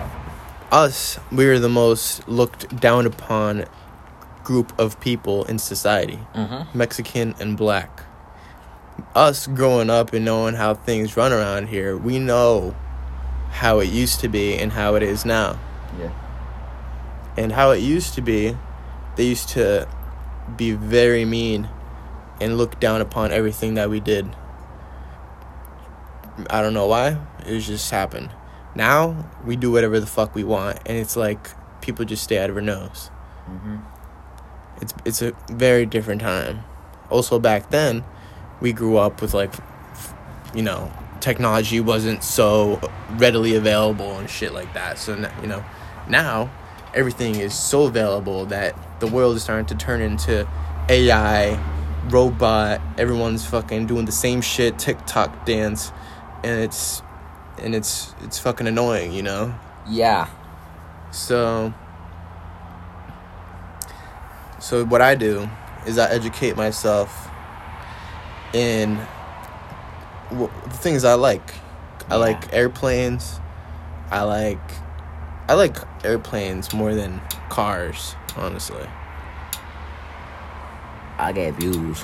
Us, 0.71 1.19
we 1.31 1.45
were 1.45 1.59
the 1.59 1.69
most 1.69 2.27
looked 2.27 2.75
down 2.79 3.05
upon 3.05 3.65
group 4.43 4.73
of 4.79 4.99
people 4.99 5.45
in 5.45 5.59
society. 5.59 6.19
Uh 6.33 6.47
huh. 6.47 6.65
Mexican 6.73 7.35
and 7.39 7.55
black. 7.55 7.98
Us 9.15 9.47
growing 9.47 9.89
up 9.89 10.13
and 10.13 10.25
knowing 10.25 10.55
how 10.55 10.73
things 10.73 11.17
run 11.17 11.31
around 11.33 11.67
here, 11.67 11.97
we 11.97 12.19
know 12.19 12.75
how 13.51 13.79
it 13.79 13.89
used 13.89 14.19
to 14.21 14.27
be 14.27 14.57
and 14.57 14.71
how 14.71 14.95
it 14.95 15.03
is 15.03 15.25
now. 15.25 15.59
Yeah. 15.99 16.11
And 17.37 17.51
how 17.51 17.71
it 17.71 17.79
used 17.79 18.13
to 18.15 18.21
be, 18.21 18.55
they 19.15 19.25
used 19.25 19.49
to 19.49 19.87
be 20.55 20.71
very 20.71 21.25
mean 21.25 21.69
and 22.41 22.57
look 22.57 22.79
down 22.79 23.01
upon 23.01 23.31
everything 23.31 23.75
that 23.75 23.89
we 23.89 23.99
did. 23.99 24.27
I 26.49 26.61
don't 26.61 26.73
know 26.73 26.87
why. 26.87 27.17
It 27.45 27.59
just 27.59 27.91
happened. 27.91 28.29
Now 28.75 29.29
we 29.45 29.55
do 29.55 29.71
whatever 29.71 29.99
the 29.99 30.05
fuck 30.05 30.35
we 30.35 30.43
want, 30.43 30.79
and 30.85 30.97
it's 30.97 31.15
like 31.15 31.49
people 31.81 32.05
just 32.05 32.23
stay 32.23 32.37
out 32.37 32.49
of 32.49 32.55
our 32.55 32.61
nose. 32.61 33.09
Mm-hmm. 33.49 33.77
It's 34.81 34.93
it's 35.05 35.21
a 35.21 35.33
very 35.51 35.85
different 35.85 36.21
time. 36.21 36.63
Also 37.09 37.39
back 37.39 37.71
then, 37.71 38.03
we 38.61 38.73
grew 38.73 38.97
up 38.97 39.21
with 39.21 39.33
like, 39.33 39.53
you 40.53 40.61
know, 40.61 40.91
technology 41.19 41.79
wasn't 41.79 42.23
so 42.23 42.79
readily 43.17 43.55
available 43.55 44.17
and 44.17 44.29
shit 44.29 44.53
like 44.53 44.73
that. 44.73 44.97
So 44.97 45.15
you 45.41 45.47
know, 45.47 45.63
now 46.07 46.51
everything 46.93 47.35
is 47.35 47.53
so 47.53 47.83
available 47.83 48.45
that 48.45 48.75
the 48.99 49.07
world 49.07 49.35
is 49.35 49.43
starting 49.43 49.65
to 49.67 49.75
turn 49.75 50.01
into 50.01 50.47
AI, 50.89 51.59
robot. 52.09 52.81
Everyone's 52.97 53.45
fucking 53.45 53.87
doing 53.87 54.05
the 54.05 54.11
same 54.11 54.41
shit, 54.41 54.79
TikTok 54.79 55.45
dance, 55.45 55.91
and 56.43 56.59
it's 56.61 57.01
and 57.59 57.75
it's 57.75 58.13
it's 58.23 58.39
fucking 58.39 58.67
annoying, 58.67 59.13
you 59.13 59.23
know. 59.23 59.53
Yeah. 59.87 60.29
So, 61.11 61.73
so 64.59 64.85
what 64.85 65.01
I 65.01 65.15
do 65.15 65.49
is 65.87 65.97
I 65.97 66.09
educate 66.11 66.55
myself 66.55 67.28
in 68.53 68.99
w- 70.29 70.49
the 70.65 70.69
things 70.77 71.03
I 71.03 71.13
like. 71.15 71.53
I 72.09 72.15
like 72.15 72.51
airplanes. 72.53 73.39
I 74.11 74.23
like 74.23 74.59
I 75.47 75.53
like 75.53 75.77
airplanes 76.03 76.73
more 76.73 76.93
than 76.95 77.21
cars, 77.49 78.15
honestly. 78.35 78.85
I 81.17 81.31
get 81.33 81.53
views. 81.55 82.03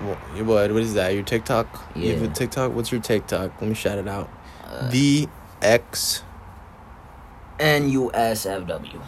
Wha- 0.00 0.14
What 0.44 0.72
what 0.72 0.82
is 0.82 0.94
that? 0.94 1.14
Your 1.14 1.22
TikTok? 1.22 1.66
You 1.94 2.14
have 2.14 2.22
a 2.22 2.28
TikTok? 2.28 2.72
What's 2.74 2.90
your 2.92 3.00
TikTok? 3.00 3.52
Let 3.60 3.68
me 3.68 3.74
shout 3.74 3.98
it 3.98 4.08
out. 4.08 4.30
Uh, 4.66 4.88
V 4.90 5.28
X 5.60 6.22
NUSFW. 7.58 9.00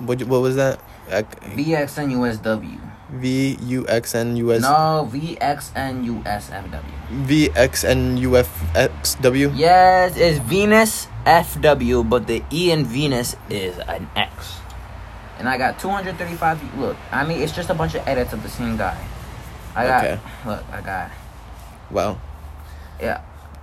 what 0.00 0.22
what 0.24 0.40
was 0.42 0.56
that? 0.56 0.80
VXNUSW. 1.08 2.80
V 3.10 3.56
U 3.62 3.86
X 3.88 4.14
N 4.14 4.36
U 4.36 4.52
S 4.52 4.62
No, 4.62 5.08
VXNUSFW. 5.12 6.82
V 7.10 7.50
X 7.54 7.84
N 7.84 8.16
U 8.16 8.36
F 8.36 8.76
X 8.76 9.14
W. 9.16 9.52
Yes, 9.54 10.16
it's 10.16 10.38
Venus 10.40 11.06
FW, 11.24 12.08
but 12.08 12.26
the 12.26 12.42
E 12.52 12.72
in 12.72 12.84
Venus 12.84 13.36
is 13.48 13.78
an 13.78 14.08
X. 14.16 14.58
And 15.38 15.48
I 15.48 15.56
got 15.58 15.78
235. 15.78 16.78
Look, 16.78 16.96
I 17.12 17.24
mean, 17.24 17.40
it's 17.40 17.52
just 17.52 17.70
a 17.70 17.74
bunch 17.74 17.94
of 17.94 18.06
edits 18.08 18.32
of 18.32 18.42
the 18.42 18.48
same 18.48 18.76
guy. 18.76 18.98
I 19.76 19.86
got, 19.86 20.04
Okay. 20.04 20.18
look, 20.46 20.64
I 20.72 20.80
got, 20.80 21.10
Well, 21.90 22.20
yeah, 23.00 23.20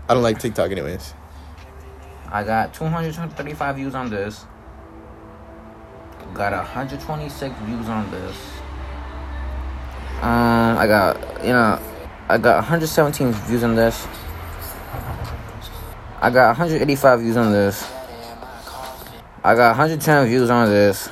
I 0.08 0.14
don't 0.14 0.24
like 0.24 0.40
TikTok 0.40 0.72
anyways. 0.72 1.14
I 2.32 2.44
got 2.44 2.74
235 2.74 3.76
views 3.76 3.94
on 3.96 4.10
this. 4.10 4.46
Got 6.34 6.54
126 6.54 7.56
views 7.66 7.90
on 7.90 8.10
this. 8.10 8.36
Um, 10.24 10.78
I 10.78 10.88
got, 10.88 11.44
you 11.44 11.52
know, 11.52 11.78
I 12.30 12.38
got 12.38 12.56
117 12.56 13.34
views 13.34 13.62
on 13.64 13.76
this. 13.76 14.08
I 16.22 16.30
got 16.30 16.58
185 16.58 17.20
views 17.20 17.36
on 17.36 17.52
this. 17.52 17.84
I 19.44 19.56
got 19.56 19.72
110 19.78 20.28
views 20.28 20.50
on 20.50 20.70
this. 20.70 21.10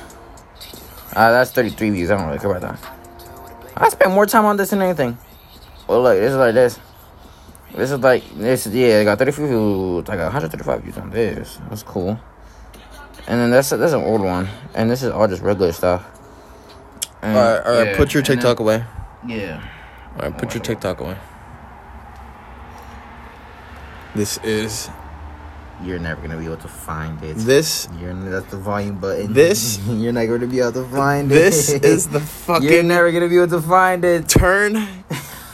Uh, 1.14 1.30
that's 1.30 1.50
33 1.50 1.90
views. 1.90 2.10
I 2.10 2.16
don't 2.16 2.26
really 2.26 2.38
care 2.38 2.50
about 2.50 2.62
that. 2.80 2.90
I 3.76 3.90
spent 3.90 4.12
more 4.12 4.24
time 4.24 4.46
on 4.46 4.56
this 4.56 4.70
than 4.70 4.80
anything. 4.80 5.18
Well, 5.86 6.02
look, 6.02 6.18
this 6.18 6.30
is 6.30 6.36
like 6.38 6.54
this. 6.54 6.78
This 7.74 7.90
is 7.90 7.98
like 7.98 8.24
this. 8.36 8.66
Yeah, 8.66 9.00
I 9.00 9.04
got 9.04 9.18
33 9.18 9.46
views. 9.48 10.08
I 10.08 10.16
got 10.16 10.32
135 10.32 10.82
views 10.82 10.96
on 10.96 11.10
this. 11.10 11.58
That's 11.68 11.82
cool. 11.82 12.18
And 13.26 13.38
then 13.38 13.50
that's 13.50 13.68
that's 13.68 13.92
an 13.92 14.02
old 14.02 14.22
one. 14.22 14.48
And 14.74 14.90
this 14.90 15.02
is 15.02 15.10
all 15.10 15.28
just 15.28 15.42
regular 15.42 15.72
stuff. 15.72 16.02
And, 17.20 17.36
all 17.36 17.42
right, 17.44 17.66
all 17.66 17.72
right. 17.74 17.86
yeah, 17.88 17.96
Put 17.98 18.14
your 18.14 18.20
and 18.22 18.26
then- 18.28 18.36
TikTok 18.38 18.60
away. 18.60 18.84
Yeah. 19.26 19.62
All 20.16 20.28
right, 20.28 20.36
put 20.38 20.54
your 20.54 20.62
TikTok 20.62 21.00
away. 21.00 21.16
This 24.14 24.38
is 24.44 24.90
You're 25.82 25.98
never 25.98 26.20
gonna 26.20 26.36
be 26.36 26.44
able 26.44 26.58
to 26.58 26.68
find 26.68 27.22
it. 27.24 27.34
this. 27.38 27.88
You're 27.98 28.14
that's 28.14 28.50
the 28.50 28.58
volume 28.58 28.98
button. 28.98 29.32
This- 29.32 29.78
you're 29.88 30.12
not 30.12 30.26
gonna 30.26 30.46
be 30.46 30.60
able 30.60 30.72
to 30.72 30.84
find 30.84 31.30
it. 31.32 31.34
This 31.34 31.70
is 31.70 32.08
the 32.08 32.20
fucking. 32.46 32.68
You're 32.68 32.82
never 32.82 33.10
gonna 33.10 33.28
be 33.28 33.36
able 33.36 33.48
to 33.48 33.62
find 33.62 34.04
it. 34.04 34.28
turn 34.28 34.74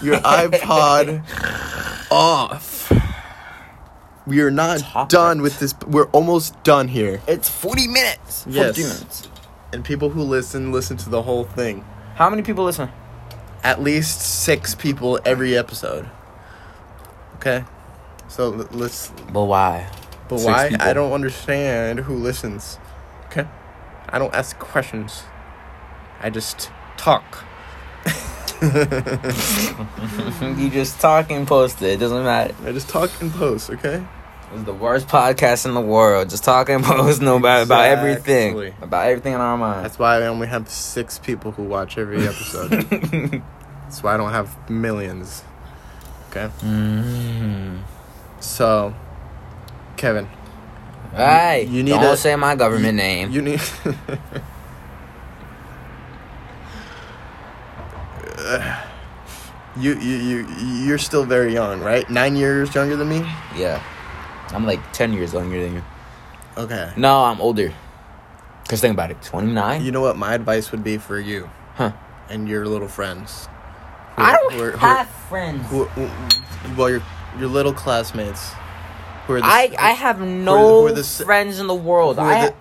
your 0.03 0.17
iPod 0.21 1.23
off. 2.11 2.93
We 4.27 4.41
are 4.43 4.51
not 4.51 4.81
Top 4.81 5.09
done 5.09 5.39
it. 5.39 5.43
with 5.43 5.59
this. 5.61 5.75
We're 5.87 6.09
almost 6.09 6.63
done 6.65 6.89
here. 6.89 7.23
It's 7.27 7.49
40 7.49 7.87
minutes. 7.89 8.43
40 8.45 8.59
Yes. 8.59 8.77
minutes. 8.77 9.29
And 9.73 9.85
people 9.85 10.11
who 10.11 10.23
listen 10.23 10.73
listen 10.73 10.97
to 10.99 11.09
the 11.11 11.23
whole 11.23 11.45
thing. 11.45 11.85
How 12.17 12.29
many 12.29 12.43
people 12.43 12.65
listen? 12.65 12.91
At 13.63 13.83
least 13.83 14.21
six 14.21 14.75
people 14.75 15.19
every 15.25 15.57
episode. 15.57 16.09
Okay, 17.37 17.65
so 18.29 18.53
l- 18.53 18.69
let's 18.73 19.11
But 19.33 19.45
why? 19.45 19.89
But 20.29 20.39
Six 20.39 20.47
why? 20.47 20.69
people. 20.71 20.87
I 20.87 20.93
don't 20.93 21.13
understand 21.13 22.01
who 22.01 22.15
listens. 22.15 22.79
Okay? 23.27 23.47
I 24.09 24.19
don't 24.19 24.35
ask 24.35 24.59
questions. 24.59 25.23
I 26.21 26.31
just 26.31 26.71
talk. 26.97 27.45
you 28.63 30.71
just 30.71 31.01
talk 31.01 31.31
and 31.31 31.47
post 31.47 31.81
it. 31.83 31.93
It 31.93 32.01
doesn't 32.01 32.25
matter. 32.25 32.55
I 32.65 32.73
just 32.73 32.89
talk 32.89 33.11
and 33.21 33.33
post, 33.33 33.71
okay? 33.71 34.05
It's 34.55 34.63
the 34.65 34.73
worst 34.73 35.09
podcast 35.09 35.67
in 35.67 35.75
the 35.75 35.81
world. 35.81 36.31
Just 36.31 36.43
talking 36.45 36.83
post 36.83 37.21
no 37.21 37.37
about, 37.37 37.65
about 37.67 37.85
everything. 37.85 38.73
About 38.81 39.07
everything 39.09 39.35
on 39.35 39.41
our 39.41 39.59
mind. 39.59 39.85
That's 39.85 39.99
why 39.99 40.17
I 40.17 40.27
only 40.27 40.47
have 40.47 40.69
six 40.71 41.19
people 41.19 41.53
who 41.53 41.65
watch 41.65 41.99
every 41.99 42.27
episode. 42.27 42.71
That's 43.83 44.03
why 44.03 44.15
I 44.15 44.17
don't 44.17 44.33
have 44.33 44.71
millions. 44.71 45.43
Okay? 46.31 46.49
mm. 46.61 47.81
So, 48.41 48.95
Kevin, 49.97 50.29
Hey, 51.15 51.65
you 51.65 51.83
need 51.83 51.91
don't 51.91 52.15
a- 52.15 52.17
say 52.17 52.35
my 52.37 52.55
government 52.55 52.97
name. 52.97 53.31
you 53.31 53.43
need. 53.43 53.61
you, 59.77 59.95
you, 59.99 60.17
you, 60.17 60.47
you're 60.85 60.99
still 60.99 61.25
very 61.25 61.53
young, 61.53 61.81
right? 61.81 62.09
Nine 62.11 62.37
years 62.37 62.75
younger 62.75 62.97
than 62.97 63.09
me? 63.09 63.19
yeah. 63.57 63.83
I'm 64.53 64.67
like 64.67 64.81
10 64.93 65.13
years 65.13 65.33
younger 65.35 65.63
than 65.63 65.75
you. 65.75 65.83
Okay. 66.57 66.93
No, 66.97 67.25
I'm 67.25 67.41
older. 67.41 67.73
Because 68.63 68.81
think 68.81 68.95
about 68.95 69.11
it 69.11 69.21
29? 69.23 69.85
You 69.85 69.93
know 69.93 70.01
what 70.01 70.17
my 70.17 70.35
advice 70.35 70.71
would 70.73 70.85
be 70.85 70.99
for 70.99 71.19
you 71.19 71.49
Huh. 71.77 71.93
and 72.29 72.49
your 72.49 72.67
little 72.67 72.89
friends? 72.89 73.47
Who 74.17 74.23
I 74.23 74.33
don't 74.33 74.53
who 74.53 74.63
are- 74.65 74.71
who 74.73 74.79
have 74.79 75.09
friends. 75.29 75.67
who- 75.71 75.89
well, 76.77 76.91
your 76.91 77.03
your 77.39 77.49
little 77.49 77.73
classmates. 77.73 78.51
Who 79.27 79.35
are 79.35 79.41
the, 79.41 79.47
I 79.47 79.71
I 79.79 79.91
have 79.93 80.21
no 80.21 80.87
are 80.87 80.93
the 80.93 81.05
friends 81.05 81.61
in 81.61 81.67
the 81.67 81.75
world. 81.75 82.19
I 82.19 82.47
the- 82.47 82.55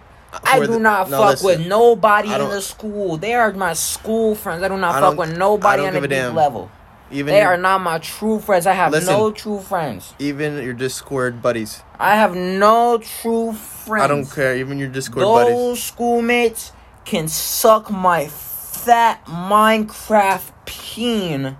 I 0.43 0.59
do 0.59 0.67
the- 0.67 0.79
not 0.79 1.09
no, 1.09 1.17
fuck 1.19 1.29
listen. 1.31 1.45
with 1.47 1.67
nobody 1.67 2.31
in 2.33 2.39
the 2.49 2.61
school. 2.61 3.17
They 3.17 3.33
are 3.33 3.51
my 3.53 3.73
school 3.73 4.35
friends. 4.35 4.61
I 4.61 4.67
do 4.67 4.77
not 4.77 4.95
I 4.95 4.99
fuck 5.01 5.17
with 5.17 5.35
nobody 5.37 5.85
on 5.87 5.95
a 5.95 5.99
a 5.99 6.31
level. 6.31 6.69
Even 7.09 7.33
They 7.33 7.41
your, 7.41 7.53
are 7.53 7.57
not 7.57 7.81
my 7.81 7.99
true 7.99 8.39
friends. 8.39 8.67
I 8.67 8.73
have 8.73 8.91
Listen. 8.91 9.13
no 9.13 9.31
true 9.31 9.59
friends. 9.59 10.13
even 10.19 10.61
your 10.61 10.73
Discord 10.73 11.41
buddies. 11.41 11.81
I 11.99 12.15
have 12.15 12.35
no 12.35 12.97
true 12.97 13.53
friends. 13.53 14.03
I 14.03 14.07
don't 14.07 14.25
care. 14.29 14.57
Even 14.57 14.77
your 14.77 14.89
Discord 14.89 15.23
buddies. 15.23 15.53
Those 15.55 15.83
schoolmates 15.83 16.73
can 17.05 17.27
suck 17.29 17.89
my 17.89 18.27
fat 18.27 19.25
Minecraft 19.25 20.51
peen. 20.65 21.55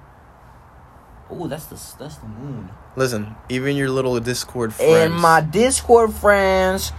Oh, 1.30 1.48
that's 1.48 1.66
the 1.66 1.76
that's 2.00 2.18
the 2.18 2.28
moon. 2.28 2.70
Listen, 2.96 3.36
even 3.50 3.76
your 3.76 3.90
little 3.90 4.20
Discord 4.20 4.74
friends. 4.74 5.12
And 5.12 5.14
my 5.14 5.40
Discord 5.42 6.14
friends, 6.14 6.92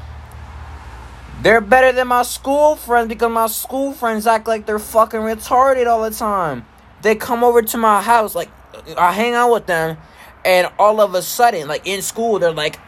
they're 1.42 1.60
better 1.60 1.92
than 1.92 2.08
my 2.08 2.22
school 2.22 2.76
friends 2.76 3.08
because 3.08 3.30
my 3.30 3.46
school 3.46 3.92
friends 3.92 4.26
act 4.26 4.46
like 4.48 4.64
they're 4.66 4.78
fucking 4.78 5.20
retarded 5.20 5.86
all 5.86 6.02
the 6.02 6.10
time. 6.16 6.64
They 7.02 7.14
come 7.14 7.44
over 7.44 7.62
to 7.62 7.76
my 7.76 8.02
house, 8.02 8.34
like 8.34 8.50
I 8.96 9.12
hang 9.12 9.34
out 9.34 9.52
with 9.52 9.66
them, 9.66 9.96
and 10.44 10.68
all 10.78 11.00
of 11.00 11.14
a 11.14 11.22
sudden, 11.22 11.68
like 11.68 11.86
in 11.86 12.02
school, 12.02 12.38
they're 12.38 12.52
like, 12.52 12.78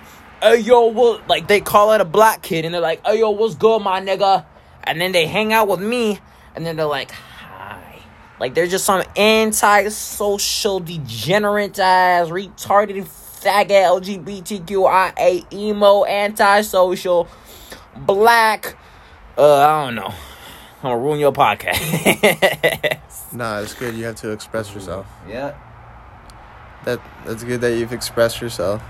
"Hey 0.42 0.58
yo, 0.58 0.86
what?" 0.86 1.28
Like 1.28 1.48
they 1.48 1.60
call 1.60 1.92
it 1.92 2.00
a 2.00 2.04
black 2.04 2.42
kid, 2.42 2.64
and 2.64 2.74
they're 2.74 2.80
like, 2.80 3.04
"Hey 3.06 3.20
yo, 3.20 3.30
what's 3.30 3.54
good, 3.54 3.80
my 3.80 4.00
nigga?" 4.00 4.44
And 4.84 5.00
then 5.00 5.12
they 5.12 5.26
hang 5.26 5.52
out 5.52 5.68
with 5.68 5.80
me, 5.80 6.18
and 6.54 6.66
then 6.66 6.76
they're 6.76 6.86
like, 6.86 7.10
"Hi." 7.10 8.02
Like 8.40 8.54
they're 8.54 8.66
just 8.66 8.84
some 8.84 9.04
anti-social, 9.16 10.80
degenerate 10.80 11.78
ass, 11.78 12.28
retarded, 12.28 13.04
faggot, 13.04 14.24
LGBTQIA, 14.24 15.52
emo, 15.52 16.04
anti-social, 16.04 17.28
black. 17.96 18.76
Uh, 19.36 19.56
I 19.56 19.84
don't 19.84 19.94
know. 19.94 20.14
I'm 20.82 20.90
gonna 20.90 20.98
ruin 20.98 21.20
your 21.20 21.32
podcast. 21.32 22.98
Nah, 23.32 23.60
it's 23.60 23.74
good. 23.74 23.94
You 23.94 24.04
have 24.06 24.16
to 24.16 24.30
express 24.30 24.74
yourself. 24.74 25.06
yeah. 25.28 25.54
That 26.84 26.98
that's 27.26 27.44
good 27.44 27.60
that 27.60 27.76
you've 27.76 27.92
expressed 27.92 28.40
yourself. 28.40 28.82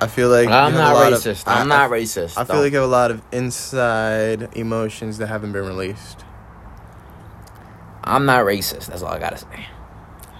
I 0.00 0.06
feel 0.06 0.28
like 0.28 0.48
I'm 0.48 0.72
not 0.74 0.94
lot 0.94 1.12
of- 1.12 1.18
racist. 1.18 1.48
I- 1.48 1.60
I'm 1.60 1.68
not 1.68 1.90
racist. 1.90 2.38
I 2.38 2.44
feel 2.44 2.60
like 2.60 2.70
you 2.72 2.78
have 2.78 2.86
a 2.88 2.92
lot 2.92 3.10
of 3.10 3.22
inside 3.32 4.48
emotions 4.56 5.18
that 5.18 5.26
haven't 5.28 5.50
been 5.52 5.64
released. 5.66 6.24
I'm 8.04 8.24
not 8.26 8.44
racist. 8.44 8.86
That's 8.86 9.02
all 9.02 9.12
I 9.12 9.18
gotta 9.18 9.38
say. 9.38 9.66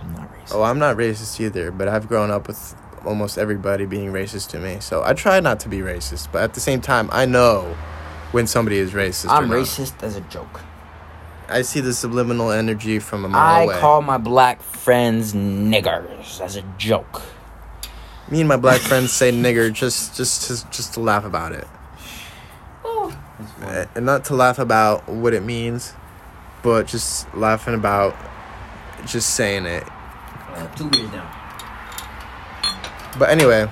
I'm 0.03 0.13
not 0.15 0.33
racist. 0.33 0.53
Oh, 0.55 0.63
I'm 0.63 0.79
not 0.79 0.97
racist 0.97 1.41
either, 1.41 1.71
but 1.71 1.89
I've 1.89 2.07
grown 2.09 2.31
up 2.31 2.47
with 2.47 2.77
almost 3.05 3.37
everybody 3.39 3.85
being 3.87 4.13
racist 4.13 4.51
to 4.51 4.59
me. 4.59 4.77
So 4.81 5.03
I 5.05 5.15
try 5.15 5.41
not 5.41 5.61
to 5.61 5.69
be 5.69 5.79
racist, 5.79 6.29
but 6.31 6.43
at 6.43 6.55
the 6.55 6.61
same 6.61 6.81
time, 6.81 7.09
I 7.13 7.25
know 7.27 7.75
when 8.33 8.47
somebody 8.47 8.79
is 8.79 8.93
racist. 8.93 9.31
I'm 9.31 9.49
racist 9.49 10.03
as 10.03 10.17
a 10.17 10.21
joke. 10.23 10.61
I 11.55 11.63
see 11.63 11.81
the 11.81 11.95
subliminal 11.95 12.51
energy 12.51 12.99
from 12.99 13.25
a 13.25 13.29
mile 13.29 13.41
I 13.41 13.63
away. 13.63 13.79
call 13.79 14.03
my 14.03 14.19
black 14.19 14.61
friends 14.61 15.35
niggers 15.35 16.41
as 16.41 16.57
a 16.57 16.63
joke. 16.79 17.23
Me 18.29 18.41
and 18.41 18.49
my 18.49 18.57
black 18.57 18.81
friends 18.81 19.13
say 19.13 19.31
nigger 19.31 19.73
just 19.73 20.17
just 20.17 20.49
just 20.49 20.69
just 20.73 20.95
to 20.95 21.01
laugh 21.01 21.25
about 21.25 21.53
it, 21.53 21.69
Uh, 22.85 23.87
and 23.95 24.05
not 24.05 24.25
to 24.25 24.35
laugh 24.35 24.59
about 24.59 25.09
what 25.09 25.33
it 25.33 25.45
means, 25.45 25.93
but 26.65 26.89
just 26.89 27.33
laughing 27.37 27.75
about 27.75 28.17
just 29.07 29.31
saying 29.37 29.65
it. 29.67 29.85
Uh, 30.55 30.67
two 30.75 30.89
beers 30.91 31.09
down. 31.11 31.29
But 33.17 33.31
anyway, 33.31 33.69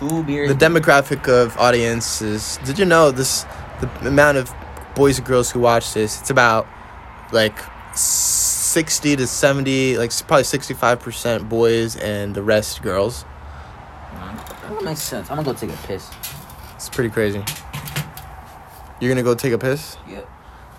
Two 0.00 0.24
beers. 0.24 0.48
the 0.48 0.54
demographic 0.66 1.28
of 1.28 1.56
audience 1.58 2.22
is. 2.22 2.58
Did 2.64 2.76
you 2.78 2.84
know 2.86 3.12
this? 3.12 3.44
The 4.02 4.08
amount 4.08 4.38
of 4.38 4.52
boys 4.98 5.16
and 5.16 5.26
girls 5.26 5.50
who 5.50 5.60
watch 5.60 5.94
this, 5.94 6.20
it's 6.20 6.28
about 6.28 6.66
like 7.32 7.58
sixty 7.94 9.16
to 9.16 9.26
seventy, 9.26 9.96
like 9.96 10.10
probably 10.26 10.44
sixty-five 10.44 11.00
percent 11.00 11.48
boys 11.48 11.96
and 11.96 12.34
the 12.34 12.42
rest 12.42 12.82
girls. 12.82 13.24
That 14.12 14.82
makes 14.82 15.00
sense. 15.00 15.30
I'm 15.30 15.36
gonna 15.36 15.52
go 15.52 15.54
take 15.54 15.70
a 15.70 15.86
piss. 15.86 16.10
It's 16.74 16.90
pretty 16.90 17.10
crazy. 17.10 17.42
You're 19.00 19.10
gonna 19.10 19.22
go 19.22 19.34
take 19.34 19.52
a 19.52 19.58
piss? 19.58 19.96
Yep. 20.08 20.28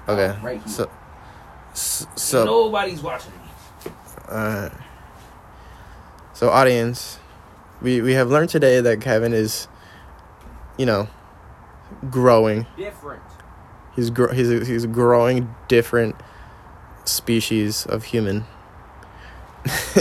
Okay. 0.09 0.39
Right 0.43 0.59
here. 0.59 0.67
So, 0.67 0.89
so, 2.15 2.45
Nobody's 2.45 3.01
watching 3.01 3.31
me. 3.31 3.91
uh, 4.27 4.69
so 6.33 6.49
audience, 6.49 7.19
we 7.81 8.01
we 8.01 8.13
have 8.13 8.29
learned 8.29 8.49
today 8.49 8.81
that 8.81 9.01
Kevin 9.01 9.33
is, 9.33 9.67
you 10.77 10.85
know, 10.85 11.07
growing. 12.09 12.65
Different. 12.77 13.23
He's 13.95 14.09
gr- 14.09 14.33
he's 14.33 14.51
a, 14.51 14.65
he's 14.65 14.83
a 14.83 14.87
growing 14.87 15.53
different 15.67 16.15
species 17.05 17.85
of 17.85 18.05
human. 18.05 18.45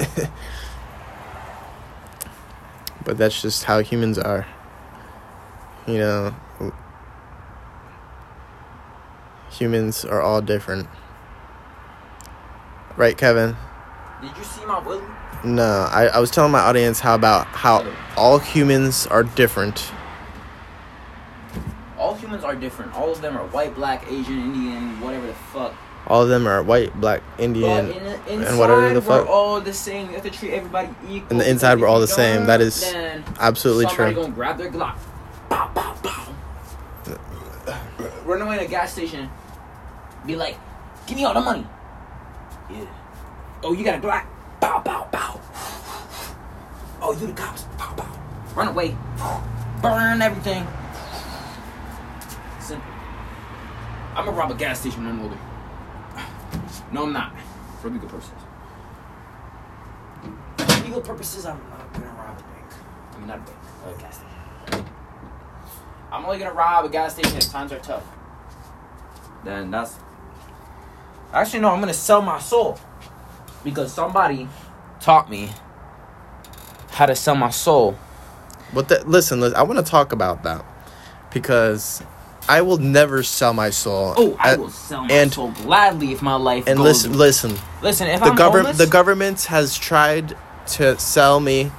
but 3.05 3.18
that's 3.18 3.41
just 3.43 3.64
how 3.64 3.80
humans 3.80 4.18
are. 4.18 4.47
You 5.86 5.99
know, 5.99 6.34
humans 9.51 10.05
are 10.05 10.20
all 10.20 10.41
different. 10.41 10.89
Right, 12.97 13.16
Kevin? 13.16 13.57
Did 14.20 14.36
you 14.36 14.45
see 14.45 14.64
my 14.66 14.78
willy? 14.80 15.03
No, 15.45 15.89
I, 15.91 16.07
I 16.07 16.18
was 16.18 16.30
telling 16.30 16.51
my 16.51 16.61
audience 16.61 17.01
how 17.01 17.14
about 17.14 17.47
how 17.47 17.86
all 18.16 18.39
humans 18.39 19.07
are 19.07 19.22
different. 19.22 19.93
All 21.99 22.15
humans 22.15 22.45
are 22.45 22.55
different. 22.55 22.95
All 22.95 23.11
of 23.11 23.21
them 23.21 23.37
are 23.37 23.47
white, 23.49 23.75
black, 23.75 24.05
Asian, 24.11 24.39
Indian, 24.39 25.01
whatever 25.01 25.27
the 25.27 25.35
fuck. 25.35 25.75
All 26.07 26.23
of 26.23 26.29
them 26.29 26.47
are 26.47 26.63
white, 26.63 26.99
black, 27.01 27.23
Indian. 27.39 27.91
in, 27.91 28.07
inside, 28.07 28.29
and 28.29 28.59
whatever 28.59 28.95
the 28.95 29.03
fuck. 29.03 29.27
we're 29.27 29.33
all 29.33 29.61
the 29.61 29.75
same. 29.75 30.07
You 30.07 30.15
have 30.15 30.23
to 30.23 30.31
treat 30.31 30.53
everybody 30.53 30.89
equal. 31.09 31.33
And 31.33 31.41
the 31.41 31.51
inside, 31.51 31.81
we're 31.81 31.89
all 31.89 32.01
the 32.01 32.07
same. 32.07 32.47
That 32.47 32.61
is 32.61 32.81
don't, 32.81 32.89
is 32.89 32.93
then 32.95 33.25
Absolutely 33.39 33.87
somebody 33.87 34.15
true. 34.15 34.23
gonna 34.23 34.35
grab 34.35 34.57
their 34.59 34.71
Glock. 34.71 34.97
Pow, 35.51 35.69
pow, 35.75 35.95
pow. 36.03 36.35
Run 38.25 38.43
away 38.43 38.59
to 38.59 38.65
a 38.65 38.69
gas 38.69 38.93
station. 38.93 39.29
Be 40.25 40.37
like, 40.37 40.57
give 41.07 41.17
me 41.17 41.25
all 41.25 41.35
the 41.35 41.41
money. 41.41 41.67
Yeah. 42.71 42.87
Oh, 43.63 43.73
you 43.73 43.85
got 43.85 43.99
a 43.99 44.07
Glock. 44.07 44.25
Pow, 44.61 44.81
pow, 44.81 45.09
pow. 45.11 45.41
Oh, 47.01 47.13
you 47.21 47.27
the 47.27 47.33
cops. 47.33 47.65
Pow, 47.77 47.93
pow. 47.95 48.55
Run 48.55 48.69
away. 48.69 48.97
Burn 49.83 50.23
everything. 50.23 50.67
Simple. 52.61 52.87
I'm 54.19 54.25
gonna 54.25 54.37
rob 54.37 54.51
a 54.51 54.55
gas 54.55 54.81
station 54.81 55.05
when 55.05 55.14
I'm 55.14 55.23
older. 55.23 55.39
No, 56.91 57.05
I'm 57.05 57.12
not. 57.12 57.33
For 57.81 57.89
legal 57.89 58.09
purposes. 58.09 58.33
For 60.57 60.85
legal 60.85 61.01
purposes, 61.01 61.47
I'm 61.47 61.57
not 61.71 61.93
gonna 61.93 62.07
rob 62.07 62.37
a 62.37 62.43
bank. 62.43 62.73
I 63.14 63.19
mean, 63.19 63.29
not 63.29 63.37
a 63.37 63.41
bank, 63.43 63.59
a 63.87 64.01
gas 64.01 64.16
station. 64.16 64.85
I'm 66.11 66.25
only 66.25 66.41
gonna 66.41 66.53
rob 66.53 66.85
a 66.85 66.89
gas 66.89 67.12
station 67.12 67.37
if 67.37 67.49
times 67.49 67.71
are 67.71 67.79
tough. 67.79 68.03
Then 69.45 69.71
that's. 69.71 69.95
Actually, 71.33 71.61
no, 71.61 71.71
I'm 71.71 71.79
gonna 71.79 71.95
sell 71.95 72.21
my 72.21 72.41
soul. 72.41 72.77
Because 73.62 73.93
somebody 73.93 74.49
taught 74.99 75.31
me 75.31 75.51
how 76.91 77.07
to 77.07 77.14
sell 77.14 77.37
my 77.37 77.51
soul. 77.51 77.97
But 78.75 78.89
that, 78.89 79.09
listen, 79.09 79.39
listen, 79.41 79.57
I 79.57 79.62
want 79.62 79.79
to 79.79 79.89
talk 79.89 80.11
about 80.11 80.43
that 80.43 80.64
because 81.33 82.03
I 82.49 82.63
will 82.63 82.79
never 82.79 83.23
sell 83.23 83.53
my 83.53 83.71
soul. 83.71 84.15
Oh, 84.17 84.37
I 84.41 84.55
Uh, 84.55 84.59
will 84.59 84.71
sell 84.71 85.05
my 85.05 85.13
and- 85.15 85.33
soul 85.33 85.53
gladly 85.63 86.13
if 86.13 86.23
my 86.23 86.35
life 86.37 86.65
And 86.67 86.81
listen, 86.81 87.17
listen. 87.17 87.59
listen, 87.83 88.07
if 88.09 88.21
The 88.21 88.27
I'm 88.27 88.35
government, 88.37 88.79
the 88.79 88.87
government 88.87 89.45
has 89.45 89.77
tried 89.77 90.37
to 90.69 90.99
sell 90.99 91.41
me, 91.41 91.71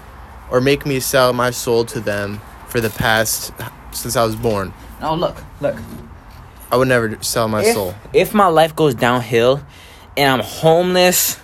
or 0.51 0.61
make 0.61 0.85
me 0.85 0.99
sell 0.99 1.33
my 1.33 1.51
soul 1.51 1.85
to 1.85 1.99
them 1.99 2.39
for 2.67 2.79
the 2.81 2.89
past 2.89 3.51
since 3.91 4.15
I 4.15 4.23
was 4.23 4.35
born. 4.35 4.73
No, 5.01 5.15
look, 5.15 5.37
look. 5.61 5.75
I 6.71 6.75
would 6.77 6.87
never 6.87 7.17
sell 7.21 7.47
my 7.47 7.63
if, 7.63 7.73
soul. 7.73 7.95
if 8.13 8.33
my 8.33 8.45
life 8.47 8.75
goes 8.75 8.93
downhill 8.93 9.61
and 10.15 10.29
I'm 10.33 10.39
homeless, 10.47 11.39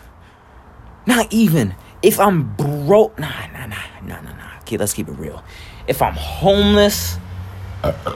not 1.07 1.27
even. 1.31 1.73
If 2.03 2.19
I'm 2.19 2.53
broke, 2.55 3.17
nah, 3.17 3.27
nah, 3.53 3.65
nah, 3.65 3.75
nah, 4.03 4.21
nah, 4.21 4.31
nah. 4.33 4.59
Okay, 4.61 4.77
let's 4.77 4.93
keep 4.93 5.07
it 5.07 5.13
real. 5.13 5.43
If 5.87 6.01
I'm 6.03 6.13
homeless, 6.13 7.17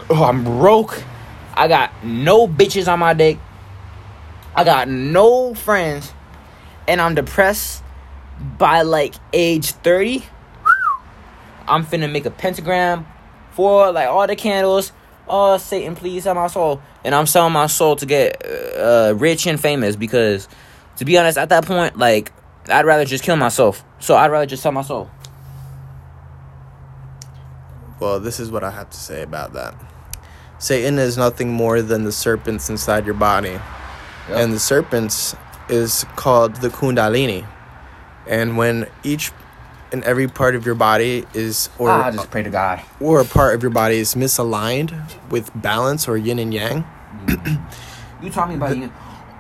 oh, 0.09 0.24
I'm 0.24 0.43
broke, 0.43 1.03
I 1.53 1.67
got 1.67 1.91
no 2.03 2.47
bitches 2.47 2.91
on 2.91 2.99
my 2.99 3.13
dick, 3.13 3.38
I 4.55 4.63
got 4.63 4.88
no 4.88 5.53
friends, 5.53 6.13
and 6.88 7.01
I'm 7.01 7.15
depressed 7.15 7.84
by 8.57 8.82
like 8.84 9.15
age 9.34 9.72
30, 9.72 10.24
I'm 11.67 11.86
finna 11.86 12.11
make 12.11 12.26
a 12.26 12.32
pentagram 12.32 13.05
for 13.51 13.91
like 13.91 14.07
all 14.07 14.26
the 14.26 14.36
candles. 14.36 14.91
Oh, 15.28 15.57
Satan, 15.57 15.95
please 15.95 16.24
sell 16.24 16.34
my 16.34 16.47
soul. 16.47 16.82
And 17.03 17.13
I'm 17.13 17.28
selling 17.28 17.53
my 17.53 17.67
soul 17.67 17.95
to 17.97 18.05
get 18.05 18.43
uh, 18.45 19.13
rich 19.15 19.45
and 19.45 19.59
famous 19.59 19.95
because, 19.95 20.47
to 20.97 21.05
be 21.05 21.17
honest, 21.17 21.38
at 21.38 21.49
that 21.49 21.65
point, 21.65 21.97
like, 21.97 22.32
I'd 22.67 22.86
rather 22.86 23.05
just 23.05 23.24
kill 23.24 23.36
myself. 23.36 23.84
So 23.99 24.15
I'd 24.15 24.32
rather 24.32 24.47
just 24.47 24.63
sell 24.63 24.72
my 24.72 24.82
soul. 24.82 25.09
Well, 27.99 28.19
this 28.19 28.39
is 28.39 28.51
what 28.51 28.63
I 28.63 28.71
have 28.71 28.89
to 28.89 28.97
say 28.97 29.21
about 29.21 29.53
that. 29.53 29.75
Satan 30.57 30.99
is 30.99 31.17
nothing 31.17 31.51
more 31.51 31.81
than 31.81 32.03
the 32.03 32.11
serpents 32.11 32.69
inside 32.69 33.05
your 33.05 33.15
body. 33.15 33.59
And 34.29 34.53
the 34.53 34.59
serpents 34.59 35.35
is 35.69 36.05
called 36.15 36.57
the 36.57 36.69
Kundalini. 36.69 37.47
And 38.27 38.57
when 38.57 38.87
each 39.03 39.31
and 39.91 40.03
every 40.03 40.27
part 40.27 40.55
of 40.55 40.65
your 40.65 40.75
body 40.75 41.25
is 41.33 41.69
or 41.79 41.89
ah, 41.89 42.05
I 42.05 42.11
just 42.11 42.29
pray 42.29 42.43
to 42.43 42.49
God. 42.49 42.81
or 42.99 43.21
a 43.21 43.25
part 43.25 43.55
of 43.55 43.63
your 43.63 43.71
body 43.71 43.97
is 43.97 44.13
misaligned 44.15 44.93
with 45.31 45.49
balance 45.59 46.07
or 46.07 46.15
yin 46.15 46.37
and 46.39 46.53
yang, 46.53 46.85
You 48.21 48.29
taught 48.29 48.49
me 48.49 48.55
about 48.55 48.77
yin. 48.77 48.91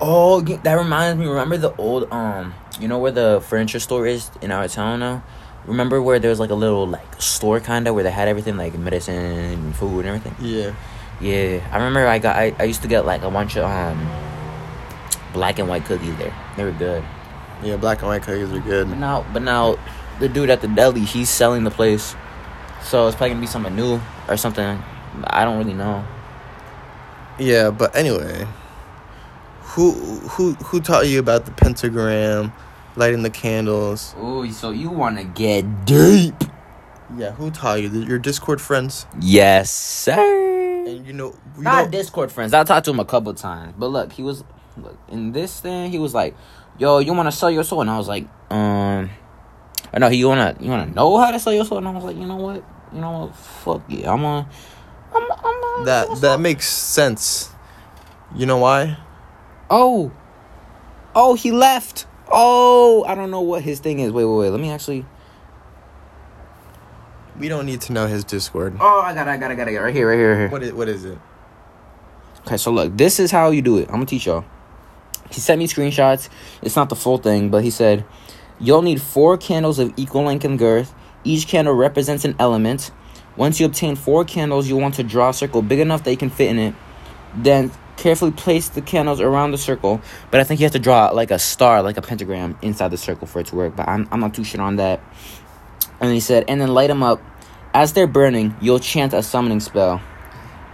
Oh, 0.01 0.41
that 0.41 0.73
reminds 0.73 1.19
me. 1.19 1.27
Remember 1.27 1.57
the 1.57 1.75
old 1.75 2.11
um, 2.11 2.53
you 2.79 2.87
know 2.87 2.97
where 2.97 3.11
the 3.11 3.43
furniture 3.45 3.79
store 3.79 4.07
is 4.07 4.31
in 4.41 4.51
our 4.51 4.67
town 4.67 5.01
now. 5.01 5.23
Remember 5.69 6.01
where 6.01 6.19
there 6.19 6.29
was 6.29 6.39
like 6.39 6.49
a 6.49 6.55
little 6.55 6.87
like 6.87 7.21
store 7.21 7.59
kind 7.59 7.87
of 7.87 7.95
where 7.95 8.03
they 8.03 8.11
had 8.11 8.27
everything 8.27 8.57
like 8.57 8.77
medicine, 8.77 9.15
and 9.15 9.75
food, 9.75 10.05
and 10.05 10.07
everything. 10.07 10.35
yeah. 10.41 10.73
Yeah, 11.21 11.67
I 11.71 11.77
remember 11.77 12.07
I 12.07 12.17
got 12.17 12.37
I, 12.37 12.55
I 12.57 12.63
used 12.63 12.81
to 12.81 12.87
get 12.87 13.05
like 13.05 13.23
a 13.23 13.29
bunch 13.29 13.57
of 13.57 13.65
um 13.65 13.99
black 15.33 15.59
and 15.59 15.67
white 15.67 15.85
cookies 15.85 16.15
there. 16.17 16.33
They 16.55 16.63
were 16.63 16.71
good. 16.71 17.03
Yeah, 17.61 17.75
black 17.75 17.99
and 17.99 18.07
white 18.07 18.23
cookies 18.23 18.51
are 18.51 18.59
good. 18.59 18.89
But 18.89 18.99
now, 18.99 19.25
but 19.33 19.41
now, 19.41 19.77
the 20.19 20.29
dude 20.29 20.49
at 20.49 20.61
the 20.61 20.69
deli, 20.69 21.01
he's 21.01 21.29
selling 21.29 21.65
the 21.65 21.71
place, 21.71 22.15
so 22.83 23.07
it's 23.07 23.17
probably 23.17 23.31
gonna 23.31 23.41
be 23.41 23.47
something 23.47 23.75
new 23.75 23.99
or 24.29 24.37
something. 24.37 24.81
I 25.27 25.43
don't 25.43 25.57
really 25.57 25.73
know. 25.73 26.05
Yeah, 27.37 27.69
but 27.69 27.95
anyway, 27.95 28.47
who 29.61 29.91
who 29.91 30.53
who 30.53 30.79
taught 30.79 31.07
you 31.07 31.19
about 31.19 31.45
the 31.45 31.51
pentagram, 31.51 32.53
lighting 32.99 33.23
the 33.23 33.29
candles? 33.29 34.13
Oh, 34.17 34.47
so 34.51 34.71
you 34.71 34.89
wanna 34.89 35.23
get 35.23 35.85
deep? 35.85 36.35
Yeah, 37.17 37.31
who 37.31 37.49
taught 37.49 37.81
you? 37.81 37.89
Your 37.89 38.19
Discord 38.19 38.61
friends? 38.61 39.07
Yes, 39.19 39.71
sir. 39.71 40.85
And 40.85 41.07
you 41.07 41.13
know, 41.13 41.33
you 41.57 41.63
Not 41.63 41.85
know 41.85 41.91
Discord 41.91 42.31
friends. 42.31 42.53
I 42.53 42.63
talked 42.63 42.85
to 42.85 42.91
him 42.91 42.99
a 42.99 43.05
couple 43.05 43.33
times, 43.33 43.73
but 43.77 43.87
look, 43.87 44.11
he 44.13 44.21
was 44.21 44.43
look 44.77 44.97
in 45.07 45.31
this 45.31 45.59
thing. 45.59 45.91
He 45.91 45.97
was 45.97 46.13
like, 46.13 46.35
"Yo, 46.77 46.99
you 46.99 47.13
wanna 47.13 47.31
sell 47.31 47.49
your 47.49 47.63
soul?" 47.63 47.81
And 47.81 47.89
I 47.89 47.97
was 47.97 48.07
like, 48.07 48.27
"Um, 48.51 49.09
I 49.91 49.97
know 49.97 50.07
you 50.09 50.27
wanna 50.27 50.55
you 50.59 50.69
wanna 50.69 50.87
know 50.87 51.17
how 51.17 51.31
to 51.31 51.39
sell 51.39 51.53
your 51.53 51.65
soul." 51.65 51.79
And 51.79 51.87
I 51.87 51.91
was 51.91 52.03
like, 52.03 52.17
"You 52.17 52.27
know 52.27 52.35
what? 52.35 52.63
You 52.93 53.01
know 53.01 53.11
what? 53.11 53.35
Fuck 53.35 53.81
yeah, 53.87 54.11
I'm 54.13 54.23
a, 54.23 54.47
I'm, 55.15 55.31
I'm 55.31 55.85
that 55.85 56.21
that 56.21 56.39
makes 56.39 56.67
sense. 56.67 57.49
You 58.35 58.45
know 58.45 58.57
why? 58.57 58.97
Oh, 59.69 60.11
oh, 61.15 61.35
he 61.35 61.51
left. 61.51 62.05
Oh, 62.31 63.03
I 63.07 63.15
don't 63.15 63.31
know 63.31 63.41
what 63.41 63.63
his 63.63 63.79
thing 63.79 63.99
is. 63.99 64.11
Wait, 64.11 64.25
wait, 64.25 64.37
wait. 64.37 64.49
Let 64.49 64.59
me 64.59 64.69
actually. 64.69 65.05
We 67.39 67.47
don't 67.47 67.65
need 67.65 67.81
to 67.81 67.93
know 67.93 68.05
his 68.05 68.23
Discord. 68.23 68.75
Oh, 68.79 69.01
I 69.01 69.13
got, 69.13 69.27
it, 69.27 69.31
I 69.31 69.37
got, 69.37 69.51
it, 69.51 69.53
I 69.53 69.55
got, 69.55 69.67
it. 69.69 69.79
right 69.79 69.95
here, 69.95 70.09
right 70.09 70.17
here, 70.17 70.31
right 70.31 70.39
here. 70.39 70.49
What 70.49 70.63
is 70.63 70.73
what 70.73 70.89
is 70.89 71.05
it? 71.05 71.17
Okay, 72.41 72.57
so 72.57 72.71
look, 72.71 72.95
this 72.97 73.19
is 73.19 73.31
how 73.31 73.51
you 73.51 73.61
do 73.61 73.77
it. 73.77 73.87
I'm 73.87 73.95
gonna 73.95 74.05
teach 74.05 74.25
y'all. 74.25 74.45
He 75.29 75.39
sent 75.39 75.59
me 75.59 75.67
screenshots. 75.67 76.29
It's 76.61 76.75
not 76.75 76.89
the 76.89 76.95
full 76.95 77.17
thing, 77.17 77.49
but 77.49 77.63
he 77.63 77.69
said 77.69 78.05
you'll 78.59 78.81
need 78.81 79.01
four 79.01 79.37
candles 79.37 79.79
of 79.79 79.93
equal 79.97 80.23
length 80.23 80.45
and 80.45 80.59
girth. 80.59 80.93
Each 81.23 81.47
candle 81.47 81.73
represents 81.73 82.25
an 82.25 82.35
element. 82.39 82.91
Once 83.35 83.59
you 83.59 83.65
obtain 83.65 83.95
four 83.95 84.25
candles, 84.25 84.67
you'll 84.67 84.81
want 84.81 84.95
to 84.95 85.03
draw 85.03 85.29
a 85.29 85.33
circle 85.33 85.61
big 85.61 85.79
enough 85.79 86.03
that 86.03 86.11
you 86.11 86.17
can 86.17 86.29
fit 86.29 86.49
in 86.49 86.59
it. 86.59 86.75
Then 87.35 87.71
carefully 87.99 88.31
place 88.31 88.69
the 88.69 88.81
candles 88.81 89.19
around 89.19 89.51
the 89.51 89.57
circle. 89.57 90.01
But 90.31 90.39
I 90.39 90.45
think 90.45 90.61
you 90.61 90.65
have 90.65 90.71
to 90.71 90.79
draw 90.79 91.09
like 91.09 91.31
a 91.31 91.39
star, 91.39 91.83
like 91.83 91.97
a 91.97 92.01
pentagram, 92.01 92.57
inside 92.61 92.89
the 92.89 92.97
circle 92.97 93.27
for 93.27 93.41
it 93.41 93.47
to 93.47 93.55
work. 93.55 93.75
But 93.75 93.89
I'm, 93.89 94.07
I'm 94.11 94.21
not 94.21 94.33
too 94.33 94.45
sure 94.45 94.61
on 94.61 94.77
that. 94.77 95.01
And 95.99 96.13
he 96.13 96.21
said, 96.21 96.45
and 96.47 96.61
then 96.61 96.73
light 96.73 96.87
them 96.87 97.03
up. 97.03 97.21
As 97.73 97.93
they're 97.93 98.07
burning, 98.07 98.55
you'll 98.61 98.79
chant 98.79 99.13
a 99.13 99.21
summoning 99.21 99.59
spell. 99.59 100.01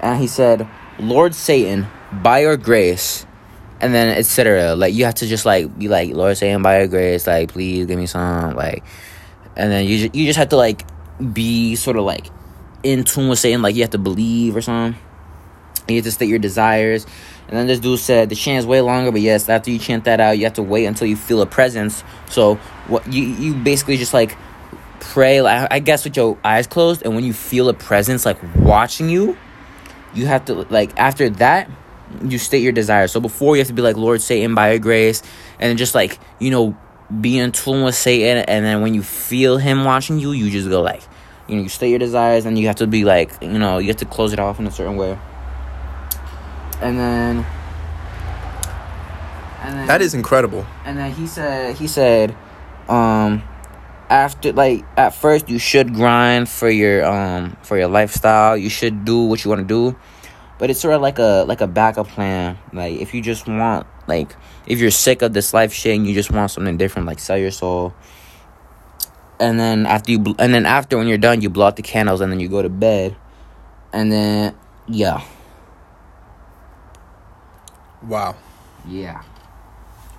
And 0.02 0.22
he 0.22 0.28
said, 0.28 0.68
Lord 1.00 1.34
Satan, 1.34 1.88
by 2.14 2.40
your 2.40 2.58
grace, 2.58 3.26
and 3.82 3.94
then 3.94 4.16
etc. 4.18 4.76
Like 4.76 4.94
you 4.94 5.06
have 5.06 5.16
to 5.16 5.28
just 5.28 5.46
like 5.46 5.78
be 5.78 5.88
like, 5.88 6.14
Lord 6.14 6.38
Satan, 6.38 6.62
by 6.62 6.80
your 6.80 6.88
grace, 6.88 7.28
like 7.28 7.52
please 7.52 7.88
give 7.88 7.98
me 7.98 8.06
some, 8.06 8.56
like, 8.56 8.84
and 9.58 9.72
then 9.72 9.86
you 9.86 10.08
ju- 10.08 10.18
you 10.18 10.26
just 10.28 10.38
have 10.38 10.50
to 10.50 10.58
like 10.58 10.86
be 11.34 11.76
sort 11.76 11.98
of 11.98 12.06
like 12.06 12.28
in 12.84 13.04
tune 13.04 13.30
with 13.30 13.40
Satan, 13.40 13.62
like 13.62 13.76
you 13.76 13.82
have 13.82 13.92
to 13.92 13.98
believe 13.98 14.56
or 14.56 14.62
something. 14.62 15.02
You 15.88 15.96
have 15.98 16.06
to 16.06 16.12
state 16.12 16.30
your 16.30 16.40
desires. 16.40 17.06
And 17.48 17.58
then 17.58 17.68
this 17.68 17.80
dude 17.80 18.00
said 18.00 18.30
the 18.30 18.36
chant 18.36 18.60
is 18.60 18.66
way 18.66 18.82
longer, 18.82 19.12
but 19.12 19.22
yes, 19.22 19.48
after 19.50 19.70
you 19.70 19.78
chant 19.78 20.06
that 20.06 20.20
out, 20.20 20.38
you 20.38 20.46
have 20.46 20.54
to 20.54 20.64
wait 20.64 20.86
until 20.86 21.08
you 21.08 21.16
feel 21.16 21.42
a 21.42 21.46
presence. 21.46 22.04
So 22.28 22.56
what 22.88 23.12
you 23.12 23.24
you 23.24 23.54
basically 23.54 23.98
just 23.98 24.14
like 24.14 24.36
pray, 25.00 25.42
like 25.42 25.68
I 25.72 25.80
guess 25.80 26.04
with 26.04 26.18
your 26.18 26.38
eyes 26.44 26.68
closed, 26.68 27.04
and 27.04 27.14
when 27.14 27.24
you 27.24 27.34
feel 27.34 27.70
a 27.70 27.74
presence 27.74 28.26
like 28.26 28.40
watching 28.56 29.10
you, 29.10 29.38
you 30.14 30.26
have 30.26 30.46
to 30.46 30.66
like 30.70 30.98
after 30.98 31.30
that 31.30 31.70
you 32.24 32.38
state 32.38 32.64
your 32.64 32.72
desire. 32.72 33.08
So 33.08 33.20
before 33.20 33.56
you 33.56 33.60
have 33.62 33.68
to 33.68 33.74
be 33.74 33.82
like 33.82 33.98
Lord 33.98 34.22
Satan 34.22 34.56
by 34.56 34.72
your 34.72 34.80
grace, 34.80 35.22
and 35.60 35.78
just 35.78 35.94
like 35.94 36.20
you 36.40 36.50
know 36.50 36.76
be 37.22 37.38
in 37.38 37.52
tune 37.52 37.84
with 37.84 37.96
Satan, 37.96 38.44
and 38.48 38.66
then 38.66 38.82
when 38.82 38.94
you 38.94 39.04
feel 39.04 39.58
him 39.58 39.84
watching 39.84 40.20
you, 40.20 40.32
you 40.32 40.50
just 40.50 40.70
go 40.70 40.82
like 40.82 41.04
you 41.48 41.56
know 41.56 41.62
you 41.64 41.70
state 41.70 41.90
your 41.90 42.00
desires, 42.00 42.46
and 42.46 42.58
you 42.58 42.68
have 42.68 42.78
to 42.78 42.88
be 42.88 43.06
like 43.06 43.32
you 43.42 43.60
know 43.60 43.78
you 43.78 43.88
have 43.88 43.98
to 43.98 44.06
close 44.06 44.34
it 44.34 44.40
off 44.40 44.60
in 44.60 44.66
a 44.66 44.72
certain 44.72 44.98
way, 44.98 45.18
and 46.86 47.00
then. 47.00 47.46
And 49.64 49.80
then 49.80 49.88
That 49.88 50.02
is 50.02 50.14
incredible. 50.14 50.66
and 50.86 50.98
then 50.98 51.12
he 51.12 51.26
said 51.26 51.76
he 51.76 51.88
said 51.88 52.36
um 52.88 53.42
after 54.12 54.54
like 54.54 54.86
at 54.96 55.16
first 55.16 55.50
you 55.50 55.58
should 55.58 55.96
grind 55.96 56.48
for 56.48 56.70
your 56.70 57.04
um 57.04 57.58
for 57.64 57.78
your 57.78 57.88
lifestyle. 57.88 58.56
You 58.56 58.70
should 58.70 59.06
do 59.06 59.26
what 59.26 59.44
you 59.44 59.50
want 59.50 59.68
to 59.68 59.68
do. 59.68 59.98
But 60.60 60.70
it's 60.70 60.80
sort 60.80 60.94
of 60.94 61.02
like 61.02 61.18
a 61.20 61.46
like 61.48 61.62
a 61.62 61.68
backup 61.68 62.08
plan. 62.08 62.58
Like 62.72 63.00
if 63.02 63.14
you 63.14 63.22
just 63.22 63.48
want 63.48 63.88
like 64.08 64.36
if 64.68 64.80
you're 64.80 64.92
sick 64.92 65.24
of 65.24 65.34
this 65.34 65.52
life 65.54 65.74
shit 65.74 65.96
and 65.98 66.06
you 66.06 66.14
just 66.14 66.30
want 66.32 66.52
something 66.52 66.78
different 66.78 67.08
like 67.08 67.18
sell 67.20 67.38
your 67.38 67.52
soul. 67.52 67.94
And 69.40 69.60
then 69.60 69.86
after 69.88 70.12
you 70.12 70.20
bl- 70.20 70.38
and 70.40 70.54
then 70.54 70.66
after 70.68 70.96
when 70.98 71.08
you're 71.08 71.18
done 71.18 71.42
you 71.42 71.50
blow 71.50 71.66
out 71.66 71.76
the 71.76 71.82
candles 71.82 72.22
and 72.22 72.32
then 72.32 72.40
you 72.40 72.48
go 72.48 72.62
to 72.62 72.70
bed. 72.70 73.16
And 73.92 74.12
then 74.12 74.56
yeah 74.88 75.24
Wow. 78.08 78.36
yeah 78.88 79.22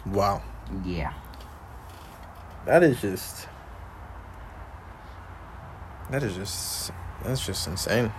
Wow. 0.07 0.43
yeah 0.85 1.13
That 2.65 2.83
is 2.83 3.01
just. 3.01 3.49
That 6.11 6.23
is 6.23 6.35
just. 6.35 6.93
That's 7.25 7.45
just 7.45 7.67
insane. 7.67 8.13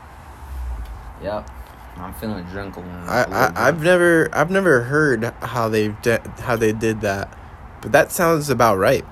yep 1.24 1.50
i'm 1.98 2.14
feeling 2.16 2.44
drunk 2.46 2.76
a 2.76 2.80
little 2.80 3.10
I, 3.10 3.24
I 3.24 3.68
I've 3.68 3.82
never 3.82 4.30
I've 4.32 4.52
never 4.52 4.84
heard 4.84 5.24
how 5.42 5.68
they 5.68 5.88
de- 6.04 6.22
how 6.42 6.56
they 6.56 6.72
did 6.72 7.02
that, 7.02 7.36
but 7.82 7.92
that 7.92 8.12
sounds 8.12 8.50
about 8.52 8.78
right. 8.78 9.04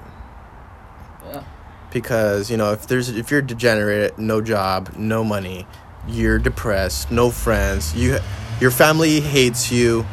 Yeah. 1.26 1.44
Because 1.92 2.52
you 2.52 2.58
know 2.58 2.74
if 2.74 2.86
there's 2.88 3.10
if 3.10 3.32
you're 3.32 3.42
degenerate, 3.42 4.20
no 4.20 4.40
job, 4.42 4.94
no 4.98 5.24
money, 5.24 5.66
you're 6.08 6.38
depressed, 6.38 7.10
no 7.10 7.32
friends, 7.32 7.96
you 7.96 8.20
your 8.62 8.72
family 8.72 9.20
hates 9.20 9.72
you 9.72 10.06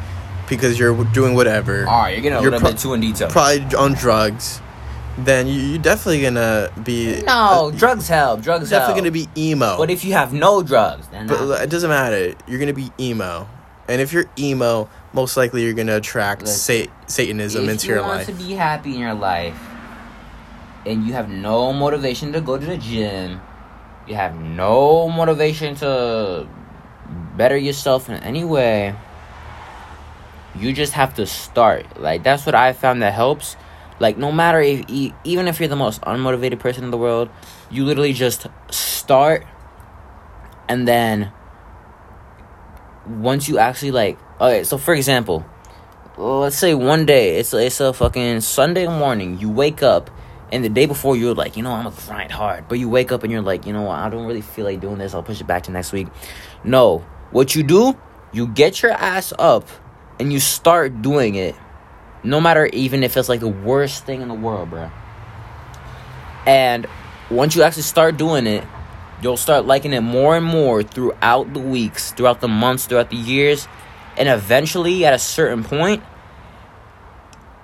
because 0.49 0.77
you're 0.79 1.03
doing 1.05 1.35
whatever. 1.35 1.87
All 1.87 1.99
right, 2.01 2.11
you're 2.13 2.21
getting 2.21 2.37
a 2.37 2.41
You're 2.41 2.51
little 2.51 2.59
pro- 2.59 2.71
bit 2.71 2.79
too 2.79 2.93
in 2.93 3.01
detail. 3.01 3.29
Probably 3.29 3.63
on 3.75 3.93
drugs. 3.93 4.61
Then 5.17 5.45
you, 5.47 5.53
you're 5.61 5.81
definitely 5.81 6.21
gonna 6.23 6.71
be 6.83 7.21
no, 7.21 7.69
uh, 7.69 7.71
drugs 7.71 8.07
help. 8.07 8.41
Drugs 8.41 8.71
help. 8.71 8.81
definitely 8.81 9.09
help. 9.11 9.29
gonna 9.29 9.29
be 9.35 9.49
emo. 9.51 9.77
But 9.77 9.91
if 9.91 10.03
you 10.03 10.13
have 10.13 10.33
no 10.33 10.63
drugs, 10.63 11.07
then 11.09 11.27
But 11.27 11.39
nah. 11.45 11.53
it 11.55 11.69
doesn't 11.69 11.89
matter. 11.89 12.33
You're 12.47 12.59
gonna 12.59 12.73
be 12.73 12.91
emo, 12.99 13.47
and 13.87 14.01
if 14.01 14.11
you're 14.11 14.25
emo, 14.39 14.89
most 15.13 15.37
likely 15.37 15.63
you're 15.63 15.73
gonna 15.73 15.97
attract 15.97 16.41
Look, 16.41 16.49
sa- 16.49 16.85
Satanism 17.05 17.69
into 17.69 17.87
you 17.87 17.93
your 17.93 18.01
life. 18.01 18.27
If 18.27 18.29
you 18.29 18.33
want 18.33 18.41
to 18.41 18.45
be 18.47 18.53
happy 18.55 18.95
in 18.95 18.99
your 19.01 19.13
life, 19.13 19.59
and 20.87 21.05
you 21.05 21.13
have 21.13 21.29
no 21.29 21.71
motivation 21.73 22.33
to 22.33 22.41
go 22.41 22.57
to 22.57 22.65
the 22.65 22.77
gym, 22.77 23.39
you 24.07 24.15
have 24.15 24.35
no 24.35 25.09
motivation 25.09 25.75
to 25.75 26.47
better 27.37 27.55
yourself 27.57 28.09
in 28.09 28.15
any 28.15 28.43
way. 28.43 28.95
You 30.55 30.73
just 30.73 30.93
have 30.93 31.15
to 31.15 31.25
start. 31.25 31.99
Like 31.99 32.23
that's 32.23 32.45
what 32.45 32.55
I 32.55 32.73
found 32.73 33.01
that 33.01 33.13
helps. 33.13 33.55
Like 33.99 34.17
no 34.17 34.31
matter 34.31 34.59
if 34.59 34.85
even 34.89 35.47
if 35.47 35.59
you're 35.59 35.69
the 35.69 35.75
most 35.75 36.01
unmotivated 36.01 36.59
person 36.59 36.83
in 36.83 36.91
the 36.91 36.97
world, 36.97 37.29
you 37.69 37.85
literally 37.85 38.13
just 38.13 38.47
start, 38.69 39.45
and 40.67 40.87
then 40.87 41.31
once 43.07 43.47
you 43.47 43.57
actually 43.57 43.91
like 43.91 44.17
okay. 44.39 44.63
So 44.63 44.77
for 44.77 44.93
example, 44.93 45.45
let's 46.17 46.57
say 46.57 46.73
one 46.73 47.05
day 47.05 47.37
it's 47.37 47.53
it's 47.53 47.79
a 47.79 47.93
fucking 47.93 48.41
Sunday 48.41 48.87
morning. 48.87 49.39
You 49.39 49.49
wake 49.49 49.81
up, 49.81 50.09
and 50.51 50.63
the 50.63 50.69
day 50.69 50.85
before 50.85 51.15
you're 51.15 51.33
like, 51.33 51.57
you 51.57 51.63
know, 51.63 51.71
I'm 51.71 51.85
gonna 51.85 51.95
grind 52.05 52.31
hard. 52.31 52.67
But 52.67 52.79
you 52.79 52.89
wake 52.89 53.11
up 53.11 53.23
and 53.23 53.31
you're 53.31 53.41
like, 53.41 53.65
you 53.65 53.73
know 53.73 53.83
what? 53.83 53.99
I 53.99 54.09
don't 54.09 54.25
really 54.25 54.41
feel 54.41 54.65
like 54.65 54.81
doing 54.81 54.97
this. 54.97 55.13
I'll 55.13 55.23
push 55.23 55.41
it 55.41 55.47
back 55.47 55.63
to 55.63 55.71
next 55.71 55.91
week. 55.91 56.07
No, 56.63 56.99
what 57.31 57.55
you 57.55 57.63
do, 57.63 57.97
you 58.31 58.47
get 58.47 58.81
your 58.81 58.91
ass 58.91 59.33
up, 59.39 59.67
and 60.19 60.31
you 60.31 60.39
start 60.39 61.01
doing 61.01 61.35
it. 61.35 61.55
No 62.23 62.39
matter 62.39 62.65
even 62.67 63.03
if 63.03 63.17
it's 63.17 63.27
like 63.27 63.41
the 63.41 63.47
worst 63.47 64.05
thing 64.05 64.21
in 64.21 64.27
the 64.27 64.33
world, 64.33 64.69
bro. 64.69 64.89
And 66.45 66.87
once 67.29 67.55
you 67.55 67.63
actually 67.63 67.83
start 67.83 68.17
doing 68.17 68.47
it, 68.47 68.63
you'll 69.21 69.37
start 69.37 69.65
liking 69.65 69.93
it 69.93 70.01
more 70.01 70.35
and 70.35 70.45
more 70.45 70.83
throughout 70.83 71.53
the 71.53 71.59
weeks, 71.59 72.11
throughout 72.11 72.41
the 72.41 72.47
months, 72.47 72.85
throughout 72.85 73.09
the 73.09 73.17
years. 73.17 73.67
And 74.17 74.29
eventually, 74.29 75.05
at 75.05 75.13
a 75.13 75.19
certain 75.19 75.63
point, 75.63 76.03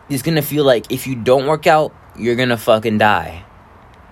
it's 0.10 0.24
gonna 0.24 0.42
feel 0.42 0.64
like 0.66 0.92
if 0.92 1.08
you 1.08 1.16
don't 1.16 1.46
work 1.46 1.68
out, 1.68 1.94
you're 2.18 2.36
gonna 2.36 2.58
fucking 2.58 2.98
die. 2.98 3.46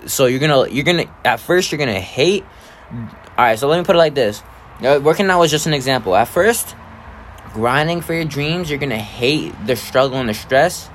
So 0.06 0.28
you're 0.28 0.40
gonna, 0.40 0.70
you're 0.70 0.86
gonna, 0.86 1.06
at 1.26 1.40
first, 1.40 1.72
you're 1.72 1.80
gonna 1.80 2.00
hate. 2.00 2.46
Alright, 3.32 3.60
so 3.60 3.68
let 3.68 3.78
me 3.78 3.84
put 3.84 3.96
it 3.96 4.00
like 4.00 4.16
this. 4.16 4.42
Uh, 4.82 5.00
Working 5.02 5.30
out 5.30 5.40
was 5.40 5.52
just 5.52 5.66
an 5.66 5.74
example. 5.74 6.16
At 6.16 6.28
first, 6.28 6.76
grinding 7.58 8.02
for 8.02 8.14
your 8.14 8.24
dreams, 8.26 8.70
you're 8.70 8.78
gonna 8.78 8.96
hate 9.00 9.52
the 9.66 9.76
struggle 9.76 10.20
and 10.20 10.30
the 10.30 10.34
stress. 10.36 10.92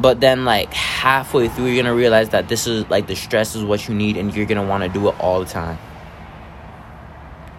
But 0.00 0.18
then, 0.18 0.44
like 0.44 0.72
halfway 0.74 1.48
through, 1.48 1.66
you're 1.66 1.80
gonna 1.80 1.94
realize 1.94 2.30
that 2.30 2.48
this 2.48 2.66
is 2.66 2.88
like 2.90 3.06
the 3.06 3.14
stress 3.14 3.54
is 3.54 3.62
what 3.62 3.86
you 3.86 3.94
need, 3.94 4.16
and 4.16 4.34
you're 4.34 4.46
gonna 4.46 4.66
want 4.66 4.82
to 4.82 4.88
do 4.88 5.08
it 5.08 5.14
all 5.20 5.38
the 5.38 5.46
time. 5.46 5.78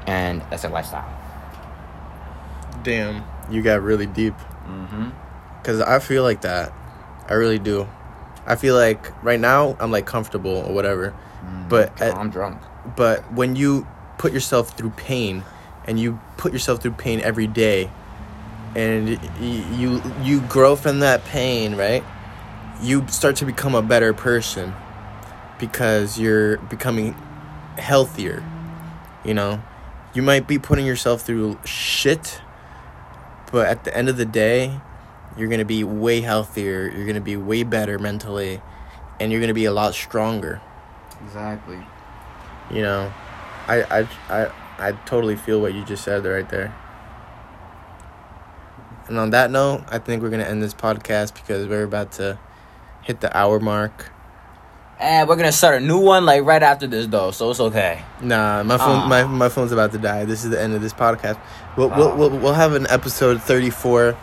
And 0.08 0.42
that's 0.50 0.66
a 0.66 0.70
lifestyle. 0.70 1.08
Damn, 2.84 3.24
you 3.50 3.62
got 3.62 3.82
really 3.82 4.08
deep. 4.08 4.34
Mm-hmm. 4.68 5.10
Cause 5.64 5.80
I 5.80 6.00
feel 6.00 6.24
like 6.24 6.42
that. 6.42 6.74
I 7.30 7.34
really 7.36 7.60
do. 7.60 7.88
I 8.46 8.56
feel 8.58 8.76
like 8.76 9.24
right 9.24 9.40
now 9.40 9.78
I'm 9.80 9.92
like 9.92 10.06
comfortable 10.06 10.58
or 10.68 10.74
whatever. 10.74 11.14
But 11.70 12.02
at- 12.02 12.16
I'm 12.16 12.30
drunk. 12.30 12.62
but 12.98 13.32
when 13.32 13.56
you 13.56 13.88
put 14.18 14.34
yourself 14.34 14.76
through 14.78 14.90
pain 14.92 15.44
and 15.86 15.98
you 16.00 16.20
put 16.38 16.52
yourself 16.52 16.82
through 16.82 16.92
pain 16.92 17.22
every 17.22 17.48
day 17.48 17.90
and 18.76 19.10
you 19.40 20.02
you 20.22 20.42
grow 20.42 20.76
from 20.76 21.00
that 21.00 21.24
pain, 21.26 21.76
right? 21.76 22.04
You 22.82 23.06
start 23.08 23.36
to 23.38 23.46
become 23.46 23.76
a 23.76 23.82
better 23.82 24.14
person 24.14 24.74
because 25.60 26.20
you're 26.20 26.58
becoming 26.58 27.14
healthier. 27.78 28.44
You 29.24 29.34
know, 29.34 29.62
you 30.14 30.22
might 30.22 30.48
be 30.48 30.58
putting 30.58 30.86
yourself 30.86 31.22
through 31.22 31.60
shit, 31.64 32.42
but 33.52 33.68
at 33.68 33.84
the 33.84 33.96
end 33.96 34.10
of 34.10 34.18
the 34.18 34.26
day, 34.26 34.80
you're 35.38 35.48
going 35.48 35.60
to 35.60 35.66
be 35.66 35.84
way 35.84 36.22
healthier, 36.22 36.90
you're 36.90 37.06
going 37.06 37.16
to 37.16 37.22
be 37.22 37.38
way 37.38 37.64
better 37.64 38.00
mentally, 38.00 38.62
and 39.20 39.32
you're 39.32 39.40
going 39.42 39.50
to 39.50 39.54
be 39.54 39.66
a 39.66 39.72
lot 39.74 39.94
stronger 39.94 40.60
Exactly. 41.24 41.78
you 42.72 42.82
know 42.82 43.14
I, 43.68 43.84
I 43.84 44.08
i 44.30 44.52
i 44.80 44.92
totally 45.06 45.36
feel 45.36 45.62
what 45.62 45.76
you 45.76 45.86
just 45.86 46.04
said 46.04 46.26
right 46.26 46.50
there 46.50 46.74
and 49.12 49.20
on 49.20 49.30
that 49.32 49.52
note 49.52 49.84
i 49.90 50.00
think 50.00 50.24
we're 50.24 50.30
gonna 50.30 50.44
end 50.44 50.64
this 50.64 50.74
podcast 50.74 51.34
because 51.36 51.68
we're 51.68 51.84
about 51.84 52.14
to 52.14 52.40
hit 53.04 53.20
the 53.22 53.36
hour 53.38 53.60
mark 53.60 54.10
And 55.00 55.28
we're 55.28 55.36
gonna 55.36 55.52
start 55.52 55.82
a 55.82 55.86
new 55.86 56.00
one 56.00 56.26
like 56.26 56.44
right 56.46 56.62
after 56.64 56.88
this 56.88 57.08
though, 57.08 57.32
so 57.32 57.50
it's 57.52 57.60
okay. 57.60 58.04
nah 58.22 58.64
my 58.64 58.78
phone 58.78 59.10
my, 59.10 59.24
my 59.26 59.50
phone's 59.50 59.72
about 59.74 59.92
to 59.92 59.98
die 59.98 60.24
this 60.26 60.44
is 60.46 60.50
the 60.52 60.62
end 60.62 60.74
of 60.74 60.82
this 60.82 60.94
podcast 60.94 61.38
we'll 61.76 61.90
we'll, 61.90 62.16
we'll, 62.16 62.30
we'll 62.30 62.54
have 62.54 62.74
an 62.74 62.88
episode 62.90 63.42
34 63.42 64.16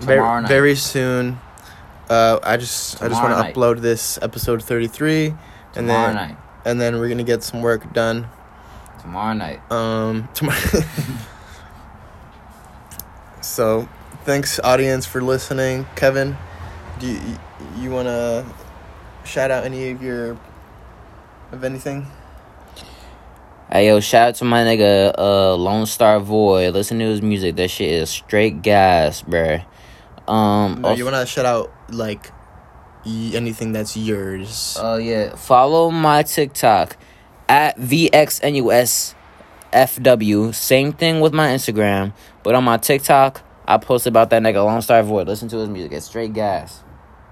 very, 0.00 0.16
Tomorrow 0.18 0.40
night. 0.42 0.48
very 0.48 0.74
soon 0.76 1.40
uh 2.08 2.38
i 2.44 2.56
just 2.56 3.02
i 3.02 3.08
just 3.08 3.20
want 3.22 3.34
to 3.34 3.52
upload 3.52 3.80
this 3.80 4.18
episode 4.22 4.62
33 4.62 5.26
and 5.26 5.36
Tomorrow 5.74 6.06
then 6.06 6.14
night. 6.14 6.36
and 6.64 6.80
then 6.80 6.98
we're 7.00 7.08
gonna 7.08 7.24
get 7.24 7.42
some 7.42 7.62
work 7.62 7.92
done 7.92 8.28
Tomorrow 9.00 9.34
night. 9.34 9.60
Um, 9.70 10.28
tomorrow. 10.34 10.58
so, 13.40 13.88
thanks 14.26 14.58
audience 14.60 15.06
for 15.06 15.22
listening. 15.22 15.86
Kevin, 15.94 16.36
do 16.98 17.06
you 17.06 17.20
you 17.78 17.90
want 17.90 18.08
to 18.08 18.44
shout 19.24 19.50
out 19.50 19.64
any 19.64 19.90
of 19.90 20.02
your 20.02 20.36
of 21.52 21.64
anything? 21.64 22.06
Hey 23.70 23.86
yo, 23.88 24.00
shout 24.00 24.28
out 24.28 24.34
to 24.36 24.44
my 24.44 24.62
nigga 24.64 25.14
uh 25.16 25.54
Lone 25.54 25.86
Star 25.86 26.20
Void. 26.20 26.74
Listen 26.74 26.98
to 26.98 27.04
his 27.06 27.22
music. 27.22 27.56
That 27.56 27.68
shit 27.68 27.88
is 27.90 28.10
straight 28.10 28.62
gas, 28.62 29.22
bruh. 29.22 29.64
Um 30.28 30.80
No, 30.82 30.88
also- 30.88 30.98
you 30.98 31.04
want 31.04 31.16
to 31.16 31.26
shout 31.26 31.46
out 31.46 31.72
like 31.90 32.30
y- 33.04 33.30
anything 33.34 33.72
that's 33.72 33.96
yours. 33.96 34.76
Oh 34.80 34.96
yeah, 34.96 35.34
follow 35.36 35.90
my 35.90 36.22
TikTok 36.22 36.96
at 37.48 37.78
VXNUSFW. 37.78 39.14
Same 40.54 40.92
thing 40.92 41.20
with 41.20 41.32
my 41.32 41.48
Instagram, 41.48 42.12
but 42.42 42.54
on 42.56 42.64
my 42.64 42.76
TikTok, 42.76 43.42
I 43.68 43.78
posted 43.78 44.12
about 44.12 44.30
that 44.30 44.42
nigga 44.42 44.64
Lone 44.64 44.80
Star 44.82 45.02
Void. 45.02 45.26
Listen 45.26 45.48
to 45.48 45.56
his 45.58 45.68
music. 45.68 45.92
It's 45.92 46.06
straight 46.06 46.32
gas. 46.32 46.82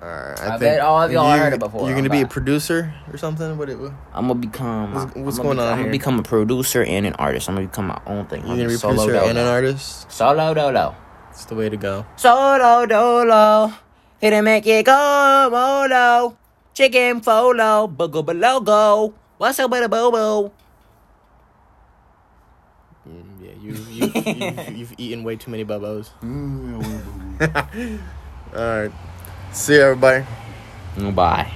Alright, 0.02 0.38
I 0.42 0.58
bet 0.58 0.80
all 0.80 1.00
of 1.02 1.10
y'all 1.12 1.34
you- 1.34 1.40
heard 1.42 1.54
it 1.54 1.60
before. 1.60 1.86
You're 1.88 1.96
gonna 1.96 2.10
be 2.10 2.20
a 2.20 2.26
producer 2.26 2.92
or 3.10 3.16
something. 3.16 3.56
What? 3.56 3.70
It, 3.70 3.78
you're 3.78 3.96
I'm 4.12 4.26
gonna 4.28 4.34
become. 4.40 4.92
What's- 4.94 5.14
what's 5.16 5.38
going 5.38 5.56
gonna, 5.56 5.62
on 5.68 5.72
I'm 5.72 5.78
here? 5.78 5.84
gonna 5.86 5.92
become 5.92 6.18
a 6.18 6.22
producer 6.22 6.82
and 6.84 7.06
an 7.06 7.14
artist. 7.14 7.48
I'm 7.48 7.54
gonna 7.54 7.68
become 7.68 7.86
my 7.86 8.00
own 8.06 8.26
thing. 8.26 8.42
I'm 8.42 8.48
gonna 8.48 8.68
be 8.68 8.74
a 8.74 8.78
producer 8.78 9.12
dolo. 9.12 9.28
and 9.28 9.38
an 9.38 9.46
artist. 9.46 10.10
Solo 10.12 10.52
dolo. 10.52 10.94
It's 11.30 11.46
the 11.46 11.54
way 11.54 11.68
to 11.70 11.76
go. 11.78 12.04
Solo 12.16 12.84
dolo. 12.84 13.72
Hit 14.20 14.32
and 14.34 14.44
make 14.44 14.66
it 14.66 14.84
go 14.84 15.48
molo. 15.50 16.36
Chicken 16.74 17.20
folo. 17.22 17.86
Boogo 17.88 18.26
below 18.26 18.60
go. 18.60 19.14
What's 19.38 19.58
up 19.58 19.70
with 19.70 19.84
a 19.84 19.88
boo 19.88 20.10
boo? 20.12 20.52
Mm, 23.64 23.86
yeah, 23.90 24.04
you 24.04 24.10
you 24.12 24.12
you've, 24.34 24.68
you've 24.78 24.94
eaten 24.98 25.24
way 25.24 25.36
too 25.36 25.50
many 25.50 25.64
bubos. 25.64 26.10
All 28.54 28.82
right. 28.82 28.92
See 29.52 29.74
you, 29.74 29.80
everybody. 29.82 30.24
Bye. 31.12 31.50